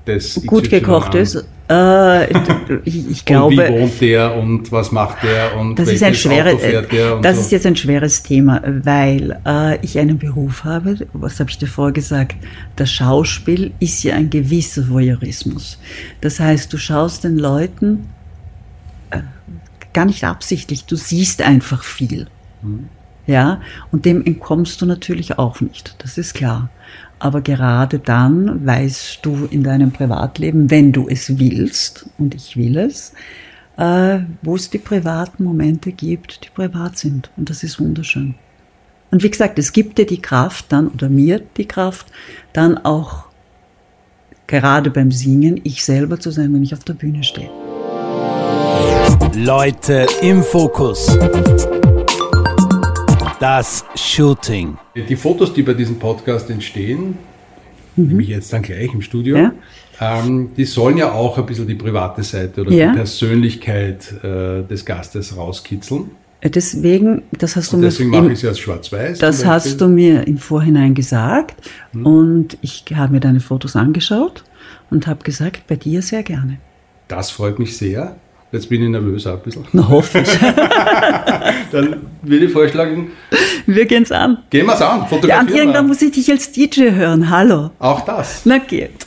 des 0.06 0.42
Gut 0.46 0.64
XY 0.64 0.80
gekocht 0.80 1.14
an. 1.14 1.20
ist. 1.20 1.44
Äh, 1.68 2.32
ich, 2.84 3.10
ich 3.10 3.24
glaube, 3.24 3.54
und 3.54 3.74
wie 3.74 3.80
wohnt 3.80 4.00
der 4.00 4.34
und 4.34 4.72
was 4.72 4.90
macht 4.90 5.22
der 5.22 5.56
und 5.56 5.78
Das 5.78 5.88
ist 5.88 6.02
ein 6.02 6.14
schweres, 6.14 6.60
das 7.22 7.36
so. 7.36 7.42
ist 7.42 7.52
jetzt 7.52 7.66
ein 7.66 7.76
schweres 7.76 8.22
Thema, 8.24 8.60
weil 8.64 9.38
äh, 9.46 9.78
ich 9.84 9.98
einen 9.98 10.18
Beruf 10.18 10.64
habe. 10.64 10.96
Was 11.12 11.38
habe 11.38 11.50
ich 11.50 11.58
dir 11.58 11.68
vorher 11.68 11.92
gesagt? 11.92 12.36
Das 12.74 12.90
Schauspiel 12.90 13.72
ist 13.78 14.02
ja 14.02 14.16
ein 14.16 14.30
gewisser 14.30 14.88
Voyeurismus. 14.88 15.78
Das 16.20 16.40
heißt, 16.40 16.72
du 16.72 16.76
schaust 16.76 17.22
den 17.22 17.38
Leuten 17.38 18.08
äh, 19.10 19.20
gar 19.92 20.06
nicht 20.06 20.24
absichtlich. 20.24 20.86
Du 20.86 20.96
siehst 20.96 21.40
einfach 21.42 21.84
viel. 21.84 22.26
Ja, 23.26 23.60
und 23.92 24.06
dem 24.06 24.24
entkommst 24.26 24.82
du 24.82 24.86
natürlich 24.86 25.38
auch 25.38 25.60
nicht. 25.60 25.94
Das 25.98 26.18
ist 26.18 26.34
klar. 26.34 26.68
Aber 27.20 27.42
gerade 27.42 27.98
dann 27.98 28.66
weißt 28.66 29.20
du 29.22 29.46
in 29.50 29.62
deinem 29.62 29.92
Privatleben, 29.92 30.70
wenn 30.70 30.90
du 30.90 31.06
es 31.08 31.38
willst, 31.38 32.06
und 32.18 32.34
ich 32.34 32.56
will 32.56 32.78
es, 32.78 33.12
äh, 33.76 34.20
wo 34.42 34.56
es 34.56 34.70
die 34.70 34.78
privaten 34.78 35.44
Momente 35.44 35.92
gibt, 35.92 36.44
die 36.44 36.48
privat 36.48 36.98
sind. 36.98 37.30
Und 37.36 37.50
das 37.50 37.62
ist 37.62 37.78
wunderschön. 37.78 38.34
Und 39.10 39.22
wie 39.22 39.30
gesagt, 39.30 39.58
es 39.58 39.72
gibt 39.72 39.98
dir 39.98 40.06
die 40.06 40.22
Kraft 40.22 40.66
dann, 40.70 40.88
oder 40.88 41.08
mir 41.08 41.42
die 41.56 41.66
Kraft, 41.66 42.06
dann 42.54 42.78
auch 42.78 43.24
gerade 44.46 44.90
beim 44.90 45.12
Singen, 45.12 45.60
ich 45.62 45.84
selber 45.84 46.18
zu 46.18 46.30
sein, 46.30 46.54
wenn 46.54 46.62
ich 46.62 46.72
auf 46.72 46.84
der 46.84 46.94
Bühne 46.94 47.22
stehe. 47.22 47.50
Leute 49.34 50.06
im 50.22 50.42
Fokus. 50.42 51.18
Das 53.40 53.84
Shooting. 53.94 54.76
Die 54.94 55.16
Fotos, 55.16 55.54
die 55.54 55.62
bei 55.62 55.72
diesem 55.74 55.98
Podcast 55.98 56.50
entstehen, 56.50 57.16
nehme 57.96 58.22
ich 58.22 58.28
jetzt 58.28 58.52
dann 58.52 58.62
gleich 58.62 58.92
im 58.92 59.00
Studio, 59.02 59.36
Mhm. 59.38 59.52
Ja. 59.98 60.18
ähm, 60.20 60.50
die 60.56 60.64
sollen 60.66 60.98
ja 60.98 61.12
auch 61.12 61.38
ein 61.38 61.46
bisschen 61.46 61.66
die 61.66 61.74
private 61.74 62.22
Seite 62.22 62.60
oder 62.60 62.70
Ja. 62.72 62.90
die 62.90 62.96
Persönlichkeit 62.98 64.12
äh, 64.22 64.62
des 64.62 64.84
Gastes 64.84 65.36
rauskitzeln. 65.36 66.10
Äh, 66.42 66.50
Deswegen, 66.50 67.22
das 67.32 67.56
hast 67.56 67.72
du 67.72 67.76
Und 67.76 67.80
mir 67.82 67.86
deswegen 67.88 68.12
im- 68.12 68.20
mache 68.24 68.32
ich 68.32 68.38
es 68.42 68.44
als 68.48 68.58
schwarz-weiß. 68.58 69.18
Das 69.18 69.44
hast 69.44 69.80
du 69.80 69.88
mir 69.88 70.26
im 70.26 70.36
Vorhinein 70.38 70.94
gesagt 70.94 71.54
und 71.94 72.58
ich 72.60 72.84
habe 72.94 73.12
mir 73.14 73.20
deine 73.20 73.40
Fotos 73.40 73.74
angeschaut 73.74 74.44
und 74.90 75.06
habe 75.06 75.22
gesagt, 75.24 75.66
bei 75.66 75.76
dir 75.76 76.02
sehr 76.02 76.22
gerne. 76.22 76.58
Das 77.08 77.30
freut 77.30 77.58
mich 77.58 77.76
sehr. 77.76 78.16
Jetzt 78.52 78.68
bin 78.68 78.82
ich 78.82 78.88
nervös 78.88 79.26
auch 79.28 79.34
ein 79.34 79.40
bisschen. 79.40 79.64
Na 79.72 79.88
hoffe 79.88 80.18
ich. 80.20 80.38
Dann 81.72 82.06
würde 82.22 82.46
ich 82.46 82.52
vorschlagen, 82.52 83.12
Wir 83.66 83.86
gehen's 83.86 84.10
an. 84.10 84.38
gehen 84.50 84.66
wir 84.66 84.74
es 84.74 84.82
an, 84.82 84.88
Ja, 84.98 85.02
und 85.04 85.08
fotografieren 85.08 85.56
irgendwann 85.56 85.84
wir. 85.84 85.88
muss 85.88 86.02
ich 86.02 86.10
dich 86.10 86.28
als 86.30 86.50
DJ 86.50 86.90
hören. 86.90 87.30
Hallo. 87.30 87.70
Auch 87.78 88.00
das. 88.00 88.42
Na 88.44 88.58
geht. 88.58 89.06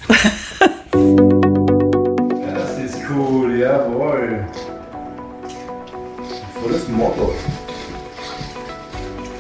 Das 0.92 2.78
ist 2.86 3.00
cool, 3.14 3.58
jawohl. 3.58 4.46
Volles 6.62 6.88
Motto. 6.88 7.34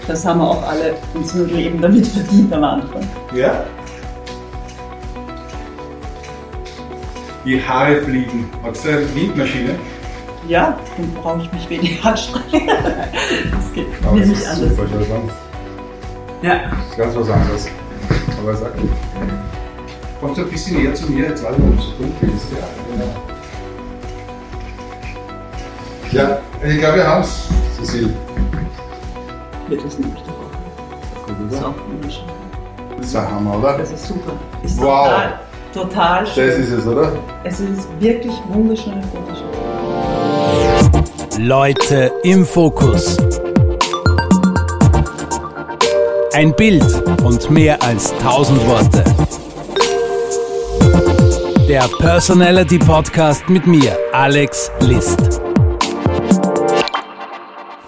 Das 0.05 0.25
haben 0.25 0.39
wir 0.41 0.49
auch 0.49 0.67
alle 0.67 0.95
unser 1.13 1.45
Leben 1.45 1.79
damit 1.79 2.05
verdient 2.07 2.51
am 2.51 2.63
Anfang. 2.65 3.07
Ja? 3.33 3.63
Die 7.45 7.62
Haare 7.62 8.01
fliegen. 8.01 8.49
Magst 8.62 8.86
du 8.86 8.89
eine 8.89 9.15
Windmaschine? 9.15 9.75
Ja, 10.47 10.77
dann 10.97 11.13
brauche 11.13 11.41
ich 11.41 11.51
mich 11.53 11.69
wenig 11.69 12.03
anstrengen. 12.03 12.67
Das 12.67 13.73
geht 13.73 13.88
Aber 14.06 14.19
das 14.19 14.27
nicht 14.27 14.41
ist 14.41 14.47
anders. 14.47 14.69
super, 14.69 14.84
mal. 14.84 15.21
Ja. 16.41 16.56
Das 16.69 16.89
ist 16.89 16.97
ganz 16.97 17.15
was 17.15 17.29
anderes. 17.29 17.67
Aber 18.41 18.56
sag 18.56 18.71
Kommst 20.19 20.38
du 20.38 20.41
ein 20.43 20.49
bisschen 20.49 20.77
näher 20.82 20.93
zu 20.93 21.12
mir, 21.12 21.27
jetzt 21.27 21.43
weiß 21.43 21.56
ich, 21.58 21.63
ob 21.63 21.77
es 21.79 21.86
so 21.86 21.91
dunkel 21.99 22.29
ist. 22.29 22.47
Ja, 26.12 26.21
ja 26.21 26.69
ich 26.69 26.79
glaube, 26.79 26.95
wir 26.97 27.08
haben 27.08 27.21
es, 27.23 27.49
Cecil. 27.77 28.13
Ja, 29.69 29.77
das 29.84 29.99
nehme 29.99 30.13
ich 30.15 30.21
doch 30.23 30.34
auch. 30.34 31.27
Das 31.27 31.58
ist 31.58 31.63
auch 31.63 31.73
wunderschön. 31.89 32.23
Das 32.97 33.06
ist 33.08 33.15
ein 33.15 33.32
Hammer, 33.32 33.58
oder? 33.58 33.77
Das 33.77 33.91
ist 33.91 34.08
super. 34.08 34.34
Ist 34.63 34.77
Wow. 34.79 35.06
total, 35.08 35.39
total 35.73 36.27
schön. 36.27 36.47
Das 36.47 36.59
ist 36.59 36.71
es, 36.71 36.86
oder? 36.86 37.12
Es 37.43 37.59
ist 37.59 37.88
wirklich 37.99 38.33
wunderschöne 38.49 39.03
Fotos. 39.12 39.43
Leute 41.39 42.12
im 42.23 42.45
Fokus. 42.45 43.17
Ein 46.34 46.55
Bild 46.55 46.84
und 47.24 47.49
mehr 47.49 47.82
als 47.82 48.13
tausend 48.17 48.65
Worte. 48.67 49.03
Der 51.67 51.88
Personality 51.99 52.78
Podcast 52.78 53.49
mit 53.49 53.65
mir, 53.65 53.97
Alex 54.11 54.71
List. 54.82 55.41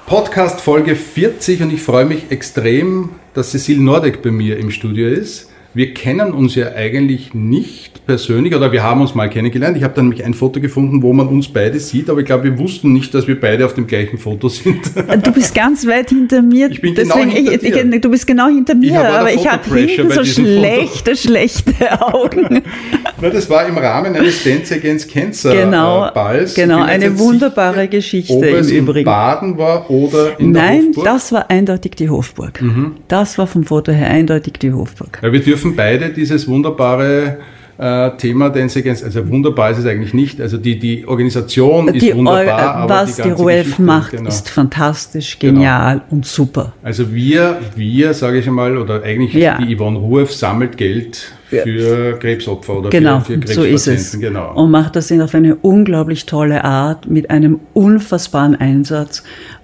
Podcast 0.07 0.61
Folge 0.61 0.95
40 0.95 1.61
und 1.63 1.73
ich 1.73 1.81
freue 1.81 2.05
mich 2.05 2.31
extrem, 2.31 3.11
dass 3.33 3.51
Cecil 3.51 3.79
Nordek 3.79 4.21
bei 4.21 4.31
mir 4.31 4.57
im 4.57 4.71
Studio 4.71 5.07
ist. 5.07 5.49
Wir 5.75 5.93
kennen 5.93 6.31
uns 6.31 6.55
ja 6.55 6.71
eigentlich 6.73 7.33
nicht 7.33 8.05
persönlich 8.05 8.55
oder 8.55 8.71
wir 8.71 8.81
haben 8.81 9.01
uns 9.01 9.13
mal 9.13 9.29
kennengelernt. 9.29 9.75
Ich 9.75 9.83
habe 9.83 9.93
dann 9.93 10.05
nämlich 10.05 10.23
ein 10.25 10.33
Foto 10.33 10.61
gefunden, 10.61 11.01
wo 11.01 11.11
man 11.11 11.27
uns 11.27 11.49
beide 11.49 11.79
sieht, 11.79 12.09
aber 12.09 12.21
ich 12.21 12.25
glaube, 12.25 12.45
wir 12.45 12.57
wussten 12.57 12.93
nicht, 12.93 13.13
dass 13.13 13.27
wir 13.27 13.39
beide 13.39 13.65
auf 13.65 13.73
dem 13.73 13.85
gleichen 13.85 14.17
Foto 14.17 14.47
sind. 14.47 14.79
Du 15.23 15.31
bist 15.31 15.53
ganz 15.53 15.85
weit 15.85 16.09
hinter 16.09 16.41
mir. 16.41 16.69
Ich 16.71 16.81
bin 16.81 16.95
genau 16.95 17.17
hinter 17.17 17.51
ich, 17.53 17.59
dir. 17.59 17.99
Du 17.99 18.09
bist 18.09 18.25
genau 18.25 18.47
hinter 18.47 18.75
mir, 18.75 18.91
Ich 18.91 18.97
aber 18.97 19.33
ich 19.33 19.47
habe 19.47 19.75
hinten 19.75 20.11
so 20.11 20.23
schlechte, 20.23 21.15
schlechte 21.15 21.73
Augen. 22.01 22.61
Na, 23.21 23.29
das 23.29 23.49
war 23.49 23.65
im 23.67 23.77
Rahmen 23.77 24.15
eines 24.15 24.43
Dance 24.43 24.73
Against 24.75 25.11
Cancer 25.11 25.53
Genau, 25.53 26.07
äh, 26.07 26.11
Balls. 26.11 26.53
genau, 26.53 26.83
eine 26.83 27.17
wunderbare 27.17 27.75
sicher, 27.75 27.87
Geschichte 27.87 28.33
ob 28.33 28.43
im 28.43 28.55
es 28.55 28.69
in 28.71 28.77
Übrigen. 28.77 29.05
Baden 29.05 29.57
war 29.57 29.89
oder 29.89 30.39
in 30.39 30.51
Nein, 30.51 30.79
der 30.79 30.87
Hofburg. 30.87 31.05
das 31.05 31.31
war 31.31 31.49
eindeutig 31.49 31.91
die 31.95 32.09
Hofburg. 32.09 32.63
Das 33.07 33.37
war 33.37 33.47
vom 33.47 33.63
Foto 33.63 33.91
her 33.91 34.09
eindeutig 34.09 34.53
die 34.61 34.71
Hofburg. 34.73 35.19
Ja, 35.23 35.31
wir 35.31 35.41
dürfen 35.41 35.64
beide 35.75 36.09
dieses 36.09 36.47
wunderbare 36.47 37.37
äh, 37.77 38.11
Thema 38.17 38.49
Dance 38.49 38.79
Against, 38.79 39.03
also 39.03 39.27
wunderbar 39.27 39.71
ist 39.71 39.79
es 39.79 39.85
eigentlich 39.85 40.13
nicht, 40.13 40.39
also 40.39 40.57
die, 40.57 40.79
die 40.79 41.05
Organisation 41.05 41.89
ist 41.89 42.01
Die, 42.05 42.15
wunderbar, 42.15 42.45
Eu- 42.45 42.83
aber 42.83 42.93
was 43.01 43.17
die 43.17 43.23
die, 43.23 43.29
Geschichte, 43.31 43.81
macht, 43.81 44.11
genau. 44.11 44.29
ist 44.29 44.49
fantastisch, 44.49 45.37
genial 45.39 46.01
und 46.09 46.25
super. 46.25 46.71
Also 46.81 47.13
wir, 47.13 47.57
wir, 47.75 48.13
sage 48.13 48.39
ich 48.39 48.47
einmal, 48.47 48.77
oder 48.77 49.03
eigentlich 49.03 49.33
Ja. 49.33 49.57
die 49.57 49.75
Yvonne 49.75 49.99
Rueff 49.99 50.31
sammelt 50.33 50.77
Geld 50.77 51.33
für 51.49 52.17
Krebsopfer 52.19 52.77
oder 52.77 52.89
Genau, 52.91 53.19
für, 53.19 53.41
für 53.41 53.47
so 53.53 53.63
ist 53.63 53.87
es. 53.87 54.11
Krebspatienten. 54.11 54.21
Genau. 54.21 54.53
Und 54.55 54.71
macht 54.71 54.95
das 54.95 55.11
auf 55.11 55.35
eine 55.35 55.55
unglaublich 55.55 56.25
tolle 56.25 56.63
Art, 56.63 57.09
mit 57.09 57.29
einem 57.29 57.59
unfassbaren 57.73 58.55
Einsatz 58.55 59.21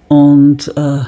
und 0.09 0.73
äh, 0.75 0.99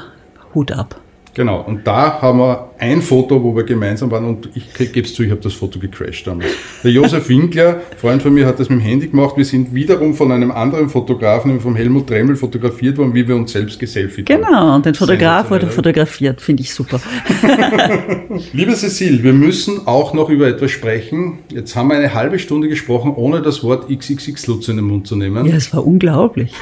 Hut 0.56 0.72
ab. 0.72 1.02
Genau, 1.36 1.61
und 1.61 1.88
da 1.88 2.21
haben 2.21 2.38
wir 2.38 2.69
ein 2.77 3.01
Foto, 3.01 3.41
wo 3.43 3.55
wir 3.55 3.63
gemeinsam 3.63 4.11
waren 4.11 4.25
und 4.25 4.49
ich 4.53 4.71
gebe 4.73 5.01
es 5.01 5.15
zu, 5.15 5.23
ich 5.23 5.31
habe 5.31 5.41
das 5.41 5.53
Foto 5.53 5.79
gecrashed 5.79 6.27
damals. 6.27 6.51
Der 6.84 6.91
Josef 6.91 7.27
Winkler, 7.27 7.81
Freund 7.97 8.21
von 8.21 8.36
mir, 8.36 8.45
hat 8.45 8.59
das 8.59 8.69
mit 8.69 8.79
dem 8.79 8.84
Handy 8.84 9.07
gemacht. 9.07 9.36
Wir 9.36 9.45
sind 9.45 9.73
wiederum 9.73 10.13
von 10.13 10.31
einem 10.31 10.51
anderen 10.51 10.89
Fotografen, 10.89 11.47
nämlich 11.47 11.63
vom 11.63 11.75
Helmut 11.75 12.07
Dremmel, 12.07 12.36
fotografiert 12.36 12.99
worden, 12.99 13.15
wie 13.15 13.27
wir 13.27 13.36
uns 13.36 13.51
selbst 13.51 13.79
geselfied 13.79 14.29
haben. 14.29 14.43
Genau, 14.43 14.75
und 14.75 14.86
den 14.86 14.93
Fotograf 14.93 15.49
wurde 15.49 15.67
fotografiert, 15.67 16.39
finde 16.39 16.61
ich 16.61 16.71
super. 16.71 16.99
Liebe 18.53 18.75
Cecile, 18.75 19.23
wir 19.23 19.34
müssen 19.34 19.88
auch 19.88 20.13
noch 20.13 20.29
über 20.29 20.47
etwas 20.47 20.69
sprechen. 20.69 21.39
Jetzt 21.49 21.75
haben 21.75 21.89
wir 21.89 21.95
eine 21.95 22.13
halbe 22.13 22.38
Stunde 22.38 22.67
gesprochen, 22.67 23.13
ohne 23.15 23.41
das 23.41 23.63
Wort 23.63 23.89
XXX-Lutz 23.89 24.67
in 24.67 24.75
den 24.75 24.86
Mund 24.86 25.07
zu 25.07 25.15
nehmen. 25.15 25.47
Ja, 25.47 25.55
es 25.55 25.73
war 25.73 25.86
unglaublich. 25.86 26.53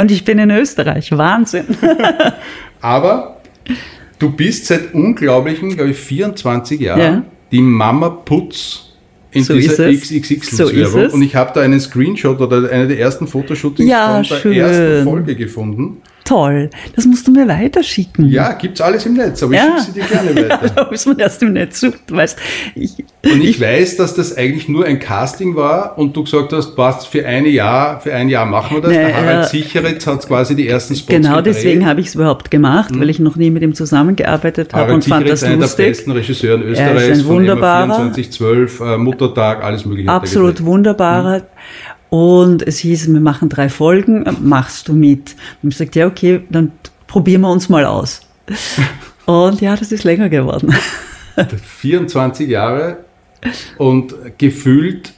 und 0.00 0.10
ich 0.10 0.24
bin 0.24 0.40
in 0.40 0.50
Österreich, 0.50 1.12
Wahnsinn. 1.16 1.66
Aber 2.80 3.37
du 4.18 4.30
bist 4.30 4.66
seit 4.66 4.94
unglaublichen, 4.94 5.74
glaube 5.76 5.90
ich, 5.90 5.96
24 5.98 6.80
Jahren 6.80 7.00
Ja. 7.00 7.24
die 7.52 7.60
Mama 7.60 8.08
Putz 8.08 8.84
in 9.30 9.44
So 9.44 9.54
dieser 9.54 9.88
ist 9.88 10.10
es. 10.10 10.22
xxx 10.22 10.56
So. 10.56 10.66
Und 11.12 11.22
ich 11.22 11.34
habe 11.36 11.50
da 11.54 11.60
einen 11.60 11.78
Screenshot 11.80 12.40
oder 12.40 12.70
eine 12.70 12.88
der 12.88 12.98
ersten 12.98 13.26
Fotoshootings 13.26 13.88
Ja, 13.90 14.14
von 14.14 14.22
der 14.28 14.36
schön. 14.40 14.52
ersten 14.54 15.04
Folge 15.04 15.36
gefunden. 15.36 15.98
Toll, 16.28 16.68
das 16.94 17.06
musst 17.06 17.26
du 17.26 17.30
mir 17.32 17.48
weiterschicken. 17.48 18.28
Ja, 18.28 18.52
gibt's 18.52 18.82
alles 18.82 19.06
im 19.06 19.14
Netz, 19.14 19.42
aber 19.42 19.52
ich 19.54 19.58
Ja. 19.58 19.78
schicke 19.78 19.92
sie 19.92 19.92
dir 20.00 20.06
gerne 20.06 20.48
weiter. 20.50 20.68
da 20.76 20.88
muss 20.90 21.06
man 21.06 21.18
erst 21.18 21.42
im 21.42 21.54
Netz 21.54 21.80
suchen, 21.80 21.98
weißt. 22.10 22.38
Ich, 22.74 22.92
Und 23.24 23.42
ich 23.42 23.58
weiß, 23.58 23.96
dass 23.96 24.14
das 24.14 24.36
eigentlich 24.36 24.68
nur 24.68 24.84
ein 24.84 24.98
Casting 24.98 25.56
war 25.56 25.96
und 25.96 26.14
du 26.14 26.24
gesagt 26.24 26.52
hast, 26.52 26.76
was 26.76 27.06
für 27.06 27.24
eine 27.26 27.48
Jahr, 27.48 28.00
für 28.02 28.12
ein 28.12 28.28
Jahr 28.28 28.44
machen 28.44 28.76
wir 28.76 28.82
das. 28.82 28.90
Nee, 28.90 28.98
der 28.98 29.16
Harald 29.16 29.46
äh, 29.46 29.48
Sicheritz 29.48 30.06
hat 30.06 30.26
quasi 30.28 30.54
die 30.54 30.68
ersten 30.68 30.94
Spots 30.94 31.08
genau 31.08 31.36
gedreht. 31.36 31.54
deswegen 31.56 31.86
habe 31.86 32.00
ich 32.02 32.08
es 32.08 32.14
überhaupt 32.14 32.50
gemacht, 32.50 32.90
weil 32.98 33.08
ich 33.08 33.18
noch 33.20 33.36
nie 33.36 33.50
mit 33.50 33.62
ihm 33.62 33.74
zusammengearbeitet 33.74 34.74
habe 34.74 34.92
und 34.92 35.04
fand 35.06 35.22
Sicheritz, 35.22 35.40
das 35.40 35.42
einer 35.44 35.56
der 35.56 35.62
lustig. 35.66 35.86
besten 35.88 36.10
Regisseure 36.12 36.62
in 36.62 36.74
Er 36.74 36.94
ist 37.10 37.20
ein 37.20 37.26
wunderbarer- 37.26 37.86
24, 37.86 38.32
12, 38.32 38.80
äh, 38.80 38.98
Muttertag, 38.98 39.64
alles 39.64 39.86
mögliche. 39.86 40.10
Absolut 40.10 40.62
wunderbarer. 40.64 41.42
Und 42.10 42.62
es 42.66 42.78
hieß, 42.78 43.12
wir 43.12 43.20
machen 43.20 43.48
drei 43.48 43.68
Folgen, 43.68 44.24
äh, 44.24 44.32
machst 44.40 44.88
du 44.88 44.94
mit? 44.94 45.36
Und 45.62 45.70
ich 45.70 45.76
sagte, 45.76 46.00
ja, 46.00 46.06
okay, 46.06 46.40
dann 46.50 46.72
probieren 47.06 47.42
wir 47.42 47.50
uns 47.50 47.68
mal 47.68 47.84
aus. 47.84 48.20
Und 49.26 49.60
ja, 49.60 49.76
das 49.76 49.92
ist 49.92 50.04
länger 50.04 50.30
geworden. 50.30 50.74
24 51.46 52.48
Jahre 52.48 53.04
und 53.76 54.14
gefühlt 54.38 55.12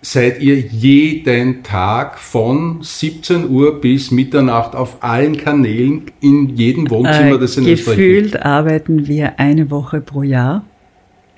seid 0.00 0.42
ihr 0.42 0.58
jeden 0.58 1.62
Tag 1.62 2.18
von 2.18 2.78
17 2.82 3.48
Uhr 3.48 3.80
bis 3.80 4.10
Mitternacht 4.10 4.74
auf 4.74 5.02
allen 5.04 5.36
Kanälen 5.36 6.06
in 6.20 6.48
jedem 6.56 6.90
Wohnzimmer, 6.90 7.38
das 7.38 7.56
in 7.56 7.68
Österreich. 7.68 7.98
Äh, 7.98 8.00
Gefühlt 8.00 8.42
arbeiten 8.42 9.06
wir 9.06 9.38
eine 9.38 9.70
Woche 9.70 10.00
pro 10.00 10.22
Jahr. 10.22 10.64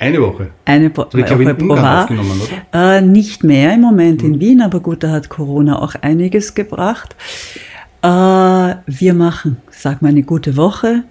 Eine 0.04 0.20
Woche. 0.20 0.50
Eine 0.64 0.90
Bo 0.90 1.06
glaube 1.06 1.42
ich, 1.42 1.48
Woche 1.48 1.50
in 1.50 1.68
pro 1.68 1.76
Jahr. 1.76 2.02
aufgenommen, 2.02 2.40
oder? 2.72 2.96
Äh, 2.96 3.00
nicht 3.00 3.42
mehr 3.42 3.74
im 3.74 3.80
Moment 3.80 4.22
in 4.22 4.38
Wien, 4.38 4.60
aber 4.60 4.80
gut, 4.80 5.02
da 5.02 5.10
hat 5.10 5.28
Corona 5.28 5.80
auch 5.80 5.94
einiges 5.94 6.54
gebracht. 6.54 7.16
Äh, 8.02 8.06
wir 8.06 9.14
machen, 9.14 9.56
sag 9.70 10.02
mal, 10.02 10.08
eine 10.08 10.22
gute 10.22 10.56
Woche, 10.56 11.04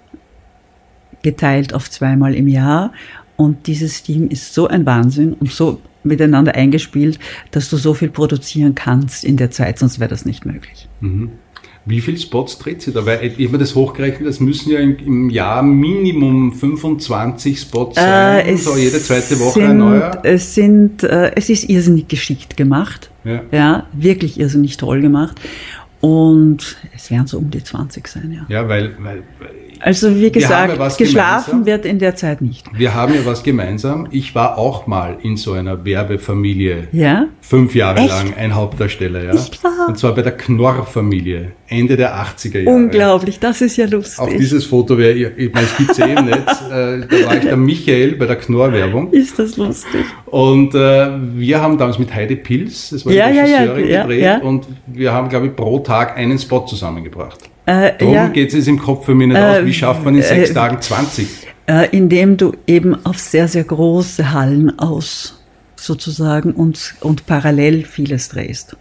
geteilt 1.22 1.74
auf 1.74 1.90
zweimal 1.90 2.34
im 2.34 2.46
Jahr. 2.46 2.92
Und 3.36 3.66
dieses 3.66 4.02
Team 4.04 4.28
ist 4.28 4.54
so 4.54 4.68
ein 4.68 4.86
Wahnsinn 4.86 5.32
und 5.32 5.50
so 5.50 5.80
miteinander 6.04 6.54
eingespielt, 6.54 7.18
dass 7.50 7.68
du 7.70 7.76
so 7.76 7.94
viel 7.94 8.10
produzieren 8.10 8.74
kannst 8.74 9.24
in 9.24 9.36
der 9.36 9.50
Zeit, 9.50 9.78
sonst 9.78 9.98
wäre 9.98 10.10
das 10.10 10.24
nicht 10.24 10.46
möglich. 10.46 10.88
Wie 11.86 12.00
viele 12.00 12.16
Spots 12.16 12.58
dreht 12.58 12.80
sie 12.80 12.92
da? 12.92 13.04
Weil 13.04 13.24
ich 13.24 13.32
habe 13.32 13.52
mir 13.52 13.58
das 13.58 13.74
hochgerechnet, 13.74 14.26
das 14.26 14.40
müssen 14.40 14.72
ja 14.72 14.78
im, 14.78 14.96
im 14.98 15.30
Jahr 15.30 15.62
Minimum 15.62 16.52
25 16.52 17.60
Spots 17.60 17.96
sein, 17.96 18.46
Äh, 18.46 18.56
so 18.56 18.76
jede 18.76 19.00
zweite 19.00 19.38
Woche 19.38 19.60
sind, 19.60 19.70
ein 19.70 19.78
neuer. 19.78 20.20
Es 20.22 20.54
sind, 20.54 21.02
äh, 21.02 21.32
es 21.34 21.50
ist 21.50 21.68
irrsinnig 21.68 22.08
geschickt 22.08 22.56
gemacht. 22.56 23.10
Ja. 23.24 23.42
ja, 23.52 23.86
wirklich 23.92 24.38
irrsinnig 24.38 24.76
toll 24.76 25.00
gemacht. 25.00 25.40
Und 26.00 26.76
es 26.94 27.10
werden 27.10 27.26
so 27.26 27.38
um 27.38 27.50
die 27.50 27.64
20 27.64 28.06
sein, 28.08 28.30
ja. 28.30 28.44
Ja, 28.54 28.68
weil, 28.68 28.94
weil 28.98 29.22
Also 29.80 30.14
wie 30.16 30.22
Wir 30.22 30.30
gesagt, 30.30 30.72
ja 30.74 30.78
was 30.78 30.96
geschlafen 30.96 31.50
gemeinsam. 31.50 31.66
wird 31.66 31.84
in 31.86 31.98
der 31.98 32.14
Zeit 32.16 32.40
nicht. 32.40 32.64
wir 32.76 32.94
haben 32.94 33.14
ja 33.14 33.20
was 33.24 33.42
gemeinsam. 33.42 34.08
Ich 34.10 34.34
war 34.34 34.56
auch 34.58 34.86
mal 34.86 35.16
in 35.22 35.36
so 35.36 35.52
einer 35.52 35.84
Werbefamilie. 35.84 36.88
Ja? 36.92 37.26
Fünf 37.40 37.74
Jahre 37.74 38.00
Echt? 38.00 38.08
lang 38.08 38.34
ein 38.36 38.54
Hauptdarsteller, 38.54 39.24
ja. 39.24 39.32
Nicht 39.34 39.62
wahr? 39.62 39.86
Und 39.88 39.98
zwar 39.98 40.14
bei 40.14 40.22
der 40.22 40.32
Knorr-Familie, 40.36 41.52
Ende 41.68 41.96
der 41.96 42.14
80er 42.16 42.60
Jahre. 42.60 42.76
Unglaublich, 42.76 43.38
das 43.38 43.60
ist 43.60 43.76
ja 43.76 43.86
lustig. 43.86 44.18
Auch 44.18 44.28
dieses 44.28 44.64
Foto 44.64 44.96
wäre, 44.98 45.12
ich 45.12 45.52
meine, 45.52 45.66
es 45.66 45.76
gibt's 45.76 45.98
eh 45.98 46.12
im 46.12 46.24
Netz, 46.26 46.62
äh, 46.70 47.00
da 47.06 47.26
war 47.26 47.36
ich 47.36 47.42
der 47.44 47.56
Michael 47.56 48.16
bei 48.16 48.26
der 48.26 48.36
Knorr-Werbung. 48.36 49.10
ist 49.12 49.38
das 49.38 49.56
lustig. 49.56 50.04
Und 50.26 50.74
äh, 50.74 51.08
wir 51.34 51.60
haben 51.60 51.78
damals 51.78 51.98
mit 51.98 52.14
Heide 52.14 52.36
Pils, 52.36 52.90
das 52.90 53.04
war 53.06 53.12
Ja, 53.12 53.30
die 53.30 53.36
ja, 53.36 53.44
ja, 53.46 53.56
Regisseurin, 53.58 53.88
ja, 53.88 54.02
gedreht 54.02 54.22
ja. 54.22 54.38
und 54.38 54.66
wir 54.86 55.12
haben, 55.12 55.28
glaube 55.28 55.46
ich, 55.46 55.56
pro 55.56 55.78
Tag 55.80 56.16
einen 56.16 56.38
Spot 56.38 56.64
zusammengebracht. 56.66 57.38
Äh, 57.66 57.92
Darum 57.98 58.14
ja, 58.14 58.28
geht 58.28 58.52
es 58.52 58.66
im 58.66 58.78
Kopf 58.78 59.06
für 59.06 59.14
mich 59.14 59.28
nicht 59.28 59.36
Äh, 59.36 59.60
aus. 59.60 59.64
Wie 59.64 59.72
schafft 59.74 60.04
man 60.04 60.14
in 60.16 60.22
sechs 60.22 60.50
äh, 60.50 60.54
Tagen 60.54 60.80
20? 60.80 61.26
äh, 61.66 61.88
indem 61.96 62.36
du 62.36 62.52
eben 62.66 62.94
auf 63.06 63.18
sehr, 63.18 63.48
sehr 63.48 63.64
große 63.64 64.32
Hallen 64.32 64.78
aus 64.78 65.42
sozusagen 65.76 66.52
und, 66.52 66.94
und 67.00 67.26
parallel 67.26 67.84
vieles 67.84 68.28
drehst. 68.28 68.76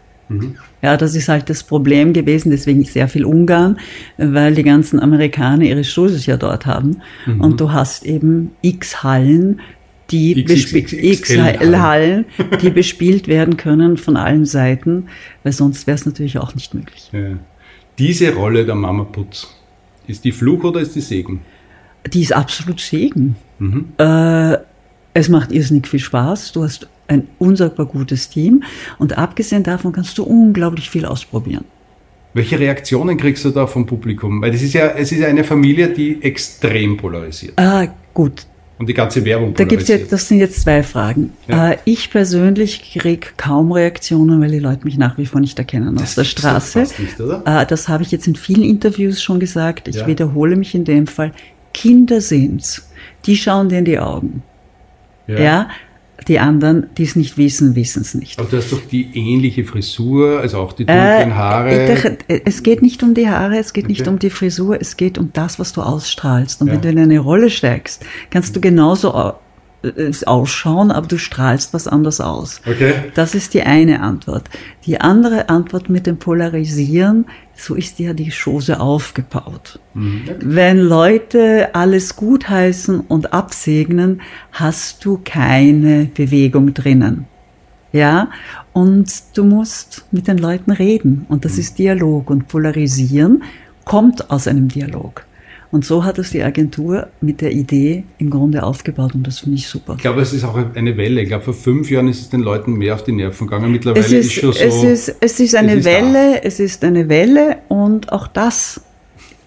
Ja, 0.82 0.98
das 0.98 1.14
ist 1.16 1.30
halt 1.30 1.50
das 1.50 1.64
Problem 1.64 2.12
gewesen, 2.12 2.50
deswegen 2.50 2.84
sehr 2.86 3.08
viel 3.08 3.24
Ungarn, 3.24 3.78
weil 4.18 4.56
die 4.56 4.64
ganzen 4.64 5.00
Amerikaner 5.00 5.64
ihre 5.64 5.84
Studios 5.84 6.26
ja 6.26 6.38
dort 6.38 6.66
haben. 6.66 7.02
Und 7.40 7.60
du 7.62 7.72
hast 7.72 8.04
eben 8.04 8.52
x 8.62 9.04
Hallen, 9.04 9.60
die 10.10 10.44
XXXL 10.44 10.82
bespielt, 10.96 11.78
Hallen, 11.78 12.26
die 12.62 12.70
bespielt 12.72 13.28
werden 13.28 13.58
können 13.58 13.98
von 13.98 14.18
allen 14.18 14.46
Seiten, 14.46 15.06
weil 15.44 15.54
sonst 15.54 15.86
wäre 15.86 15.96
es 15.96 16.06
natürlich 16.06 16.40
auch 16.40 16.56
nicht 16.56 16.74
möglich. 16.74 17.10
Ja. 17.12 17.38
Diese 18.00 18.34
Rolle 18.34 18.66
der 18.66 18.76
Mama 18.76 19.04
Putz, 19.04 19.48
ist 20.08 20.24
die 20.26 20.32
Fluch 20.32 20.64
oder 20.64 20.82
ist 20.82 20.96
die 20.96 21.02
Segen? 21.02 21.42
Die 22.08 22.22
ist 22.22 22.34
absolut 22.34 22.80
Segen. 22.80 23.36
Äh, 23.98 24.58
es 25.14 25.30
macht 25.30 25.52
irrsinnig 25.52 25.88
viel 25.88 26.00
Spaß. 26.00 26.52
Du 26.52 26.64
hast 26.64 26.88
ein 27.08 27.28
unsagbar 27.40 27.86
gutes 27.86 28.30
Team. 28.30 28.64
Und 28.98 29.18
abgesehen 29.18 29.64
davon 29.64 29.92
kannst 29.92 30.18
du 30.18 30.24
unglaublich 30.24 30.90
viel 30.90 31.06
ausprobieren. 31.06 31.66
Welche 32.34 32.60
Reaktionen 32.60 33.18
kriegst 33.18 33.46
du 33.46 33.52
da 33.52 33.68
vom 33.68 33.86
Publikum? 33.86 34.42
Weil 34.42 34.52
das 34.52 34.64
ist 34.64 34.74
ja, 34.74 34.88
es 34.88 35.12
ist 35.12 35.20
ja 35.20 35.28
eine 35.28 35.44
Familie, 35.44 35.90
die 35.90 36.22
extrem 36.24 36.98
polarisiert. 36.98 37.54
Äh, 37.58 37.90
gut, 38.14 38.48
Und 38.80 38.90
die 38.90 38.94
ganze 38.94 39.24
Werbung 39.24 39.54
da 39.54 39.64
gibt's 39.66 39.88
jetzt, 39.88 40.12
das 40.12 40.28
sind 40.28 40.40
jetzt 40.40 40.62
zwei 40.62 40.82
Fragen. 40.84 41.32
Ja. 41.48 41.72
Äh, 41.72 41.78
ich 41.86 42.10
persönlich 42.10 42.94
krieg 43.00 43.34
kaum 43.38 43.72
Reaktionen, 43.72 44.42
weil 44.42 44.50
die 44.52 44.60
Leute 44.60 44.84
mich 44.86 44.98
nach 44.98 45.18
wie 45.18 45.26
vor 45.28 45.40
nicht 45.40 45.58
erkennen 45.60 45.98
aus 46.02 46.16
der 46.16 46.24
Straße. 46.24 46.80
fast 46.80 47.00
nicht, 47.00 47.20
oder? 47.22 47.44
Äh, 47.46 47.66
das 47.68 47.88
habe 47.88 48.04
ich 48.04 48.12
jetzt 48.12 48.28
in 48.28 48.36
vielen 48.36 48.64
Interviews 48.64 49.22
schon 49.22 49.40
gesagt. 49.40 49.88
Ich 49.88 49.98
Ja. 49.98 50.08
wiederhole 50.08 50.56
mich 50.56 50.74
in 50.74 50.86
dem 50.86 51.06
Fall. 51.08 51.32
Kinder 51.74 52.20
sehen's. 52.20 52.90
Die 53.26 53.38
schauen 53.38 53.70
dir 53.70 53.80
in 53.80 53.86
die 53.86 54.00
Augen. 54.00 54.42
Ja. 55.28 55.70
Die 56.28 56.40
anderen, 56.40 56.88
die 56.98 57.04
es 57.04 57.16
nicht 57.16 57.38
wissen, 57.38 57.76
wissen 57.76 58.02
es 58.02 58.14
nicht. 58.14 58.40
Aber 58.40 58.48
du 58.50 58.58
hast 58.58 58.72
doch 58.72 58.82
die 58.92 59.10
ähnliche 59.14 59.64
Frisur, 59.66 60.40
also 60.40 60.58
auch 60.60 60.74
die 60.74 60.84
Äh, 60.84 61.18
dunklen 61.20 61.36
Haare. 61.36 61.94
ich- 62.28 62.42
Es 62.46 62.64
geht 62.64 62.82
nicht 62.82 63.04
um 63.04 63.14
die 63.14 63.28
Haare, 63.30 63.58
es 63.58 63.74
geht 63.74 63.88
nicht 63.88 64.02
Okay. 64.02 64.10
um 64.10 64.20
die 64.20 64.30
Frisur, 64.30 64.78
es 64.80 64.96
geht 64.98 65.18
um 65.18 65.32
das, 65.34 65.60
was 65.60 65.74
du 65.74 65.82
ausstrahlst. 65.82 66.62
Und 66.62 66.68
Ja. 66.68 66.74
wenn 66.74 66.82
du 66.82 66.90
in 66.90 67.00
eine 67.00 67.20
Rolle 67.20 67.50
steigst, 67.50 68.06
kannst 68.30 68.56
du 68.56 68.62
genauso 68.62 69.14
äh, 69.84 70.12
ausschauen, 70.26 70.92
aber 70.92 71.08
du 71.08 71.18
strahlst 71.18 71.74
was 71.74 71.88
anders 71.88 72.22
aus. 72.22 72.62
Okay. 72.66 72.94
Das 73.14 73.36
ist 73.36 73.54
die 73.54 73.64
eine 73.64 74.02
Antwort. 74.02 74.50
Die 74.86 75.02
andere 75.02 75.50
Antwort 75.50 75.90
mit 75.90 76.08
dem 76.08 76.18
Polarisieren, 76.18 77.26
so 77.56 77.76
ist 77.76 78.00
ja 78.00 78.14
die 78.14 78.32
Chose 78.32 78.80
aufgebaut. 78.80 79.80
Wenn 79.94 80.80
Leute 80.80 81.76
alles 81.76 82.16
gutheißen 82.16 83.02
und 83.02 83.34
absegnen, 83.34 84.22
hast 84.52 85.06
du 85.06 85.20
keine 85.24 86.06
Bewegung 86.06 86.74
drinnen. 86.74 87.28
Ja, 87.92 88.30
und 88.74 89.12
du 89.36 89.44
musst 89.44 90.06
mit 90.12 90.28
den 90.28 90.40
Leuten 90.40 90.72
reden 90.72 91.26
und 91.30 91.46
das 91.46 91.60
ist 91.60 91.78
Dialog 91.78 92.32
und 92.32 92.48
polarisieren 92.48 93.44
kommt 93.86 94.32
aus 94.32 94.48
einem 94.48 94.68
Dialog. 94.68 95.26
Und 95.74 95.84
so 95.84 96.04
hat 96.04 96.20
es 96.20 96.30
die 96.30 96.44
Agentur 96.44 97.08
mit 97.20 97.42
der 97.42 97.52
Idee 97.52 98.04
im 98.20 98.30
Grunde 98.30 98.62
aufgebaut 98.62 99.16
und 99.16 99.26
das 99.26 99.40
finde 99.40 99.58
ich 99.58 99.68
super. 99.68 99.96
Ich 99.96 100.04
glaube, 100.04 100.22
es 100.22 100.32
ist 100.32 100.44
auch 100.44 100.56
eine 100.56 100.98
Welle. 100.98 101.22
Ich 101.24 101.30
glaube, 101.30 101.46
vor 101.46 101.56
fünf 101.56 101.90
Jahren 101.90 102.08
ist 102.08 102.22
es 102.22 102.30
den 102.30 102.42
Leuten 102.42 102.74
mehr 102.74 102.94
auf 102.94 103.04
die 103.04 103.12
Nerven 103.12 103.48
gegangen. 103.48 103.72
Mittlerweile 103.72 104.06
Es 104.06 104.12
ist, 104.12 104.28
ist 104.28 104.34
schon 104.34 104.54
so. 104.54 104.60
es 104.60 104.84
ist, 104.84 105.16
es 105.20 105.40
ist 105.40 105.56
eine 105.56 105.72
es 105.72 105.78
ist 105.80 105.88
da. 105.88 105.92
Welle, 105.92 106.44
es 106.44 106.60
ist 106.60 106.84
eine 106.84 107.10
Welle 107.10 107.58
und 107.70 108.12
auch 108.12 108.28
das 108.28 108.82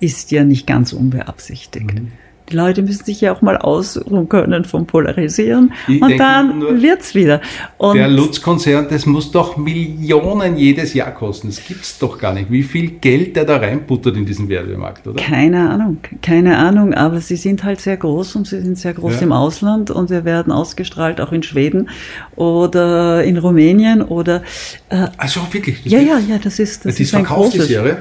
ist 0.00 0.32
ja 0.32 0.42
nicht 0.42 0.66
ganz 0.66 0.92
unbeabsichtigt. 0.92 1.94
Mhm. 1.94 2.10
Die 2.48 2.56
Leute 2.56 2.82
müssen 2.82 3.04
sich 3.04 3.20
ja 3.20 3.32
auch 3.32 3.42
mal 3.42 3.56
ausruhen 3.56 4.28
können 4.28 4.64
vom 4.64 4.86
Polarisieren 4.86 5.72
Ich 5.88 6.00
und 6.00 6.16
dann 6.18 6.58
nur, 6.60 6.80
wird's 6.80 7.14
wieder. 7.14 7.40
Und 7.78 7.96
der 7.96 8.08
Lutz-Konzern, 8.08 8.86
das 8.88 9.04
muss 9.06 9.30
doch 9.32 9.56
Millionen 9.56 10.56
jedes 10.56 10.94
Jahr 10.94 11.12
kosten. 11.12 11.48
Das 11.48 11.64
gibt's 11.66 11.98
doch 11.98 12.18
gar 12.18 12.32
nicht. 12.32 12.50
Wie 12.50 12.62
viel 12.62 12.90
Geld 12.92 13.34
der 13.36 13.44
da 13.44 13.56
reinbuttert 13.56 14.16
in 14.16 14.24
diesen 14.26 14.48
Werbemarkt, 14.48 15.06
oder? 15.06 15.22
keine 15.22 15.68
Ahnung, 15.70 15.98
keine 16.22 16.56
Ahnung, 16.58 16.94
aber 16.94 17.20
sie 17.20 17.36
sind 17.36 17.64
halt 17.64 17.80
sehr 17.80 17.96
groß 17.96 18.36
und 18.36 18.46
sie 18.46 18.60
sind 18.60 18.78
sehr 18.78 18.94
groß 18.94 19.14
Ja. 19.16 19.20
im 19.22 19.32
Ausland 19.32 19.90
und 19.90 20.10
wir 20.10 20.24
werden 20.24 20.52
ausgestrahlt 20.52 21.20
auch 21.20 21.32
in 21.32 21.42
Schweden 21.42 21.88
oder 22.36 23.24
in 23.24 23.38
Rumänien 23.38 24.02
oder 24.02 24.42
äh, 24.90 25.06
Also 25.16 25.40
wirklich. 25.50 25.82
das 25.82 25.92
ja, 25.92 26.00
ja, 26.00 26.18
ja, 26.18 26.38
das 26.38 26.58
ist 26.58 26.84
das 26.84 26.94
die 26.96 27.02
ist 27.02 27.08
ist 27.10 27.14
ein 27.14 27.24
großes. 27.24 27.66
Serie. 27.68 27.98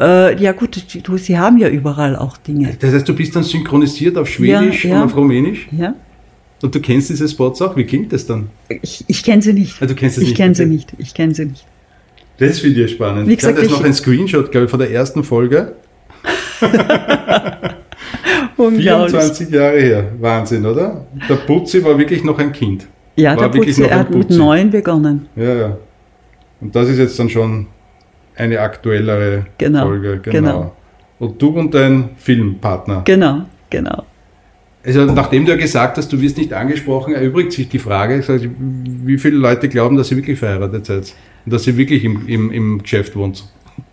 Äh, 0.00 0.40
ja 0.40 0.52
gut, 0.52 0.80
du, 1.02 1.16
sie 1.18 1.38
haben 1.38 1.58
ja 1.58 1.68
überall 1.68 2.14
auch 2.16 2.36
Dinge. 2.36 2.76
Das 2.78 2.92
heißt, 2.94 3.08
du 3.08 3.14
bist 3.14 3.34
dann 3.34 3.42
synchronisiert 3.42 4.16
auf 4.16 4.28
Schwedisch 4.28 4.84
Ja, 4.84 4.90
ja. 4.90 4.96
und 5.02 5.06
auf 5.06 5.16
Rumänisch 5.16 5.68
Ja? 5.72 5.94
und 6.62 6.74
du 6.74 6.80
kennst 6.80 7.10
diese 7.10 7.28
Spots 7.28 7.60
auch. 7.62 7.76
Wie 7.76 7.84
klingt 7.84 8.12
das 8.12 8.26
dann? 8.26 8.48
Ich, 8.82 9.04
ich 9.08 9.22
kenne 9.24 9.42
sie 9.42 9.52
nicht. 9.52 9.74
Ah, 9.82 9.86
du 9.86 9.94
kennst 9.94 10.16
es 10.18 10.22
ich 10.22 10.28
nicht, 10.30 10.36
kenne 10.36 10.54
sie 10.54 10.66
nicht. 10.66 10.92
Ich 10.98 11.14
kenne 11.14 11.34
sie 11.34 11.46
nicht. 11.46 11.64
Das 12.38 12.60
finde 12.60 12.84
ich 12.84 12.92
spannend. 12.92 13.28
Wie 13.28 13.34
ich 13.34 13.44
habe 13.44 13.60
jetzt 13.60 13.70
noch 13.72 13.82
ein 13.82 13.92
Screenshot, 13.94 14.52
glaube 14.52 14.66
ich, 14.66 14.70
von 14.70 14.78
der 14.78 14.90
ersten 14.92 15.24
Folge. 15.24 15.72
Unglaublich. 18.56 19.10
24 19.10 19.50
Jahre 19.50 19.80
her. 19.80 20.12
Wahnsinn, 20.20 20.64
oder? 20.66 21.06
Der 21.28 21.34
Putzi 21.36 21.82
war 21.84 21.96
wirklich 21.98 22.24
noch 22.24 22.38
ein 22.38 22.52
Kind. 22.52 22.86
Ja, 23.16 23.36
war 23.36 23.48
der 23.50 23.58
Putzi, 23.60 23.82
er 23.82 23.98
hat 24.00 24.10
mit 24.10 24.28
Putzi. 24.28 24.38
neun 24.38 24.70
begonnen. 24.70 25.26
Ja, 25.36 25.54
ja. 25.54 25.76
Und 26.60 26.74
das 26.74 26.88
ist 26.88 26.98
jetzt 26.98 27.18
dann 27.18 27.28
schon 27.28 27.66
eine 28.38 28.60
aktuellere 28.60 29.46
Genau, 29.58 29.86
Folge. 29.86 30.20
genau. 30.22 30.74
Und 31.18 31.40
du 31.42 31.48
und 31.48 31.74
dein 31.74 32.10
Filmpartner. 32.16 33.02
Genau, 33.04 33.42
genau. 33.70 34.04
Also 34.84 35.04
nachdem 35.04 35.44
du 35.44 35.50
ja 35.50 35.56
gesagt 35.58 35.98
hast, 35.98 36.12
du 36.12 36.20
wirst 36.20 36.38
nicht 36.38 36.52
angesprochen, 36.52 37.14
erübrigt 37.14 37.52
sich 37.52 37.68
die 37.68 37.80
Frage, 37.80 38.22
wie 39.04 39.18
viele 39.18 39.36
Leute 39.36 39.68
glauben, 39.68 39.96
dass 39.96 40.10
ihr 40.10 40.16
wirklich 40.16 40.38
verheiratet 40.38 40.86
seid? 40.86 41.12
Und 41.44 41.52
dass 41.52 41.66
ihr 41.66 41.76
wirklich 41.76 42.04
im, 42.04 42.26
im, 42.28 42.50
im 42.52 42.82
Geschäft 42.82 43.16
wohnt? 43.16 43.44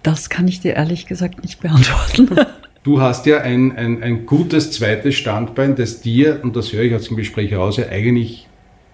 Das 0.03 0.29
kann 0.29 0.47
ich 0.47 0.61
dir 0.61 0.75
ehrlich 0.75 1.07
gesagt 1.07 1.43
nicht 1.43 1.59
beantworten. 1.61 2.29
Du 2.83 3.01
hast 3.01 3.25
ja 3.25 3.39
ein, 3.39 3.75
ein, 3.75 4.03
ein 4.03 4.27
gutes 4.27 4.69
zweites 4.69 5.15
Standbein, 5.15 5.75
das 5.75 6.01
dir, 6.01 6.41
und 6.43 6.55
das 6.55 6.71
höre 6.71 6.83
ich 6.83 6.93
aus 6.93 7.05
dem 7.07 7.17
Gespräch 7.17 7.49
heraus, 7.49 7.77
ja 7.77 7.87
eigentlich 7.89 8.47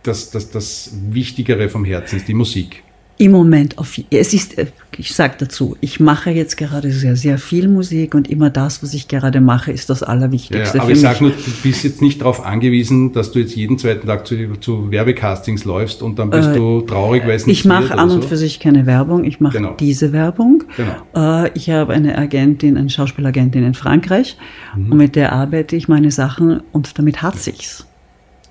das, 0.04 0.32
das, 0.32 0.50
das 0.50 0.96
Wichtigere 1.10 1.68
vom 1.68 1.84
Herzen 1.84 2.16
ist, 2.16 2.30
die 2.30 2.34
Musik. 2.34 2.84
Im 3.22 3.32
Moment, 3.34 3.78
auf, 3.78 4.00
es 4.10 4.34
ist, 4.34 4.58
äh, 4.58 4.66
ich 4.98 5.14
sage 5.14 5.36
dazu, 5.38 5.78
ich 5.80 6.00
mache 6.00 6.32
jetzt 6.32 6.58
gerade 6.58 6.92
sehr, 6.92 7.16
sehr 7.16 7.38
viel 7.38 7.68
Musik 7.68 8.16
und 8.16 8.28
immer 8.28 8.50
das, 8.50 8.82
was 8.82 8.96
ich 8.96 9.08
gerade 9.08 9.42
mache, 9.42 9.72
ist 9.72 9.92
das 9.92 10.02
Ja, 10.02 10.08
Allerwichtigste 10.08 10.80
aber 10.80 10.88
für 10.88 10.94
ich 10.94 11.02
sage 11.02 11.18
nur, 11.26 11.32
du 11.32 11.52
bist 11.62 11.84
jetzt 11.84 12.02
nicht 12.02 12.22
darauf 12.22 12.44
angewiesen, 12.44 13.14
dass 13.14 13.32
du 13.32 13.38
jetzt 13.38 13.56
jeden 13.56 13.78
zweiten 13.78 14.08
Tag 14.08 14.26
zu, 14.26 14.36
zu 14.60 14.90
Werbecastings 14.90 15.66
läufst 15.66 16.02
und 16.02 16.18
dann 16.18 16.32
bist 16.32 16.56
du 16.56 16.82
traurig, 16.82 17.22
weil 17.28 17.36
es 17.36 17.46
nicht 17.46 17.58
Äh, 17.58 17.60
ich 17.60 17.66
mache 17.66 17.96
an 17.96 18.10
und 18.10 18.24
so. 18.24 18.28
für 18.28 18.38
sich 18.38 18.60
keine 18.60 18.88
Werbung, 18.88 19.24
ich 19.24 19.40
mache 19.40 19.58
Genau. 19.58 19.76
diese 19.80 20.12
Werbung. 20.14 20.64
Genau. 20.76 21.46
Äh, 21.46 21.52
ich 21.54 21.70
habe 21.70 21.94
eine 21.94 22.18
Agentin, 22.18 22.76
eine 22.76 22.90
Schauspielagentin 22.90 23.64
in 23.64 23.76
Frankreich 23.76 24.36
Mhm. 24.76 24.92
und 24.94 24.98
mit 24.98 25.16
der 25.16 25.32
arbeite 25.34 25.76
ich 25.76 25.88
meine 25.88 26.10
Sachen 26.10 26.62
und 26.72 26.98
damit 26.98 27.22
hat 27.22 27.38
sich's. 27.38 27.86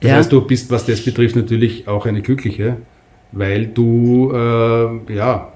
Das 0.01 0.11
ja, 0.11 0.16
heißt, 0.16 0.31
du 0.33 0.41
bist, 0.43 0.71
was 0.71 0.87
das 0.87 1.01
betrifft, 1.01 1.35
natürlich 1.35 1.89
auch 1.89 2.07
eine 2.07 2.23
glückliche, 2.23 2.77
weil 3.33 3.66
du 3.66 4.33
äh, 4.33 5.14
ja 5.14 5.53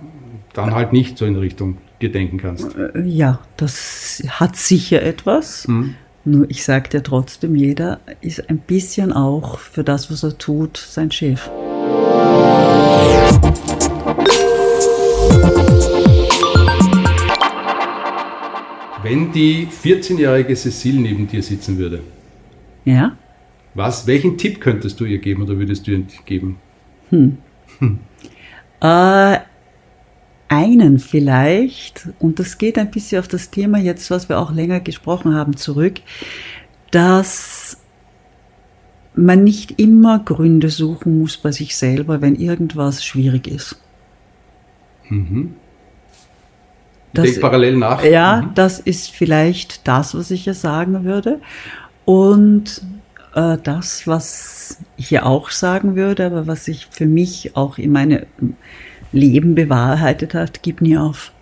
dann 0.53 0.75
halt 0.75 0.93
nicht 0.93 1.19
so 1.19 1.25
in 1.27 1.37
Richtung 1.37 1.79
dir 2.01 2.13
denken 2.13 2.39
kannst. 2.39 2.77
Äh, 2.77 3.03
ja, 3.05 3.41
das 3.57 4.23
hat 4.29 4.57
sicher 4.57 5.03
etwas. 5.03 5.67
Mhm. 5.69 5.95
Nur 6.27 6.49
ich 6.49 6.65
sage 6.65 6.89
dir 6.89 7.03
trotzdem, 7.03 7.55
jeder 7.55 8.01
ist 8.23 8.49
ein 8.49 8.59
bisschen 8.59 9.13
auch 9.13 9.59
für 9.59 9.85
das, 9.85 10.11
was 10.11 10.23
er 10.23 10.39
tut, 10.39 10.77
sein 10.79 11.11
Chef. 11.11 11.51
Wenn 19.03 19.33
die 19.33 19.67
14-jährige 19.67 20.57
Cecile 20.57 21.01
neben 21.01 21.27
dir 21.27 21.43
sitzen 21.43 21.77
würde, 21.79 22.01
Ja? 22.85 23.17
was, 23.75 24.07
welchen 24.07 24.39
Tipp 24.39 24.61
könntest 24.61 24.99
du 25.01 25.05
ihr 25.05 25.19
geben 25.19 25.43
oder 25.43 25.59
würdest 25.59 25.87
du 25.87 25.91
ihr 25.93 26.05
geben? 26.25 26.57
Äh, 28.81 29.39
einen 30.49 30.99
vielleicht, 30.99 32.09
und 32.19 32.39
das 32.39 32.59
geht 32.59 32.79
ein 32.79 32.91
bisschen 32.91 33.19
auf 33.19 33.29
das 33.29 33.51
Thema 33.51 33.79
jetzt, 33.79 34.11
was 34.11 34.29
wir 34.29 34.39
auch 34.39 34.53
länger 34.53 34.81
gesprochen 34.81 35.35
haben, 35.35 35.57
zurück, 35.57 36.01
dass 36.91 37.79
man 39.15 39.45
nicht 39.45 39.81
immer 39.81 40.19
Gründe 40.19 40.71
suchen 40.71 41.19
muss 41.19 41.37
bei 41.37 41.53
sich 41.53 41.77
selber, 41.77 42.21
wenn 42.21 42.35
irgendwas 42.35 43.05
schwierig 43.05 43.47
ist. 43.47 43.81
Ich 47.15 47.21
denke 47.23 47.41
parallel 47.41 47.77
nach. 47.77 48.05
Ja, 48.05 48.51
das 48.55 48.81
ist 48.81 49.11
vielleicht 49.11 49.87
das, 49.87 50.17
was 50.17 50.31
ich 50.31 50.47
ja 50.47 50.55
sagen 50.55 51.05
würde. 51.05 51.41
Und 52.05 52.83
äh, 53.35 53.59
das, 53.63 54.07
was 54.07 54.79
ich 54.97 55.11
ja 55.11 55.25
auch 55.25 55.51
sagen 55.51 55.97
würde, 55.97 56.27
aber 56.27 56.47
was 56.47 56.65
sich 56.67 56.87
für 56.91 57.07
mich 57.07 57.57
auch 57.57 57.79
in 57.79 57.93
meinem 57.93 58.25
Leben 59.13 59.55
bewahrheitet 59.55 60.35
hat, 60.35 60.63
gib 60.63 60.81
nie 60.81 60.97
auf. 60.97 61.33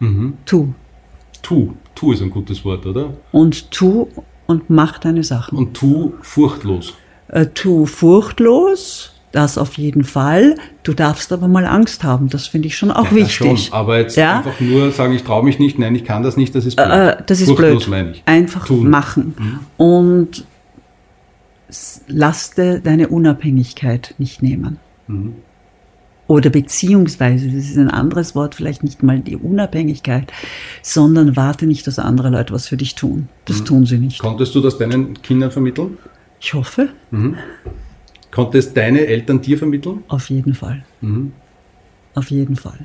Mhm. 0.00 0.34
Tu. 0.44 0.68
Tu. 1.42 1.72
Tu 1.94 2.12
ist 2.12 2.22
ein 2.22 2.30
gutes 2.30 2.64
Wort, 2.64 2.86
oder? 2.86 3.14
Und 3.32 3.70
tu 3.72 4.06
und 4.46 4.70
mach 4.70 4.98
deine 4.98 5.24
Sachen. 5.24 5.58
Und 5.58 5.74
tu 5.74 6.12
furchtlos. 6.22 6.94
Äh, 7.28 7.46
tu 7.46 7.86
furchtlos, 7.86 9.12
das 9.32 9.58
auf 9.58 9.76
jeden 9.76 10.04
Fall. 10.04 10.54
Du 10.84 10.94
darfst 10.94 11.32
aber 11.32 11.48
mal 11.48 11.66
Angst 11.66 12.04
haben. 12.04 12.28
Das 12.28 12.46
finde 12.46 12.68
ich 12.68 12.76
schon 12.76 12.90
auch 12.92 13.06
Ja, 13.06 13.14
wichtig. 13.16 13.64
Schon, 13.66 13.72
aber 13.74 13.98
jetzt 13.98 14.16
Ja? 14.16 14.38
einfach 14.38 14.60
nur 14.60 14.92
sagen, 14.92 15.12
ich 15.12 15.24
traue 15.24 15.44
mich 15.44 15.58
nicht, 15.58 15.78
nein, 15.78 15.94
ich 15.96 16.04
kann 16.04 16.22
das 16.22 16.36
nicht, 16.36 16.54
das 16.54 16.64
ist 16.66 16.76
blöd. 16.76 16.88
Äh, 16.88 17.16
das 17.26 17.40
ist 17.40 17.48
Furchtlos 17.48 17.84
blöd. 17.84 17.90
meine 17.90 18.10
ich. 18.12 18.22
Einfach 18.26 18.66
Tun. 18.66 18.84
Mhm. 18.84 18.90
machen. 18.90 19.34
Und 19.76 20.44
s- 21.68 22.02
lass 22.08 22.50
dir 22.52 22.80
deine 22.80 23.08
Unabhängigkeit 23.08 24.14
nicht 24.18 24.42
nehmen. 24.42 24.78
Mhm. 25.06 25.34
Oder 26.26 26.50
beziehungsweise, 26.50 27.46
das 27.46 27.54
ist 27.64 27.78
ein 27.78 27.88
anderes 27.90 28.34
Wort, 28.34 28.54
vielleicht 28.54 28.84
nicht 28.84 29.02
mal 29.02 29.18
die 29.20 29.36
Unabhängigkeit, 29.36 30.30
sondern 30.82 31.36
warte 31.36 31.66
nicht, 31.66 31.86
dass 31.86 31.98
andere 31.98 32.28
Leute 32.28 32.52
was 32.52 32.68
für 32.68 32.76
dich 32.76 32.94
tun. 32.94 33.16
Mhm. 33.20 33.28
Das 33.46 33.64
tun 33.64 33.86
sie 33.86 33.96
nicht. 33.98 34.18
Konntest 34.18 34.54
du 34.54 34.60
das 34.60 34.76
deinen 34.76 35.20
Kindern 35.22 35.50
vermitteln? 35.50 35.96
Ich 36.40 36.52
hoffe, 36.54 36.90
Konntest 38.30 38.76
deine 38.76 39.06
Eltern 39.06 39.40
dir 39.40 39.56
vermitteln? 39.58 40.04
auf 40.08 40.28
jeden 40.28 40.54
Fall. 40.54 40.84
Mhm. 41.00 41.32
Auf 42.14 42.30
jeden 42.30 42.56
Fall. 42.56 42.78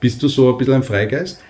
Bist 0.00 0.22
du 0.22 0.28
so 0.28 0.52
ein 0.52 0.58
bisschen 0.58 0.74
ein 0.74 0.82
Freigeist? 0.82 1.40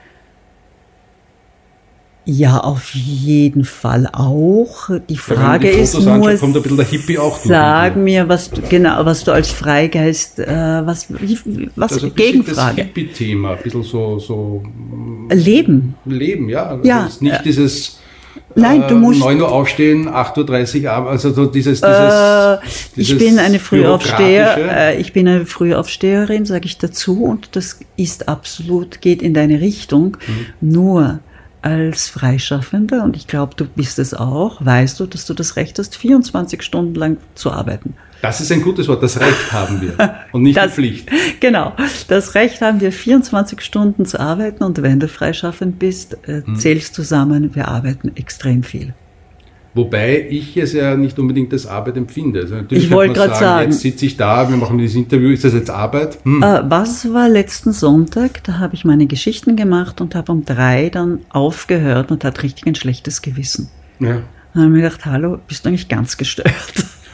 Ja, 2.25 2.59
auf 2.59 2.95
jeden 2.95 3.65
Fall 3.65 4.09
auch. 4.13 4.91
Die 5.09 5.17
Frage 5.17 5.71
die 5.71 5.79
ist 5.79 5.99
nur, 6.01 6.37
sag 6.37 7.97
mir, 7.97 8.29
was 8.29 8.51
du, 8.51 8.63
genau, 8.69 9.05
was 9.05 9.25
du 9.25 9.33
als 9.33 9.51
Freigeist, 9.51 10.39
äh, 10.39 10.47
was, 10.85 11.09
was, 11.11 11.93
Also 11.93 12.07
ein 12.07 12.13
bisschen 12.13 12.15
das 12.15 12.15
Gegenfrage. 12.15 12.83
Hippie-Thema, 12.83 13.53
ein 13.55 13.63
bisschen 13.63 13.83
so, 13.83 14.21
so 14.21 14.63
Leben. 15.31 15.97
Leben, 16.05 16.49
ja. 16.49 16.67
Also 16.67 16.89
Ja, 16.89 17.07
ist 17.07 17.23
nicht 17.23 17.41
äh, 17.41 17.43
dieses 17.43 17.99
Nein, 18.55 18.85
du 18.89 18.95
musst, 18.97 19.21
9 19.21 19.41
Uhr 19.41 19.51
aufstehen, 19.51 20.09
8.30 20.09 20.85
Uhr 20.85 20.91
abends, 20.91 21.25
also 21.25 21.33
so 21.33 21.51
dieses, 21.51 21.81
dieses, 21.81 21.97
äh, 21.97 22.59
ich 22.97 23.09
dieses 23.09 23.19
bin 23.19 23.39
eine 23.39 23.59
Frühaufsteher, 23.59 24.57
äh, 24.59 25.01
ich 25.01 25.13
bin 25.13 25.27
eine 25.27 25.47
Frühaufsteherin, 25.47 26.45
sage 26.45 26.67
ich 26.67 26.79
dazu, 26.79 27.25
und 27.25 27.57
das 27.57 27.81
ist 27.97 28.29
absolut, 28.29 29.01
geht 29.01 29.23
in 29.23 29.35
deine 29.35 29.61
Richtung. 29.61 30.19
Mhm. 30.61 30.73
Nur, 30.73 31.21
als 31.63 32.09
Freischaffender, 32.09 33.05
und 33.05 33.17
ich 33.17 33.27
glaube, 33.27 33.55
du 33.57 33.65
bist 33.65 33.99
es 33.99 34.15
auch, 34.15 34.65
weißt 34.65 35.01
du, 35.01 35.07
dass 35.07 35.27
du 35.27 35.35
das 35.35 35.57
Recht 35.57 35.79
hast, 35.79 35.97
24 35.97 36.63
Stunden 36.63 36.95
lang 36.95 37.17
zu 37.35 37.51
arbeiten. 37.51 37.95
Das 38.23 38.41
ist 38.41 38.53
ein 38.53 38.63
gutes 38.63 38.87
Wort. 38.87 39.03
Das 39.03 39.19
Recht 39.19 39.53
haben 39.53 39.81
wir 39.81 40.15
und 40.33 40.43
nicht 40.43 40.57
das, 40.57 40.67
die 40.67 40.75
Pflicht. 40.75 41.11
Genau. 41.41 41.73
Das 42.07 42.37
Recht 42.37 42.61
haben 42.61 42.81
wir, 42.81 42.93
24 42.93 43.61
Stunden 43.61 44.07
zu 44.07 44.21
arbeiten 44.21 44.63
und 44.63 44.81
wenn 44.81 45.01
du 45.01 45.09
freischaffend 45.09 45.81
bist, 45.81 46.17
äh, 46.29 46.43
hm. 46.45 46.55
zählst 46.55 46.95
zusammen, 46.95 47.55
wir 47.55 47.67
arbeiten 47.67 48.13
extrem 48.15 48.63
viel. 48.63 48.95
Wobei 49.75 50.27
ich 50.29 50.57
es 50.59 50.75
ja 50.75 50.97
nicht 50.97 51.19
unbedingt 51.19 51.53
als 51.53 51.67
Arbeit 51.67 51.97
empfinde. 51.97 52.41
Also 52.41 52.57
natürlich 52.57 52.85
ich 52.85 52.91
wollte 52.91 53.15
gerade 53.15 53.35
sagen, 53.35 53.71
jetzt 53.71 53.81
sitze 53.81 54.05
ich 54.05 54.19
da, 54.19 54.49
wir 54.51 54.57
machen 54.57 54.77
dieses 54.77 54.97
Interview, 54.97 55.31
ist 55.31 55.45
das 55.45 55.55
jetzt 55.55 55.71
Arbeit? 55.71 56.19
Hm. 56.25 56.43
Äh, 56.43 56.71
was 56.71 57.11
war 57.13 57.29
letzten 57.29 57.73
Sonntag? 57.73 58.45
Da 58.45 58.59
habe 58.59 58.75
ich 58.75 58.85
meine 58.85 59.07
Geschichten 59.07 59.57
gemacht 59.57 60.03
und 60.03 60.15
habe 60.15 60.31
um 60.31 60.45
drei 60.45 60.91
dann 60.91 61.21
aufgehört 61.31 62.11
und 62.11 62.23
hatte 62.23 62.43
richtig 62.43 62.67
ein 62.67 62.75
schlechtes 62.75 63.23
Gewissen. 63.23 63.71
Ja. 63.99 64.23
Dann 64.53 64.65
habe 64.65 64.67
ich 64.67 64.71
mir 64.71 64.83
gedacht, 64.83 65.07
hallo, 65.07 65.39
bist 65.49 65.65
du 65.65 65.71
eigentlich 65.71 65.89
ganz 65.89 66.19
gestört? 66.19 66.53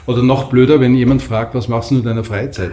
Oder 0.07 0.23
noch 0.23 0.49
blöder, 0.49 0.81
wenn 0.81 0.95
jemand 0.95 1.23
fragt, 1.23 1.55
was 1.55 1.69
machst 1.69 1.93
du 1.93 1.99
in 1.99 2.03
deiner 2.03 2.25
Freizeit? 2.25 2.73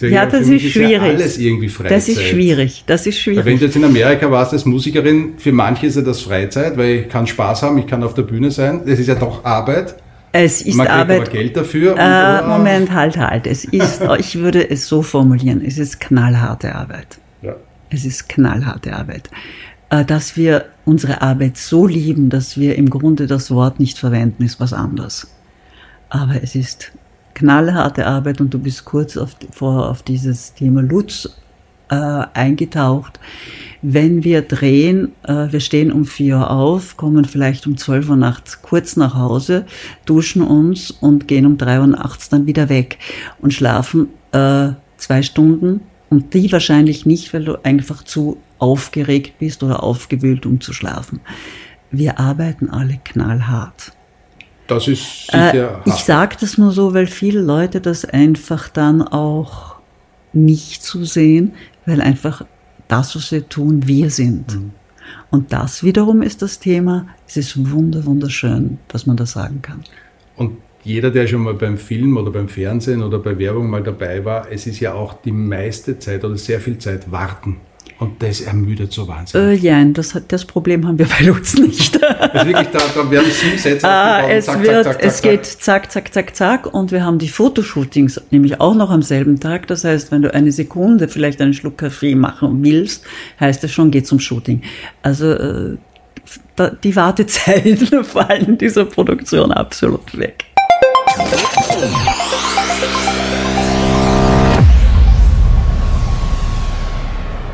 Ja, 0.00 0.26
das 0.26 0.48
ist 0.48 0.62
schwierig. 0.70 0.90
Ja 0.90 1.02
alles 1.02 1.38
irgendwie 1.38 1.68
Freizeit. 1.68 1.96
Das 1.96 2.08
ist 2.08 2.22
schwierig. 2.22 2.84
Das 2.86 3.06
ist 3.06 3.18
schwierig. 3.18 3.44
Wenn 3.44 3.58
du 3.58 3.64
jetzt 3.64 3.76
in 3.76 3.84
Amerika 3.84 4.30
warst 4.30 4.52
als 4.52 4.64
Musikerin, 4.64 5.34
für 5.38 5.52
manche 5.52 5.86
ist 5.86 5.96
ja 5.96 6.02
das 6.02 6.20
Freizeit, 6.20 6.76
weil 6.76 6.94
ich 6.94 7.08
kann 7.08 7.26
Spaß 7.26 7.62
haben, 7.62 7.78
ich 7.78 7.86
kann 7.86 8.02
auf 8.02 8.14
der 8.14 8.22
Bühne 8.22 8.50
sein. 8.50 8.82
Das 8.86 8.98
ist 8.98 9.06
ja 9.06 9.14
doch 9.14 9.44
Arbeit. 9.44 9.96
Es 10.32 10.60
ist 10.60 10.76
Man 10.76 10.86
Arbeit. 10.86 11.22
aber 11.22 11.30
Geld 11.30 11.56
dafür. 11.56 11.96
Äh, 11.96 12.42
und, 12.42 12.48
Moment, 12.48 12.92
halt, 12.92 13.16
halt. 13.16 13.46
Es 13.46 13.64
ist, 13.64 14.02
ich 14.18 14.36
würde 14.36 14.68
es 14.68 14.86
so 14.86 15.02
formulieren, 15.02 15.62
es 15.64 15.78
ist 15.78 15.98
knallharte 16.00 16.74
Arbeit. 16.74 17.18
Ja. 17.40 17.56
Es 17.88 18.04
ist 18.04 18.28
knallharte 18.28 18.94
Arbeit. 18.94 19.30
Äh, 19.88 20.04
dass 20.04 20.36
wir 20.36 20.66
unsere 20.84 21.22
Arbeit 21.22 21.56
so 21.56 21.86
lieben, 21.86 22.28
dass 22.28 22.58
wir 22.58 22.76
im 22.76 22.90
Grunde 22.90 23.26
das 23.26 23.50
Wort 23.50 23.80
nicht 23.80 23.98
verwenden, 23.98 24.44
ist 24.44 24.60
was 24.60 24.72
anderes. 24.72 25.28
Aber 26.10 26.42
es 26.42 26.54
ist 26.54 26.92
knallharte 27.36 28.06
Arbeit 28.06 28.40
und 28.40 28.52
du 28.52 28.58
bist 28.58 28.84
kurz 28.84 29.16
auf, 29.16 29.36
vor, 29.52 29.90
auf 29.90 30.02
dieses 30.02 30.54
Thema 30.54 30.82
Lutz 30.82 31.28
äh, 31.90 31.94
eingetaucht. 31.94 33.20
Wenn 33.82 34.24
wir 34.24 34.42
drehen, 34.42 35.12
äh, 35.22 35.52
wir 35.52 35.60
stehen 35.60 35.92
um 35.92 36.06
vier 36.06 36.38
Uhr 36.38 36.50
auf, 36.50 36.96
kommen 36.96 37.26
vielleicht 37.26 37.66
um 37.66 37.76
zwölf 37.76 38.08
Uhr 38.08 38.16
nachts 38.16 38.62
kurz 38.62 38.96
nach 38.96 39.14
Hause, 39.14 39.66
duschen 40.06 40.42
uns 40.42 40.90
und 40.90 41.28
gehen 41.28 41.46
um 41.46 41.58
drei 41.58 41.78
Uhr 41.78 41.86
nachts 41.86 42.28
dann 42.28 42.46
wieder 42.46 42.68
weg 42.68 42.98
und 43.40 43.52
schlafen 43.52 44.08
äh, 44.32 44.70
zwei 44.96 45.22
Stunden 45.22 45.82
und 46.08 46.32
die 46.32 46.50
wahrscheinlich 46.50 47.04
nicht, 47.04 47.34
weil 47.34 47.44
du 47.44 47.62
einfach 47.62 48.02
zu 48.02 48.38
aufgeregt 48.58 49.38
bist 49.38 49.62
oder 49.62 49.82
aufgewühlt, 49.82 50.46
um 50.46 50.60
zu 50.60 50.72
schlafen. 50.72 51.20
Wir 51.90 52.18
arbeiten 52.18 52.70
alle 52.70 52.98
knallhart. 53.04 53.95
Das 54.66 54.88
ist 54.88 55.26
sicher. 55.26 55.82
Äh, 55.84 55.88
ich 55.88 56.04
sage 56.04 56.36
das 56.40 56.58
nur 56.58 56.72
so, 56.72 56.94
weil 56.94 57.06
viele 57.06 57.40
Leute 57.40 57.80
das 57.80 58.04
einfach 58.04 58.68
dann 58.68 59.02
auch 59.02 59.76
nicht 60.32 60.82
so 60.82 61.04
sehen, 61.04 61.52
weil 61.86 62.00
einfach 62.00 62.44
das, 62.88 63.16
was 63.16 63.32
wir 63.32 63.48
tun, 63.48 63.86
wir 63.86 64.10
sind. 64.10 64.54
Mhm. 64.54 64.70
Und 65.30 65.52
das 65.52 65.82
wiederum 65.82 66.22
ist 66.22 66.42
das 66.42 66.58
Thema. 66.58 67.06
Es 67.26 67.36
ist 67.36 67.70
wunder, 67.70 68.04
wunderschön, 68.04 68.78
dass 68.88 69.06
man 69.06 69.16
das 69.16 69.32
sagen 69.32 69.62
kann. 69.62 69.84
Und 70.36 70.58
jeder, 70.82 71.10
der 71.10 71.26
schon 71.26 71.42
mal 71.42 71.54
beim 71.54 71.78
Film 71.78 72.16
oder 72.16 72.30
beim 72.30 72.48
Fernsehen 72.48 73.02
oder 73.02 73.18
bei 73.18 73.38
Werbung 73.38 73.68
mal 73.68 73.82
dabei 73.82 74.24
war, 74.24 74.50
es 74.50 74.66
ist 74.66 74.80
ja 74.80 74.94
auch 74.94 75.14
die 75.14 75.32
meiste 75.32 75.98
Zeit 75.98 76.24
oder 76.24 76.36
sehr 76.36 76.60
viel 76.60 76.78
Zeit 76.78 77.10
warten. 77.10 77.56
Und 77.98 78.22
das 78.22 78.42
ermüdet 78.42 78.92
so 78.92 79.08
wahnsinnig. 79.08 79.62
Äh, 79.62 79.66
ja, 79.66 79.82
das, 79.86 80.20
das 80.28 80.44
Problem 80.44 80.86
haben 80.86 80.98
wir 80.98 81.06
bei 81.06 81.24
Lutz 81.24 81.54
nicht. 81.54 82.02
also 82.20 82.46
wirklich, 82.46 82.68
da, 82.68 82.78
da 82.94 83.10
werden 83.10 83.30
sieben 83.30 83.56
Sätze 83.56 83.88
ah, 83.88 84.28
es 84.28 84.44
zack, 84.44 84.62
wird, 84.62 84.84
zack, 84.84 84.94
zack, 84.94 85.04
Es 85.04 85.22
geht 85.22 85.46
zack, 85.46 85.90
zack, 85.90 86.12
zack, 86.12 86.36
zack. 86.36 86.74
Und 86.74 86.92
wir 86.92 87.04
haben 87.04 87.18
die 87.18 87.28
Fotoshootings 87.28 88.20
nämlich 88.30 88.60
auch 88.60 88.74
noch 88.74 88.90
am 88.90 89.00
selben 89.00 89.40
Tag. 89.40 89.66
Das 89.68 89.84
heißt, 89.84 90.12
wenn 90.12 90.20
du 90.20 90.34
eine 90.34 90.52
Sekunde 90.52 91.08
vielleicht 91.08 91.40
einen 91.40 91.54
Schluck 91.54 91.78
Kaffee 91.78 92.14
machen 92.14 92.62
willst, 92.62 93.04
heißt 93.40 93.64
es 93.64 93.72
schon, 93.72 93.90
geht 93.90 94.06
zum 94.06 94.20
Shooting. 94.20 94.60
Also 95.02 95.32
äh, 95.32 95.76
die 96.82 96.94
Wartezeiten 96.96 98.04
fallen 98.04 98.58
dieser 98.58 98.84
Produktion 98.84 99.52
absolut 99.52 100.18
weg. 100.18 100.44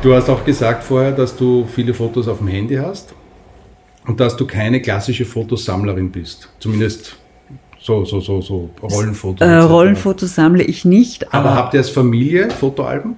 Du 0.03 0.13
hast 0.13 0.29
auch 0.29 0.43
gesagt 0.43 0.83
vorher, 0.83 1.13
dass 1.13 1.33
du 1.33 1.65
viele 1.65 1.93
Fotos 1.93 2.27
auf 2.27 2.39
dem 2.39 2.49
Handy 2.49 2.75
hast 2.75 3.13
und 4.05 4.19
dass 4.19 4.35
du 4.35 4.45
keine 4.45 4.81
klassische 4.81 5.23
Fotosammlerin 5.23 6.11
bist. 6.11 6.49
Zumindest 6.59 7.15
so, 7.79 8.03
so, 8.03 8.19
so, 8.19 8.41
so 8.41 8.69
Rollenfotos. 8.81 9.47
Äh, 9.47 9.55
Rollenfotos 9.59 10.35
sammle 10.35 10.63
ich 10.63 10.83
nicht. 10.83 11.33
Aber, 11.33 11.51
aber 11.51 11.55
habt 11.55 11.73
ihr 11.73 11.79
als 11.79 11.89
Familie 11.89 12.49
Fotoalben? 12.49 13.15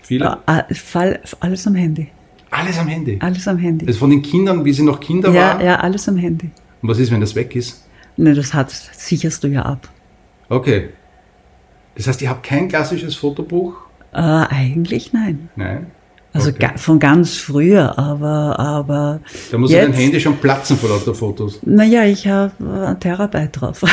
Viele? 0.00 0.38
Äh, 0.46 0.74
Fall, 0.74 1.20
alles 1.38 1.68
am 1.68 1.76
Handy. 1.76 2.08
Alles 2.50 2.76
am 2.80 2.88
Handy? 2.88 3.18
Alles 3.20 3.46
am 3.46 3.58
Handy. 3.58 3.86
Also 3.86 4.00
von 4.00 4.10
den 4.10 4.22
Kindern, 4.22 4.64
wie 4.64 4.72
sie 4.72 4.82
noch 4.82 4.98
Kinder 4.98 5.30
ja, 5.30 5.54
waren? 5.54 5.64
Ja, 5.64 5.76
alles 5.76 6.08
am 6.08 6.16
Handy. 6.16 6.50
Und 6.82 6.88
was 6.88 6.98
ist, 6.98 7.12
wenn 7.12 7.20
das 7.20 7.36
weg 7.36 7.54
ist? 7.54 7.86
Ne, 8.16 8.34
das 8.34 8.52
hat, 8.52 8.72
sicherst 8.72 9.44
du 9.44 9.48
ja 9.48 9.62
ab. 9.62 9.88
Okay. 10.48 10.88
Das 11.94 12.08
heißt, 12.08 12.20
ihr 12.22 12.30
habt 12.30 12.42
kein 12.42 12.66
klassisches 12.66 13.14
Fotobuch? 13.14 13.76
Äh, 14.12 14.18
eigentlich 14.18 15.12
nein. 15.12 15.48
Nein? 15.54 15.92
Also 16.38 16.50
okay. 16.50 16.70
von 16.76 16.98
ganz 16.98 17.36
früher, 17.36 17.98
aber, 17.98 18.58
aber. 18.58 19.20
Da 19.50 19.58
muss 19.58 19.70
jetzt, 19.70 19.88
dein 19.88 19.92
Handy 19.92 20.20
schon 20.20 20.36
platzen 20.36 20.76
vor 20.76 20.90
lauter 20.90 21.14
Fotos. 21.14 21.60
Naja, 21.64 22.04
ich 22.04 22.26
habe 22.26 22.52
ein 22.86 23.00
Terabyte 23.00 23.60
drauf. 23.60 23.82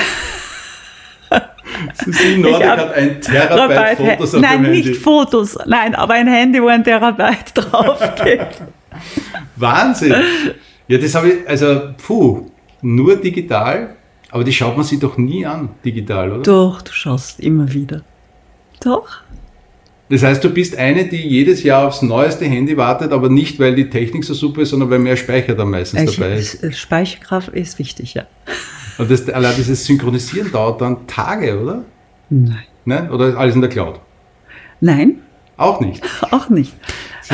Susi 1.93 2.37
Nordic 2.37 2.67
hat 2.67 2.93
ein 2.93 3.19
Terabyte 3.21 3.97
Fotos 3.97 4.35
auf 4.35 4.41
Nein, 4.41 4.63
dem 4.63 4.65
Handy. 4.65 4.89
nicht 4.89 5.01
Fotos, 5.01 5.57
nein, 5.65 5.95
aber 5.95 6.13
ein 6.13 6.27
Handy, 6.27 6.61
wo 6.61 6.67
ein 6.67 6.83
Terabyte 6.83 7.51
drauf 7.55 7.99
geht. 8.23 8.47
Wahnsinn! 9.55 10.13
Ja, 10.87 10.97
das 10.97 11.15
habe 11.15 11.29
ich, 11.29 11.49
also, 11.49 11.81
puh, 12.05 12.51
nur 12.81 13.15
digital, 13.15 13.95
aber 14.29 14.43
die 14.43 14.53
schaut 14.53 14.77
man 14.77 14.85
sich 14.85 14.99
doch 14.99 15.17
nie 15.17 15.45
an, 15.45 15.69
digital, 15.83 16.31
oder? 16.31 16.43
Doch, 16.43 16.81
du 16.81 16.91
schaust 16.91 17.39
immer 17.39 17.73
wieder. 17.73 18.01
Doch. 18.83 19.21
Das 20.09 20.21
heißt, 20.21 20.43
du 20.43 20.49
bist 20.49 20.77
eine, 20.77 21.05
die 21.05 21.17
jedes 21.17 21.63
Jahr 21.63 21.87
aufs 21.87 22.03
neueste 22.03 22.45
Handy 22.45 22.77
wartet, 22.77 23.11
aber 23.11 23.29
nicht, 23.29 23.59
weil 23.59 23.73
die 23.73 23.89
Technik 23.89 24.23
so 24.23 24.35
super 24.35 24.61
ist, 24.61 24.69
sondern 24.69 24.91
weil 24.91 24.99
mehr 24.99 25.17
Speicher 25.17 25.55
da 25.55 25.65
meistens 25.65 26.11
ich, 26.11 26.17
dabei 26.17 26.35
ist. 26.35 26.75
Speicherkraft 26.75 27.49
ist 27.49 27.79
wichtig, 27.79 28.13
ja. 28.13 28.27
Und 28.99 29.09
das, 29.09 29.27
allein 29.29 29.55
dieses 29.57 29.83
Synchronisieren 29.85 30.51
dauert 30.51 30.79
dann 30.81 31.07
Tage, 31.07 31.59
oder? 31.59 31.85
Nein. 32.29 32.65
Nein? 32.85 33.09
Oder 33.09 33.29
ist 33.29 33.35
alles 33.35 33.55
in 33.55 33.61
der 33.61 33.69
Cloud? 33.69 33.99
Nein. 34.79 35.21
Auch 35.57 35.79
nicht? 35.81 36.03
Auch 36.31 36.49
nicht. 36.49 36.73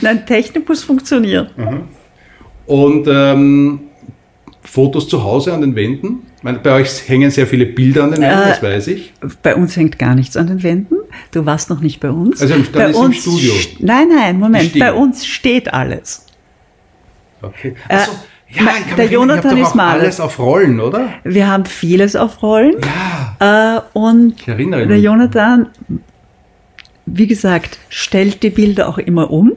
Nein, 0.00 0.26
Technik 0.26 0.68
muss 0.68 0.82
funktionieren. 0.82 1.50
Mhm. 1.56 1.82
Und 2.66 3.06
ähm, 3.08 3.80
Fotos 4.62 5.08
zu 5.08 5.22
Hause 5.22 5.52
an 5.52 5.60
den 5.60 5.76
Wänden? 5.76 6.26
Meine, 6.44 6.58
bei 6.58 6.72
euch 6.72 7.08
hängen 7.08 7.30
sehr 7.30 7.46
viele 7.46 7.64
Bilder 7.64 8.04
an 8.04 8.10
den 8.10 8.20
Wänden, 8.20 8.42
äh, 8.42 8.48
das 8.50 8.62
weiß 8.62 8.88
ich. 8.88 9.14
Bei 9.42 9.54
uns 9.54 9.78
hängt 9.78 9.98
gar 9.98 10.14
nichts 10.14 10.36
an 10.36 10.46
den 10.46 10.62
Wänden. 10.62 10.96
Du 11.30 11.46
warst 11.46 11.70
noch 11.70 11.80
nicht 11.80 12.00
bei 12.00 12.10
uns. 12.10 12.42
Also 12.42 12.52
dann 12.52 12.66
bei 12.70 12.90
ist 12.90 12.96
uns 12.96 13.16
im 13.16 13.32
Studio. 13.32 13.52
Nein, 13.78 14.08
nein, 14.14 14.38
Moment. 14.38 14.78
Bei 14.78 14.92
uns 14.92 15.24
steht 15.24 15.72
alles. 15.72 16.26
Okay. 17.40 17.74
Also, 17.88 18.12
ja, 18.50 18.60
ich 18.78 18.88
kann 18.88 18.96
der 18.98 19.06
Jonathan 19.06 19.56
ist 19.56 19.74
mal 19.74 19.98
alles 19.98 20.20
auf 20.20 20.38
Rollen, 20.38 20.80
oder? 20.80 21.14
Wir 21.24 21.48
haben 21.48 21.64
vieles 21.64 22.14
auf 22.14 22.42
Rollen. 22.42 22.74
Ja. 23.40 23.78
Äh, 23.78 23.80
und 23.94 24.38
ich 24.38 24.46
erinnere 24.46 24.80
mich. 24.80 24.88
der 24.88 25.00
Jonathan, 25.00 25.70
wie 27.06 27.26
gesagt, 27.26 27.78
stellt 27.88 28.42
die 28.42 28.50
Bilder 28.50 28.90
auch 28.90 28.98
immer 28.98 29.30
um, 29.30 29.52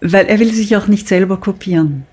weil 0.00 0.26
er 0.26 0.38
will 0.38 0.52
sich 0.52 0.76
auch 0.76 0.86
nicht 0.86 1.08
selber 1.08 1.38
kopieren. 1.38 2.06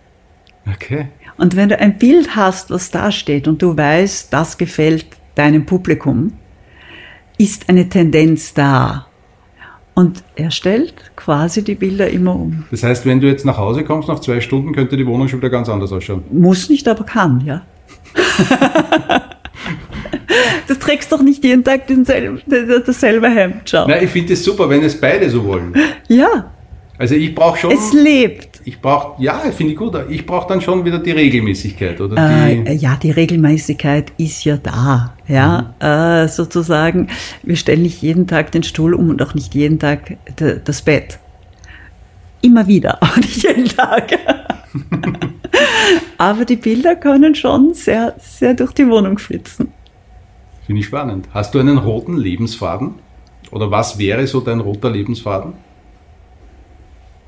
Okay. 0.67 1.09
Und 1.37 1.55
wenn 1.55 1.69
du 1.69 1.79
ein 1.79 1.97
Bild 1.97 2.35
hast, 2.35 2.69
was 2.69 2.91
da 2.91 3.11
steht 3.11 3.47
und 3.47 3.61
du 3.61 3.75
weißt, 3.75 4.31
das 4.31 4.57
gefällt 4.57 5.05
deinem 5.35 5.65
Publikum, 5.65 6.33
ist 7.37 7.67
eine 7.67 7.89
Tendenz 7.89 8.53
da. 8.53 9.07
Und 9.93 10.23
er 10.35 10.51
stellt 10.51 10.93
quasi 11.15 11.63
die 11.63 11.75
Bilder 11.75 12.09
immer 12.09 12.35
um. 12.35 12.65
Das 12.69 12.83
heißt, 12.83 13.05
wenn 13.05 13.21
du 13.21 13.27
jetzt 13.27 13.45
nach 13.45 13.57
Hause 13.57 13.83
kommst, 13.83 14.09
nach 14.09 14.19
zwei 14.19 14.41
Stunden, 14.41 14.73
könnte 14.73 14.97
die 14.97 15.05
Wohnung 15.05 15.27
schon 15.27 15.39
wieder 15.39 15.49
ganz 15.49 15.69
anders 15.69 15.91
ausschauen. 15.91 16.23
Muss 16.31 16.69
nicht, 16.69 16.87
aber 16.87 17.05
kann, 17.05 17.41
ja. 17.45 17.61
du 20.67 20.75
trägst 20.75 21.11
doch 21.11 21.21
nicht 21.21 21.43
jeden 21.43 21.63
Tag 21.63 21.83
dasselbe 22.85 23.29
Hemd, 23.29 23.69
schau. 23.69 23.87
Nein, 23.87 24.03
ich 24.03 24.09
finde 24.09 24.33
es 24.33 24.43
super, 24.43 24.69
wenn 24.69 24.83
es 24.83 24.99
beide 24.99 25.29
so 25.29 25.43
wollen. 25.45 25.73
Ja. 26.09 26.51
Also 26.97 27.15
ich 27.15 27.33
brauche 27.33 27.57
schon. 27.57 27.71
Es 27.71 27.93
lebt. 27.93 28.54
Ich 28.67 28.81
brauche, 28.81 29.21
ja, 29.21 29.37
finde 29.51 29.73
ich 29.73 29.77
gut. 29.77 29.95
Ich 30.09 30.25
brauche 30.25 30.47
dann 30.47 30.59
schon 30.59 30.83
wieder 30.85 30.97
die 30.97 31.11
Regelmäßigkeit, 31.11 32.01
oder? 32.01 32.15
Die 32.15 32.67
äh, 32.67 32.73
ja, 32.73 32.95
die 32.95 33.11
Regelmäßigkeit 33.11 34.11
ist 34.17 34.43
ja 34.43 34.57
da, 34.57 35.13
ja, 35.27 35.75
mhm. 35.79 35.85
äh, 35.85 36.27
sozusagen. 36.27 37.09
Wir 37.43 37.57
stellen 37.57 37.83
nicht 37.83 38.01
jeden 38.01 38.25
Tag 38.25 38.51
den 38.51 38.63
Stuhl 38.63 38.95
um 38.95 39.11
und 39.11 39.21
auch 39.21 39.35
nicht 39.35 39.53
jeden 39.53 39.77
Tag 39.77 40.17
das 40.35 40.81
Bett. 40.81 41.19
immer 42.41 42.65
wieder, 42.65 42.97
aber 43.03 43.17
nicht 43.17 43.43
jeden 43.43 43.67
Tag. 43.67 44.17
aber 46.17 46.43
die 46.45 46.55
Bilder 46.55 46.95
können 46.95 47.35
schon 47.35 47.75
sehr, 47.75 48.15
sehr 48.17 48.55
durch 48.55 48.73
die 48.73 48.87
Wohnung 48.87 49.19
flitzen. 49.19 49.73
Finde 50.65 50.79
ich 50.79 50.87
spannend. 50.87 51.27
Hast 51.35 51.53
du 51.53 51.59
einen 51.59 51.77
roten 51.77 52.17
Lebensfaden? 52.17 52.95
Oder 53.51 53.69
was 53.69 53.99
wäre 53.99 54.25
so 54.25 54.41
dein 54.41 54.59
roter 54.59 54.89
Lebensfaden? 54.89 55.53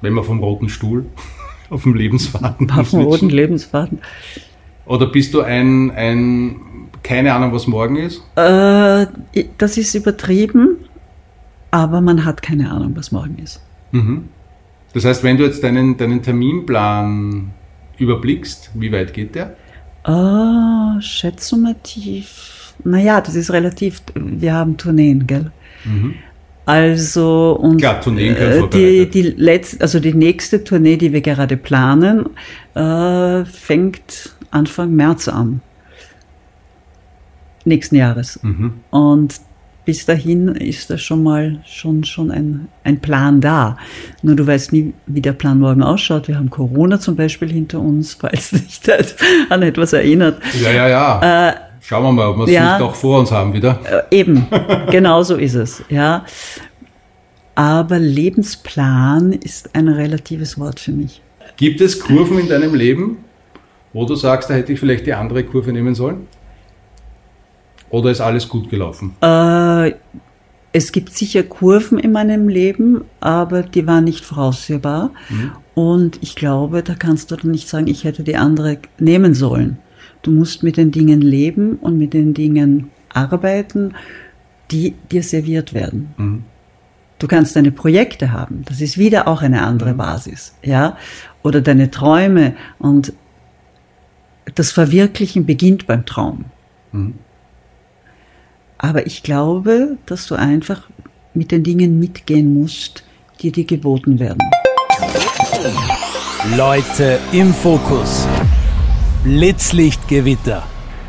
Wenn 0.02 0.14
man 0.14 0.24
vom 0.24 0.40
roten 0.40 0.70
Stuhl 0.70 1.06
auf 1.70 1.84
dem 1.84 1.96
Lebensfaden 1.96 2.70
Auf 2.72 2.92
dem 2.92 3.02
roten 3.02 3.30
Lebensfaden. 3.30 4.00
Oder 4.86 5.08
bist 5.08 5.34
du 5.34 5.42
ein, 5.42 5.92
ein 5.92 6.56
keine 7.04 7.34
Ahnung, 7.34 7.54
was 7.54 7.68
morgen 7.68 7.98
ist? 7.98 8.22
Äh, 8.36 9.08
das 9.58 9.78
ist 9.78 9.96
übertrieben, 9.96 10.78
aber 11.72 12.02
man 12.02 12.26
hat 12.26 12.42
keine 12.42 12.72
Ahnung, 12.72 12.94
was 12.96 13.12
morgen 13.12 13.38
ist. 13.38 13.62
Mhm. 13.92 14.30
Das 14.94 15.06
heißt, 15.06 15.24
wenn 15.24 15.38
du 15.38 15.44
jetzt 15.44 15.64
deinen, 15.64 15.98
deinen 15.98 16.22
Terminplan 16.22 17.52
überblickst, 17.98 18.72
wie 18.74 18.92
weit 18.92 19.14
geht 19.14 19.36
der? 19.36 19.56
Äh, 20.06 21.02
schätzumativ. 21.02 22.74
Naja, 22.84 23.22
das 23.22 23.36
ist 23.36 23.52
relativ. 23.52 24.02
Wir 24.16 24.54
haben 24.54 24.78
Tourneen, 24.78 25.28
gell? 25.28 25.52
Mhm. 25.84 26.16
Also 26.68 27.58
und 27.62 27.78
Klar, 27.78 28.06
äh, 28.06 28.68
die, 28.74 29.10
die 29.10 29.22
letzte, 29.22 29.80
also 29.80 30.02
die 30.02 30.14
nächste 30.14 30.66
Tournee, 30.66 30.98
die 30.98 31.14
wir 31.14 31.22
gerade 31.22 31.56
planen, 31.56 32.26
äh, 32.76 33.46
fängt 33.46 34.36
Anfang 34.52 34.94
März 34.94 35.30
an. 35.30 35.62
Nächsten 37.64 37.96
Jahres. 37.96 38.42
Mhm. 38.44 38.74
Und 38.90 39.36
bis 39.86 40.06
dahin 40.06 40.50
ist 40.50 40.90
da 40.90 40.98
schon 40.98 41.24
mal 41.24 41.62
schon, 41.66 42.04
schon 42.04 42.32
ein, 42.32 42.68
ein 42.84 43.00
Plan 43.00 43.40
da. 43.40 43.78
Nur 44.22 44.36
du 44.36 44.46
weißt 44.46 44.74
nie, 44.74 44.94
wie 45.06 45.22
der 45.22 45.32
Plan 45.32 45.60
morgen 45.60 45.82
ausschaut. 45.82 46.28
Wir 46.28 46.36
haben 46.36 46.50
Corona 46.50 47.00
zum 47.00 47.16
Beispiel 47.16 47.50
hinter 47.50 47.80
uns, 47.80 48.14
falls 48.20 48.50
dich 48.50 48.82
das 48.82 49.16
an 49.50 49.62
etwas 49.62 49.94
erinnert. 49.94 50.42
Ja, 50.62 50.72
ja, 50.72 50.90
ja. 50.90 51.50
Äh, 51.50 51.56
Schauen 51.88 52.04
wir 52.04 52.12
mal, 52.12 52.28
ob 52.28 52.38
wir 52.40 52.44
es 52.44 52.52
ja. 52.52 52.74
nicht 52.78 52.86
auch 52.86 52.96
vor 52.96 53.20
uns 53.20 53.32
haben 53.32 53.54
wieder. 53.54 53.80
Äh, 54.12 54.20
Eben, 54.20 54.46
genau 54.92 55.24
so 55.24 55.38
ist 55.38 55.54
es, 55.54 55.82
ja. 55.88 56.26
Aber 57.56 57.98
Lebensplan 57.98 59.32
ist 59.32 59.74
ein 59.74 59.88
relatives 59.88 60.60
Wort 60.60 60.82
für 60.82 60.92
mich. 60.92 61.22
Gibt 61.56 61.80
es 61.80 61.98
Kurven 62.02 62.40
in 62.40 62.50
deinem 62.50 62.76
Leben, 62.76 63.20
wo 63.94 64.04
du 64.04 64.16
sagst, 64.16 64.50
da 64.50 64.56
hätte 64.56 64.74
ich 64.74 64.82
vielleicht 64.82 65.06
die 65.06 65.14
andere 65.14 65.46
Kurve 65.46 65.72
nehmen 65.72 65.96
sollen? 65.96 66.28
Oder 67.90 68.12
ist 68.12 68.20
alles 68.20 68.50
gut 68.50 68.70
gelaufen? 68.70 69.16
Äh, 69.22 69.94
es 70.74 70.92
gibt 70.92 71.14
sicher 71.14 71.44
Kurven 71.44 72.00
in 72.00 72.12
meinem 72.12 72.50
Leben, 72.50 73.06
aber 73.22 73.64
die 73.64 73.88
waren 73.88 74.04
nicht 74.04 74.26
voraussehbar. 74.26 75.12
Und 75.74 76.22
ich 76.22 76.36
glaube, 76.36 76.84
da 76.84 76.96
kannst 76.96 77.32
du 77.32 77.38
dann 77.38 77.52
nicht 77.52 77.70
sagen, 77.70 77.88
ich 77.88 78.04
hätte 78.04 78.24
die 78.24 78.36
andere 78.36 78.78
nehmen 79.00 79.34
sollen. 79.34 79.80
Du 80.28 80.34
musst 80.34 80.62
mit 80.62 80.76
den 80.76 80.92
Dingen 80.92 81.22
leben 81.22 81.78
und 81.78 81.98
mit 81.98 82.14
den 82.14 82.34
Dingen 82.34 82.92
arbeiten, 83.14 83.94
die 84.72 84.94
dir 85.10 85.24
serviert 85.24 85.74
werden. 85.74 86.44
Du 87.18 87.28
kannst 87.28 87.56
deine 87.56 87.72
Projekte 87.72 88.34
haben, 88.34 88.64
das 88.66 88.82
ist 88.82 88.98
wieder 88.98 89.30
auch 89.30 89.42
eine 89.42 89.62
andere 89.62 89.94
Basis, 89.94 90.54
ja, 90.62 90.98
oder 91.44 91.62
deine 91.62 91.92
Träume 91.92 92.58
und 92.78 93.14
das 94.54 94.74
Verwirklichen 94.74 95.46
beginnt 95.46 95.88
beim 95.88 96.06
Traum. 96.06 96.44
Aber 98.78 99.08
ich 99.08 99.24
glaube, 99.24 99.98
dass 100.08 100.28
du 100.28 100.36
einfach 100.36 100.90
mit 101.34 101.52
den 101.52 101.64
Dingen 101.64 102.00
mitgehen 102.00 102.54
musst, 102.54 103.06
die 103.40 103.54
dir 103.54 103.64
geboten 103.64 104.20
werden. 104.20 104.40
Leute 106.58 107.18
im 107.32 107.54
Fokus. 107.54 108.28
Blitzlichtgewitter. 109.28 110.64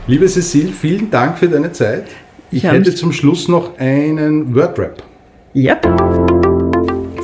Liebe 0.09 0.27
Cecile, 0.27 0.73
vielen 0.73 1.09
Dank 1.09 1.39
für 1.39 1.49
deine 1.49 1.71
Zeit. 1.71 2.07
Ich 2.51 2.64
Ja, 2.64 2.73
hätte 2.73 2.93
zum 2.93 3.12
Schluss 3.12 3.47
noch 3.47 3.79
einen 3.79 4.57
Wordrap. 4.57 5.05
Ja, 5.55 5.77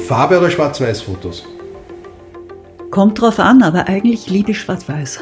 Farbe 0.07 0.39
oder 0.39 0.51
Schwarz-Weiß-Fotos? 0.51 1.47
kommt 2.93 3.21
drauf 3.21 3.41
an, 3.41 3.65
aber 3.65 3.89
eigentlich 3.89 4.31
liebe 4.31 4.53
ich 4.53 4.61
Schwarz-Weiß. 4.61 5.19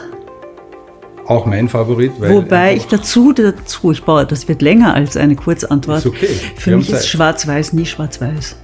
Auch 1.26 1.46
mein 1.46 1.70
Favorit. 1.70 2.12
Weil 2.18 2.34
Wobei 2.34 2.76
ich 2.76 2.86
dazu, 2.88 3.32
dazu, 3.32 3.92
ich 3.92 4.04
brauche, 4.04 4.26
das 4.26 4.46
wird 4.48 4.60
länger 4.60 4.92
als 4.92 5.16
eine 5.16 5.36
Kurzantwort. 5.36 6.00
Ist 6.00 6.06
okay. 6.06 6.36
Für 6.56 6.72
Wir 6.72 6.76
mich 6.76 6.90
ist. 6.90 7.08
Schwarz-Weiß 7.08 7.72
nie 7.72 7.86
Schwarz-Weiß. 7.86 8.56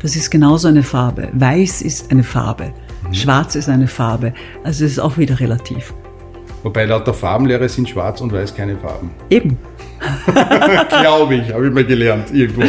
Das 0.00 0.16
ist 0.16 0.30
genauso 0.30 0.68
eine 0.68 0.82
Farbe. 0.82 1.28
Weiß 1.34 1.82
ist 1.82 2.10
eine 2.10 2.24
Farbe. 2.24 2.72
Mhm. 3.06 3.12
Schwarz 3.14 3.54
ist 3.54 3.68
eine 3.68 3.86
Farbe. 3.86 4.32
Also 4.62 4.86
es 4.86 4.92
ist 4.92 4.98
auch 4.98 5.18
wieder 5.18 5.38
relativ. 5.40 5.92
Wobei 6.64 6.86
laut 6.86 7.06
der 7.06 7.12
Farbenlehre 7.12 7.68
sind 7.68 7.88
Schwarz 7.90 8.22
und 8.22 8.32
Weiß 8.32 8.54
keine 8.54 8.76
Farben. 8.78 9.10
Eben. 9.28 9.58
Glaube 10.88 11.34
ich, 11.36 11.52
habe 11.52 11.66
ich 11.68 11.72
mal 11.74 11.84
gelernt 11.84 12.32
irgendwo. 12.32 12.62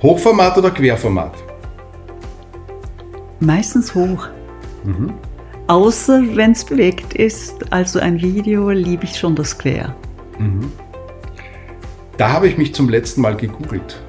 Hochformat 0.00 0.56
oder 0.58 0.70
Querformat? 0.70 1.32
Meistens 3.40 3.92
hoch. 3.94 4.28
Außer 5.66 6.22
wenn 6.34 6.52
es 6.52 6.64
bewegt 6.64 7.14
ist. 7.14 7.72
Also 7.72 7.98
ein 7.98 8.22
Video 8.22 8.70
liebe 8.70 9.04
ich 9.04 9.18
schon 9.18 9.34
das 9.34 9.58
Quer. 9.58 9.94
Da 12.16 12.32
habe 12.32 12.46
ich 12.46 12.56
mich 12.56 12.72
zum 12.74 12.88
letzten 12.88 13.22
Mal 13.22 13.36
gegoogelt. 13.36 14.00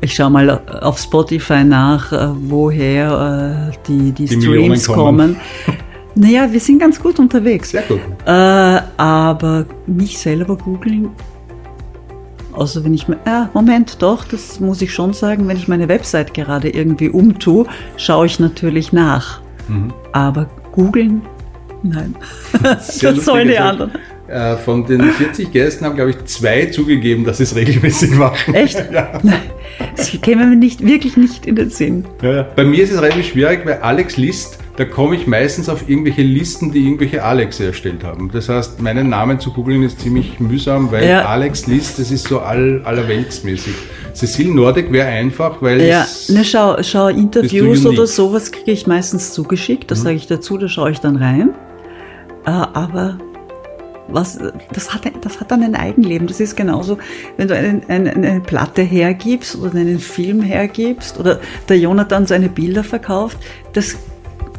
Ich 0.00 0.14
schaue 0.14 0.30
mal 0.30 0.50
auf 0.82 0.98
Spotify 0.98 1.64
nach, 1.64 2.12
äh, 2.12 2.28
woher 2.48 3.70
äh, 3.72 3.76
die, 3.88 4.12
die, 4.12 4.26
Die 4.26 4.40
Streams 4.40 4.86
kommen. 4.86 5.36
kommen. 5.64 5.76
Naja, 6.14 6.52
wir 6.52 6.60
sind 6.60 6.78
ganz 6.78 7.00
gut 7.00 7.18
unterwegs. 7.18 7.70
Sehr 7.70 7.82
gut. 7.82 8.00
Äh, 8.26 8.30
aber 8.96 9.66
mich 9.86 10.18
selber 10.18 10.56
googeln, 10.56 11.10
außer 12.52 12.84
wenn 12.84 12.94
ich 12.94 13.08
mir, 13.08 13.18
ah, 13.24 13.48
Moment, 13.52 14.00
doch, 14.00 14.24
das 14.24 14.60
muss 14.60 14.80
ich 14.80 14.92
schon 14.92 15.12
sagen, 15.12 15.48
wenn 15.48 15.56
ich 15.56 15.66
meine 15.68 15.88
Website 15.88 16.32
gerade 16.34 16.70
irgendwie 16.70 17.08
umtue, 17.08 17.66
schaue 17.96 18.26
ich 18.26 18.38
natürlich 18.38 18.92
nach. 18.92 19.40
Mhm. 19.68 19.92
Aber 20.12 20.48
googeln, 20.72 21.22
nein. 21.82 22.14
Das 22.62 22.98
sollen 23.24 23.48
die 23.48 23.58
anderen. 23.58 23.92
Äh, 24.28 24.56
Von 24.56 24.86
den 24.86 25.02
40 25.02 25.52
Gästen 25.52 25.84
haben, 25.84 25.96
glaube 25.96 26.10
ich, 26.10 26.24
zwei 26.24 26.66
zugegeben, 26.66 27.24
dass 27.24 27.38
sie 27.38 27.42
es 27.42 27.54
regelmäßig 27.54 28.10
machen. 28.16 28.54
Echt? 28.54 28.82
Ja. 28.90 29.20
Nein, 29.22 29.42
das 29.96 30.10
käme 30.22 30.46
mir 30.46 30.56
nicht, 30.56 30.84
wirklich 30.84 31.16
nicht 31.16 31.44
in 31.44 31.56
den 31.56 31.68
Sinn. 31.70 32.06
Ja, 32.22 32.32
ja. 32.32 32.42
Bei 32.42 32.64
mir 32.64 32.82
ist 32.82 32.92
es 32.92 33.02
relativ 33.02 33.26
schwierig, 33.26 33.66
weil 33.66 33.78
Alex 33.82 34.16
List, 34.16 34.58
da 34.76 34.84
komme 34.84 35.14
ich 35.14 35.26
meistens 35.28 35.68
auf 35.68 35.88
irgendwelche 35.88 36.22
Listen, 36.22 36.72
die 36.72 36.84
irgendwelche 36.84 37.22
Alex 37.22 37.60
erstellt 37.60 38.02
haben. 38.02 38.30
Das 38.32 38.48
heißt, 38.48 38.82
meinen 38.82 39.08
Namen 39.08 39.38
zu 39.38 39.52
googeln 39.52 39.82
ist 39.84 40.00
ziemlich 40.00 40.40
mühsam, 40.40 40.90
weil 40.90 41.08
Ja. 41.08 41.26
Alex 41.26 41.66
List, 41.66 41.98
das 42.00 42.10
ist 42.10 42.26
so 42.26 42.40
all, 42.40 42.82
allerweltsmäßig. 42.84 43.74
Cecile 44.14 44.52
Nordic 44.52 44.90
wäre 44.90 45.06
einfach, 45.08 45.62
weil 45.62 45.80
Ja, 45.82 46.02
es- 46.02 46.28
ne, 46.28 46.44
schau, 46.44 46.76
schau 46.82 47.08
Interviews 47.08 47.86
oder 47.86 48.06
sowas 48.06 48.50
kriege 48.50 48.72
ich 48.72 48.86
meistens 48.86 49.32
zugeschickt, 49.32 49.90
das 49.90 50.02
sage 50.02 50.16
ich 50.16 50.26
dazu, 50.26 50.58
da 50.58 50.68
schaue 50.68 50.90
ich 50.90 50.98
dann 51.00 51.16
rein. 51.16 51.50
Äh, 52.46 52.50
aber 52.50 53.18
was, 54.08 54.38
das, 54.72 54.92
hat, 54.92 55.02
das 55.22 55.40
hat 55.40 55.50
dann 55.50 55.62
ein 55.62 55.74
Eigenleben. 55.74 56.26
Das 56.26 56.38
ist 56.40 56.56
genauso, 56.56 56.98
wenn 57.36 57.48
du 57.48 57.56
einen, 57.56 57.82
eine, 57.88 58.12
eine 58.12 58.40
Platte 58.40 58.82
hergibst 58.82 59.56
oder 59.56 59.78
einen 59.78 59.98
Film 59.98 60.42
hergibst 60.42 61.18
oder 61.18 61.40
der 61.68 61.78
Jonathan 61.78 62.26
seine 62.26 62.48
Bilder 62.48 62.84
verkauft, 62.84 63.38
das 63.72 63.96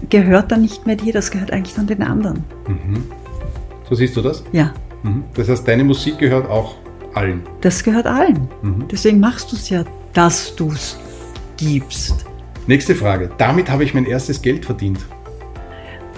gehört 0.10 0.52
dann 0.52 0.62
nicht 0.62 0.86
mehr 0.86 0.96
dir, 0.96 1.14
das 1.14 1.32
gehört 1.32 1.52
eigentlich 1.52 1.76
dann 1.76 1.88
den 1.88 2.02
anderen. 2.04 2.44
so 3.90 3.96
siehst 3.96 4.16
du 4.18 4.22
das? 4.22 4.44
Ja, 4.52 4.74
Mhm. 5.04 5.24
Das 5.36 5.48
heißt, 5.50 5.68
deine 5.68 5.84
Musik 5.84 6.18
gehört 6.18 6.50
auch 6.50 6.76
allen. 7.14 7.44
das 7.62 7.84
gehört 7.84 8.08
allen. 8.08 8.48
Deswegen 8.92 9.20
machst 9.20 9.52
du 9.52 9.56
es 9.56 9.70
ja, 9.70 9.84
dass 10.14 10.56
du 10.56 10.72
es 10.72 10.98
gibst. 11.58 12.26
Nächste 12.66 12.96
Frage. 12.96 13.30
Damit 13.38 13.70
habe 13.70 13.84
ich 13.84 13.94
mein 13.94 14.06
erstes 14.08 14.42
Geld 14.42 14.66
verdient. 14.66 14.98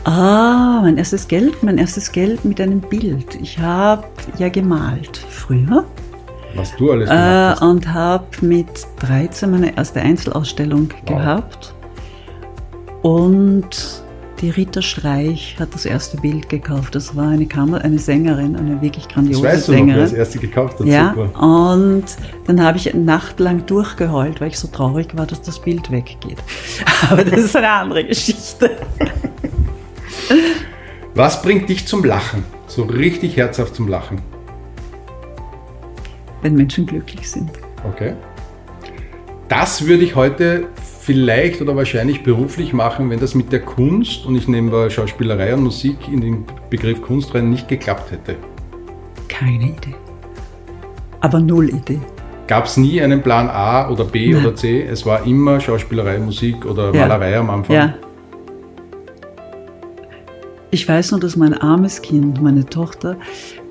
Ah, 0.05 0.79
mein 0.83 0.97
erstes 0.97 1.27
Geld, 1.27 1.61
mein 1.63 1.77
erstes 1.77 2.11
Geld 2.13 2.45
mit 2.45 2.61
einem 2.61 2.79
Bild. 2.79 3.35
Ich 3.41 3.59
habe 3.59 4.05
ja 4.37 4.47
gemalt 4.47 5.17
früher 5.17 5.83
Was 6.55 6.73
du 6.77 6.91
alles 6.93 7.09
äh, 7.09 7.13
gemacht 7.13 7.21
hast. 7.55 7.61
und 7.61 7.93
habe 7.93 8.25
mit 8.39 8.67
13 9.01 9.51
meine 9.51 9.75
erste 9.75 10.01
Einzelausstellung 10.01 10.87
gehabt. 11.05 11.73
Und 13.01 14.03
die 14.41 14.49
Rita 14.51 14.81
Streich 14.81 15.55
hat 15.59 15.73
das 15.73 15.85
erste 15.85 16.17
Bild 16.17 16.47
gekauft. 16.49 16.93
Das 16.93 17.15
war 17.15 17.29
eine 17.29 17.45
Kammer, 17.47 17.81
eine 17.81 17.97
Sängerin, 17.97 18.55
eine 18.55 18.81
wirklich 18.81 19.05
Das 19.05 19.13
grandiose 19.15 19.43
weißt 19.43 19.67
du 19.67 19.71
noch, 19.71 19.77
wer 19.79 19.85
das 19.85 20.09
Sängerin. 20.09 20.15
erste 20.15 20.39
gekauft 20.39 20.79
hat. 20.79 20.87
Ja, 20.87 21.13
Super. 21.15 21.43
und 21.43 22.03
dann 22.45 22.63
habe 22.63 22.77
ich 22.77 22.93
eine 22.93 23.03
Nacht 23.03 23.39
lang 23.39 23.65
durchgeheult, 23.65 24.39
weil 24.39 24.49
ich 24.49 24.59
so 24.59 24.67
traurig 24.67 25.17
war, 25.17 25.25
dass 25.25 25.41
das 25.41 25.59
Bild 25.59 25.89
weggeht. 25.91 26.37
Aber 27.09 27.23
das 27.23 27.39
ist 27.39 27.55
eine 27.55 27.69
andere 27.69 28.05
Geschichte. 28.05 28.71
Was 31.15 31.41
bringt 31.41 31.67
dich 31.69 31.87
zum 31.87 32.03
Lachen? 32.03 32.43
So 32.67 32.83
richtig 32.83 33.37
herzhaft 33.37 33.75
zum 33.75 33.87
Lachen. 33.87 34.21
Wenn 36.43 36.53
Menschen 36.53 36.85
glücklich 36.85 37.29
sind. 37.31 37.49
Okay. 37.91 38.13
Das 39.49 39.87
würde 39.87 40.03
ich 40.03 40.15
heute 40.15 40.67
vielleicht 41.07 41.61
oder 41.61 41.73
wahrscheinlich 41.77 42.21
beruflich 42.21 42.73
machen, 42.73 43.09
wenn 43.09 43.19
das 43.21 43.33
mit 43.33 43.53
der 43.53 43.61
Kunst, 43.61 44.25
und 44.25 44.35
ich 44.35 44.49
nehme 44.49 44.91
Schauspielerei 44.91 45.53
und 45.53 45.63
Musik 45.63 45.95
in 46.11 46.19
den 46.19 46.45
Begriff 46.69 47.01
Kunst 47.01 47.33
rein, 47.33 47.49
nicht 47.49 47.69
geklappt 47.69 48.11
hätte? 48.11 48.35
Keine 49.29 49.69
Idee. 49.69 49.95
Aber 51.21 51.39
null 51.39 51.69
Idee. 51.69 52.01
Gab 52.47 52.65
es 52.65 52.75
nie 52.75 53.01
einen 53.01 53.23
Plan 53.23 53.47
A 53.47 53.89
oder 53.89 54.03
B 54.03 54.33
Nein. 54.33 54.45
oder 54.45 54.55
C? 54.55 54.83
Es 54.83 55.05
war 55.05 55.25
immer 55.25 55.61
Schauspielerei, 55.61 56.19
Musik 56.19 56.65
oder 56.65 56.93
ja. 56.93 57.07
Malerei 57.07 57.37
am 57.37 57.51
Anfang? 57.51 57.73
Ja. 57.73 57.93
Ich 60.71 60.85
weiß 60.89 61.11
nur, 61.11 61.21
dass 61.21 61.37
mein 61.37 61.53
armes 61.53 62.01
Kind, 62.01 62.41
meine 62.41 62.65
Tochter, 62.65 63.15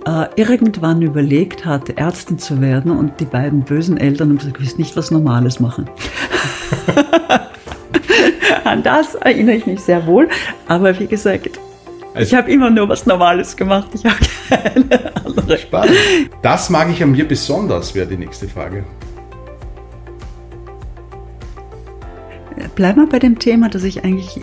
äh, 0.06 0.28
irgendwann 0.36 1.02
überlegt 1.02 1.66
hat, 1.66 1.90
Ärztin 1.90 2.38
zu 2.38 2.60
werden 2.60 2.92
und 2.92 3.18
die 3.20 3.24
beiden 3.24 3.62
bösen 3.62 3.96
Eltern 3.98 4.30
haben 4.30 4.38
gesagt, 4.38 4.56
du 4.56 4.60
willst 4.60 4.78
nicht 4.78 4.96
was 4.96 5.10
Normales 5.10 5.58
machen. 5.60 5.90
An 8.64 8.82
das 8.82 9.16
erinnere 9.16 9.56
ich 9.56 9.66
mich 9.66 9.80
sehr 9.80 10.06
wohl. 10.06 10.28
Aber 10.68 10.98
wie 10.98 11.06
gesagt, 11.06 11.50
also, 12.14 12.28
ich 12.28 12.34
habe 12.34 12.50
immer 12.50 12.70
nur 12.70 12.88
was 12.88 13.04
Normales 13.04 13.56
gemacht. 13.56 13.90
Ich 13.94 14.04
habe 14.04 14.16
keine 14.48 15.16
andere. 15.24 15.58
Spannend. 15.58 15.96
Das 16.40 16.70
mag 16.70 16.88
ich 16.90 17.02
an 17.02 17.10
mir 17.10 17.26
besonders, 17.26 17.94
wäre 17.94 18.06
die 18.06 18.16
nächste 18.16 18.48
Frage. 18.48 18.84
Bleib 22.74 22.96
mal 22.96 23.06
bei 23.06 23.18
dem 23.18 23.38
Thema, 23.38 23.68
dass 23.68 23.82
ich 23.84 24.04
eigentlich 24.04 24.40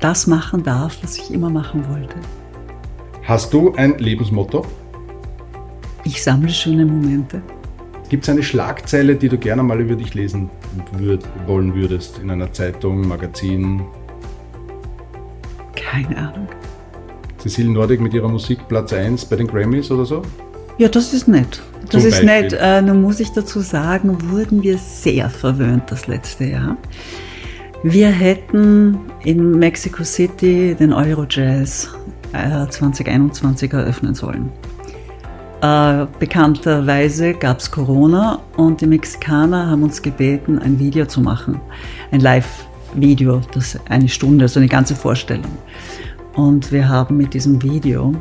das 0.00 0.26
machen 0.26 0.62
darf, 0.62 0.98
was 1.02 1.18
ich 1.18 1.30
immer 1.32 1.50
machen 1.50 1.84
wollte. 1.88 2.16
Hast 3.28 3.52
du 3.52 3.74
ein 3.74 3.98
Lebensmotto? 3.98 4.64
Ich 6.08 6.22
sammle 6.22 6.48
schöne 6.48 6.86
Momente. 6.86 7.42
Gibt 8.08 8.22
es 8.22 8.30
eine 8.30 8.42
Schlagzeile, 8.42 9.14
die 9.14 9.28
du 9.28 9.36
gerne 9.36 9.62
mal 9.62 9.78
über 9.78 9.94
dich 9.94 10.14
lesen 10.14 10.48
würd, 10.96 11.22
wollen 11.46 11.74
würdest? 11.74 12.18
In 12.18 12.30
einer 12.30 12.50
Zeitung, 12.50 13.06
Magazin? 13.06 13.82
Keine 15.76 16.16
Ahnung. 16.16 16.48
Cecile 17.36 17.68
Nordic 17.68 18.00
mit 18.00 18.14
ihrer 18.14 18.30
Musik 18.30 18.66
Platz 18.68 18.94
1 18.94 19.26
bei 19.26 19.36
den 19.36 19.46
Grammys 19.46 19.90
oder 19.90 20.06
so? 20.06 20.22
Ja, 20.78 20.88
das 20.88 21.12
ist 21.12 21.28
nett. 21.28 21.60
Das 21.82 21.90
Zum 21.90 22.00
ist 22.00 22.22
Beispiel. 22.22 22.26
nett. 22.26 22.52
Äh, 22.58 22.80
nun 22.80 23.02
muss 23.02 23.20
ich 23.20 23.32
dazu 23.32 23.60
sagen, 23.60 24.30
wurden 24.30 24.62
wir 24.62 24.78
sehr 24.78 25.28
verwöhnt 25.28 25.90
das 25.90 26.06
letzte 26.06 26.44
Jahr. 26.44 26.78
Wir 27.82 28.08
hätten 28.08 28.98
in 29.24 29.58
Mexico 29.58 30.04
City 30.04 30.74
den 30.74 30.94
Eurojazz 30.94 31.90
äh, 32.32 32.66
2021 32.66 33.74
eröffnen 33.74 34.14
sollen. 34.14 34.50
Äh, 35.60 36.06
bekannterweise 36.20 37.34
gab 37.34 37.58
es 37.58 37.70
Corona 37.70 38.40
und 38.56 38.80
die 38.80 38.86
Mexikaner 38.86 39.68
haben 39.68 39.82
uns 39.82 40.00
gebeten, 40.00 40.58
ein 40.58 40.78
Video 40.78 41.06
zu 41.06 41.20
machen. 41.20 41.60
Ein 42.12 42.20
Live-Video, 42.20 43.40
das 43.52 43.78
eine 43.88 44.08
Stunde, 44.08 44.44
also 44.44 44.60
eine 44.60 44.68
ganze 44.68 44.94
Vorstellung. 44.94 45.50
Und 46.34 46.70
wir 46.70 46.88
haben 46.88 47.16
mit 47.16 47.34
diesem 47.34 47.60
Video 47.60 48.14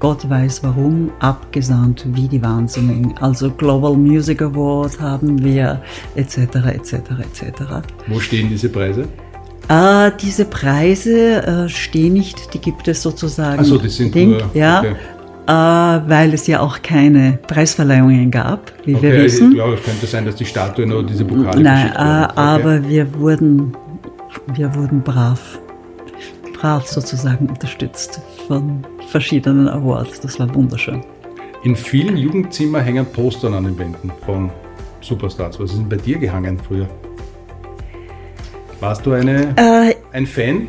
Gott 0.00 0.28
weiß 0.30 0.62
warum, 0.62 1.10
abgesandt 1.18 2.06
wie 2.12 2.28
die 2.28 2.40
Wahnsinnigen. 2.40 3.14
Also 3.20 3.50
Global 3.50 3.94
Music 3.94 4.40
Award 4.42 5.00
haben 5.00 5.42
wir, 5.42 5.82
etc., 6.14 6.38
etc., 6.38 6.92
etc. 7.20 7.62
Wo 8.06 8.20
stehen 8.20 8.48
diese 8.48 8.68
Preise? 8.68 9.08
Äh, 9.68 10.12
diese 10.20 10.44
Preise 10.44 11.42
äh, 11.42 11.68
stehen 11.68 12.12
nicht, 12.12 12.54
die 12.54 12.60
gibt 12.60 12.86
es 12.86 13.02
sozusagen. 13.02 13.58
Also 13.58 13.76
die 13.78 13.88
sind 13.88 14.14
Ding, 14.14 14.30
nur, 14.30 14.50
ja, 14.54 14.80
okay. 14.80 14.96
Äh, 15.48 15.50
weil 15.50 16.34
es 16.34 16.46
ja 16.46 16.60
auch 16.60 16.82
keine 16.82 17.38
Preisverleihungen 17.46 18.30
gab, 18.30 18.70
wie 18.84 18.94
okay, 18.94 19.02
wir 19.12 19.22
wissen. 19.24 19.48
Ich 19.48 19.54
glaube, 19.54 19.74
es 19.74 19.82
könnte 19.82 20.06
sein, 20.06 20.26
dass 20.26 20.36
die 20.36 20.44
Statue 20.44 20.86
nur 20.86 21.04
diese 21.04 21.24
Pokale 21.24 21.62
Nein, 21.62 21.86
äh, 21.86 21.90
okay. 21.90 22.32
aber 22.34 22.86
wir 22.86 23.14
wurden, 23.14 23.74
wir 24.54 24.74
wurden 24.74 25.00
brav 25.02 25.58
brav 26.52 26.86
sozusagen 26.86 27.46
unterstützt 27.46 28.20
von 28.46 28.84
verschiedenen 29.08 29.68
Awards. 29.68 30.20
Das 30.20 30.38
war 30.38 30.52
wunderschön. 30.54 31.02
In 31.62 31.76
vielen 31.76 32.16
Jugendzimmern 32.16 32.82
hängen 32.82 33.06
Poster 33.06 33.50
an 33.52 33.64
den 33.64 33.78
Wänden 33.78 34.12
von 34.26 34.50
Superstars. 35.00 35.58
Was 35.58 35.70
ist 35.70 35.78
denn 35.78 35.88
bei 35.88 35.96
dir 35.96 36.18
gehangen 36.18 36.58
früher? 36.58 36.88
Warst 38.80 39.06
du 39.06 39.12
eine, 39.12 39.54
äh, 39.56 39.94
ein 40.12 40.26
Fan 40.26 40.68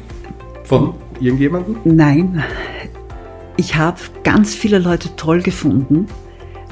von 0.63 0.93
irgendjemandem? 1.19 1.77
Nein. 1.83 2.43
Ich 3.59 3.75
habe 3.75 3.99
ganz 4.23 4.55
viele 4.55 4.79
Leute 4.79 5.13
toll 5.17 5.41
gefunden, 5.41 6.07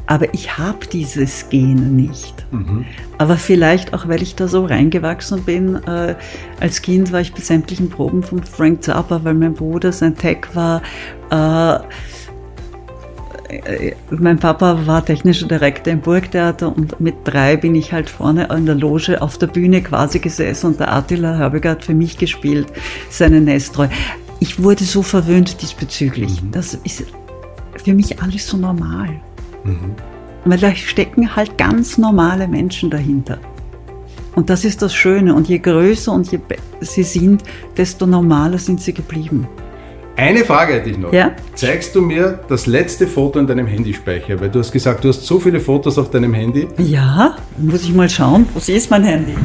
aber 0.06 0.34
ich 0.34 0.58
habe 0.58 0.88
dieses 0.90 1.50
Gen 1.50 1.98
nicht. 1.98 2.46
Mhm. 2.50 2.86
Aber 3.18 3.36
vielleicht 3.36 3.94
auch, 3.94 4.08
weil 4.08 4.24
ich 4.24 4.36
da 4.36 4.48
so 4.48 4.64
reingewachsen 4.64 5.44
bin. 5.44 5.76
Äh, 5.86 6.16
als 6.62 6.82
Kind 6.82 7.12
war 7.12 7.20
ich 7.20 7.34
bei 7.34 7.42
sämtlichen 7.42 7.90
Proben 7.90 8.24
von 8.24 8.42
Frank 8.42 8.84
Zappa, 8.84 9.20
weil 9.26 9.34
mein 9.34 9.54
Bruder 9.54 9.92
sein 9.92 10.16
Tech 10.16 10.48
war. 10.54 10.82
Äh, 11.30 11.76
äh, 13.50 13.96
mein 14.10 14.40
Papa 14.40 14.80
war 14.86 15.04
technischer 15.04 15.50
Direktor 15.50 15.92
im 15.92 16.00
Burgtheater 16.00 16.74
und 16.74 17.02
mit 17.02 17.16
drei 17.26 17.58
bin 17.58 17.76
ich 17.76 17.92
halt 17.92 18.10
vorne 18.10 18.48
in 18.56 18.66
der 18.66 18.76
Loge 18.76 19.22
auf 19.22 19.38
der 19.38 19.48
Bühne 19.48 19.82
quasi 19.82 20.20
gesessen 20.20 20.68
und 20.68 20.80
der 20.80 20.94
Attila 20.94 21.36
Herbiger 21.36 21.72
hat 21.72 21.84
für 21.84 21.94
mich 21.94 22.18
gespielt, 22.18 22.72
seine 23.10 23.42
Nestreu. 23.42 23.90
Ich 24.40 24.62
wurde 24.62 24.84
so 24.84 25.02
verwöhnt 25.02 25.62
diesbezüglich. 25.62 26.42
Mhm. 26.42 26.52
Das 26.52 26.76
ist 26.84 27.06
für 27.84 27.94
mich 27.94 28.22
alles 28.22 28.48
so 28.48 28.58
normal. 28.58 29.10
Mhm. 29.64 29.96
Weil 30.46 30.60
da 30.60 30.74
stecken 30.76 31.36
halt 31.36 31.58
ganz 31.58 31.98
normale 31.98 32.48
Menschen 32.48 32.90
dahinter. 32.90 33.40
Und 34.36 34.50
das 34.50 34.66
ist 34.66 34.82
das 34.82 34.94
Schöne. 34.94 35.34
Und 35.34 35.50
je 35.50 35.58
größer 35.58 36.12
und 36.12 36.32
je 36.32 36.40
sie 36.82 37.04
sind, 37.04 37.44
desto 37.76 38.06
normaler 38.06 38.60
sind 38.60 38.82
sie 38.82 38.94
geblieben. 38.94 39.48
Eine 40.16 40.46
Frage 40.46 40.74
hätte 40.74 40.90
ich 40.90 40.98
noch. 40.98 41.14
Ja? 41.14 41.32
Zeigst 41.54 41.94
du 41.96 42.02
mir 42.02 42.40
das 42.48 42.66
letzte 42.66 43.06
Foto 43.08 43.40
in 43.40 43.46
deinem 43.46 43.68
Handyspeicher? 43.68 44.40
Weil 44.40 44.50
du 44.50 44.60
hast 44.60 44.72
gesagt, 44.72 45.04
du 45.04 45.10
hast 45.10 45.26
so 45.26 45.40
viele 45.40 45.60
Fotos 45.60 45.98
auf 45.98 46.10
deinem 46.10 46.34
Handy. 46.34 46.68
Ja, 46.80 47.36
muss 47.58 47.84
ich 47.84 47.94
mal 47.94 48.10
schauen. 48.10 48.48
Wo 48.54 48.60
ist 48.60 48.90
mein 48.90 49.04
Handy? 49.04 49.36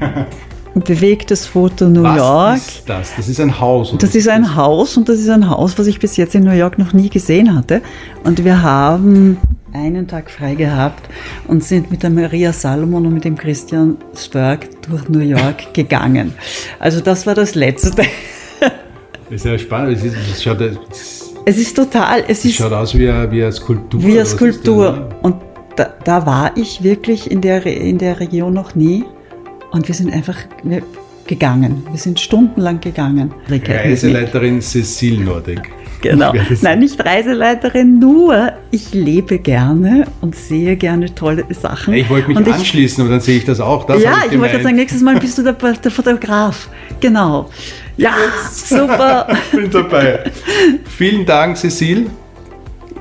Ein 0.74 0.82
bewegtes 0.82 1.46
Foto 1.46 1.88
New 1.88 2.02
was 2.02 2.16
York. 2.16 2.52
Was 2.52 2.68
ist 2.68 2.88
das? 2.88 3.16
Das 3.16 3.28
ist 3.28 3.40
ein 3.40 3.60
Haus. 3.60 3.94
Das 3.98 4.14
ist 4.14 4.28
ein 4.28 4.54
Haus 4.54 4.96
und 4.96 5.08
das 5.08 5.18
ist 5.18 5.28
ein 5.28 5.50
Haus, 5.50 5.78
was 5.78 5.86
ich 5.88 5.98
bis 5.98 6.16
jetzt 6.16 6.34
in 6.34 6.44
New 6.44 6.52
York 6.52 6.78
noch 6.78 6.92
nie 6.92 7.08
gesehen 7.08 7.56
hatte. 7.56 7.82
Und 8.22 8.44
wir 8.44 8.62
haben 8.62 9.38
einen 9.72 10.06
Tag 10.06 10.30
frei 10.30 10.54
gehabt 10.54 11.08
und 11.48 11.64
sind 11.64 11.90
mit 11.90 12.02
der 12.02 12.10
Maria 12.10 12.52
Salomon 12.52 13.06
und 13.06 13.14
mit 13.14 13.24
dem 13.24 13.36
Christian 13.36 13.96
Störk 14.16 14.68
durch 14.82 15.08
New 15.08 15.20
York 15.20 15.74
gegangen. 15.74 16.34
Also 16.78 17.00
das 17.00 17.26
war 17.26 17.34
das 17.34 17.54
Letzte. 17.54 18.02
Das 18.60 19.36
ist 19.36 19.44
ja 19.44 19.58
spannend. 19.58 19.96
Es, 19.96 20.04
ist, 20.04 20.16
es, 20.32 20.42
schaut, 20.42 20.60
es, 20.60 21.56
ist 21.56 21.76
total. 21.76 22.24
Es, 22.26 22.44
es 22.44 22.54
schaut 22.54 22.72
aus 22.72 22.96
wie 22.96 23.08
eine, 23.08 23.30
wie 23.30 23.42
eine 23.42 23.52
Skulptur. 23.52 24.02
Wie 24.02 24.12
eine 24.12 24.26
Skulptur. 24.26 25.08
Und 25.22 25.36
da, 25.76 25.94
da, 26.04 26.26
war 26.26 26.56
ich 26.56 26.82
wirklich 26.82 27.30
in 27.30 27.40
der, 27.40 27.64
in 27.64 27.98
der 27.98 28.18
Region 28.18 28.52
noch 28.52 28.74
nie. 28.74 29.04
Und 29.70 29.88
wir 29.88 29.94
sind 29.94 30.12
einfach 30.12 30.36
gegangen. 31.26 31.86
Wir 31.90 31.98
sind 31.98 32.18
stundenlang 32.18 32.80
gegangen. 32.80 33.32
Reiseleiterin 33.48 34.60
Cecile 34.60 35.22
Nordic. 35.22 35.70
Genau. 36.00 36.32
Nein, 36.62 36.78
nicht 36.78 37.04
Reiseleiterin, 37.04 37.98
nur 37.98 38.52
ich 38.70 38.94
lebe 38.94 39.38
gerne 39.38 40.06
und 40.22 40.34
sehe 40.34 40.76
gerne 40.76 41.14
tolle 41.14 41.44
Sachen. 41.50 41.92
Ich 41.92 42.08
wollte 42.08 42.28
mich 42.28 42.38
und 42.38 42.48
anschließen, 42.48 43.02
aber 43.02 43.10
dann 43.10 43.20
sehe 43.20 43.36
ich 43.36 43.44
das 43.44 43.60
auch. 43.60 43.84
Das 43.84 44.02
ja, 44.02 44.22
ich, 44.26 44.32
ich 44.32 44.40
wollte 44.40 44.62
sagen, 44.62 44.76
nächstes 44.76 45.02
Mal 45.02 45.18
bist 45.18 45.36
du 45.36 45.42
der, 45.42 45.52
der 45.52 45.90
Fotograf. 45.90 46.68
Genau. 47.00 47.50
Ja, 47.96 48.14
super. 48.50 49.28
ich 49.30 49.50
bin 49.58 49.70
dabei. 49.70 50.24
Vielen 50.86 51.26
Dank, 51.26 51.58
Cecile. 51.58 52.06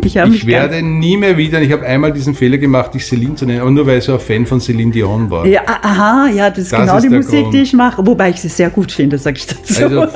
Ich, 0.04 0.16
ich 0.16 0.48
werde 0.48 0.82
nie 0.82 1.18
mehr 1.18 1.38
wieder, 1.38 1.62
ich 1.62 1.72
habe 1.72 1.86
einmal 1.86 2.12
diesen 2.14 2.34
Fehler 2.34 2.58
gemacht, 2.58 2.94
dich 2.94 3.06
Celine 3.06 3.36
zu 3.36 3.46
nennen, 3.46 3.62
aber 3.62 3.72
nur 3.72 3.86
weil 3.86 4.00
ich 4.00 4.06
so 4.06 4.14
ein 4.14 4.20
Fan 4.20 4.46
von 4.46 4.60
Celine 4.60 4.92
Dion 4.92 5.30
war. 5.30 5.46
Ja, 5.46 5.62
aha, 5.66 6.30
ja, 6.34 6.50
das 6.50 6.60
ist 6.60 6.74
das 6.74 6.82
genau 6.82 6.98
ist 6.98 7.04
die 7.04 7.10
Musik, 7.10 7.42
Grund. 7.42 7.54
die 7.54 7.62
ich 7.62 7.74
mache, 7.74 8.06
wobei 8.06 8.30
ich 8.30 8.38
sie 8.38 8.48
sehr 8.48 8.70
gut 8.70 8.92
finde, 8.92 9.18
sage 9.18 9.38
ich 9.38 9.48
dazu. 9.48 9.84
Also, 9.84 10.08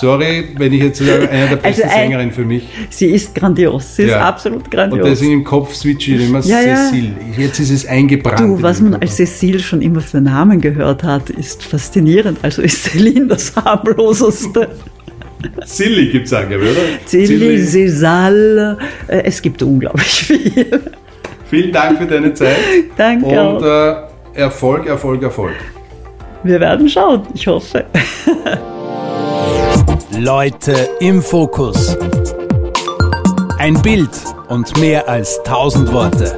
sorry, 0.00 0.54
wenn 0.56 0.72
ich 0.72 0.82
jetzt 0.82 0.98
sage, 0.98 1.28
eine 1.28 1.48
der 1.48 1.56
besten 1.56 1.82
also, 1.82 1.94
Sängerinnen 1.94 2.32
für 2.32 2.44
mich. 2.44 2.68
Sie 2.90 3.06
ist 3.06 3.34
grandios, 3.34 3.96
sie 3.96 4.04
ja. 4.04 4.18
ist 4.18 4.22
absolut 4.22 4.70
grandios. 4.70 5.02
Und 5.02 5.10
deswegen 5.10 5.32
im 5.32 5.44
Kopf 5.44 5.74
switche 5.74 6.14
ich 6.14 6.28
immer 6.28 6.40
ja, 6.40 6.88
Cecile. 6.88 7.12
Jetzt 7.36 7.58
ist 7.58 7.70
es 7.70 7.86
eingebrannt. 7.86 8.40
Du, 8.40 8.62
was 8.62 8.80
man 8.80 8.94
als 8.94 9.16
Cecile 9.16 9.58
schon 9.58 9.82
immer 9.82 10.00
für 10.00 10.20
Namen 10.20 10.60
gehört 10.60 11.02
hat, 11.02 11.30
ist 11.30 11.62
faszinierend. 11.64 12.38
Also 12.42 12.62
ist 12.62 12.84
Celine 12.84 13.26
das 13.26 13.54
harmloseste. 13.56 14.68
Silly 15.64 16.10
gibt 16.10 16.26
es 16.26 16.32
auch, 16.32 16.46
oder? 16.46 16.58
Silly, 17.06 17.58
Sesal, 17.58 18.78
äh, 19.08 19.22
es 19.24 19.40
gibt 19.42 19.62
unglaublich 19.62 20.24
viel. 20.24 20.80
Vielen 21.48 21.72
Dank 21.72 21.98
für 21.98 22.06
deine 22.06 22.32
Zeit. 22.34 22.56
Danke. 22.96 23.26
Und 23.26 23.62
äh, 23.62 24.40
Erfolg, 24.40 24.86
Erfolg, 24.86 25.22
Erfolg. 25.22 25.54
Wir 26.42 26.60
werden 26.60 26.88
schauen, 26.88 27.22
ich 27.34 27.46
hoffe. 27.46 27.84
Leute 30.18 30.88
im 31.00 31.22
Fokus. 31.22 31.96
Ein 33.58 33.80
Bild 33.82 34.10
und 34.48 34.78
mehr 34.78 35.08
als 35.08 35.40
tausend 35.42 35.92
Worte. 35.92 36.36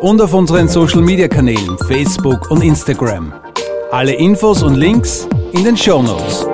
und 0.00 0.20
auf 0.20 0.34
unseren 0.34 0.66
Social 0.66 1.00
Media 1.00 1.28
Kanälen 1.28 1.78
Facebook 1.86 2.50
und 2.50 2.64
Instagram. 2.64 3.32
Alle 3.92 4.14
Infos 4.14 4.64
und 4.64 4.74
Links 4.74 5.28
in 5.52 5.62
den 5.62 5.76
Show 5.76 6.02
Notes. 6.02 6.44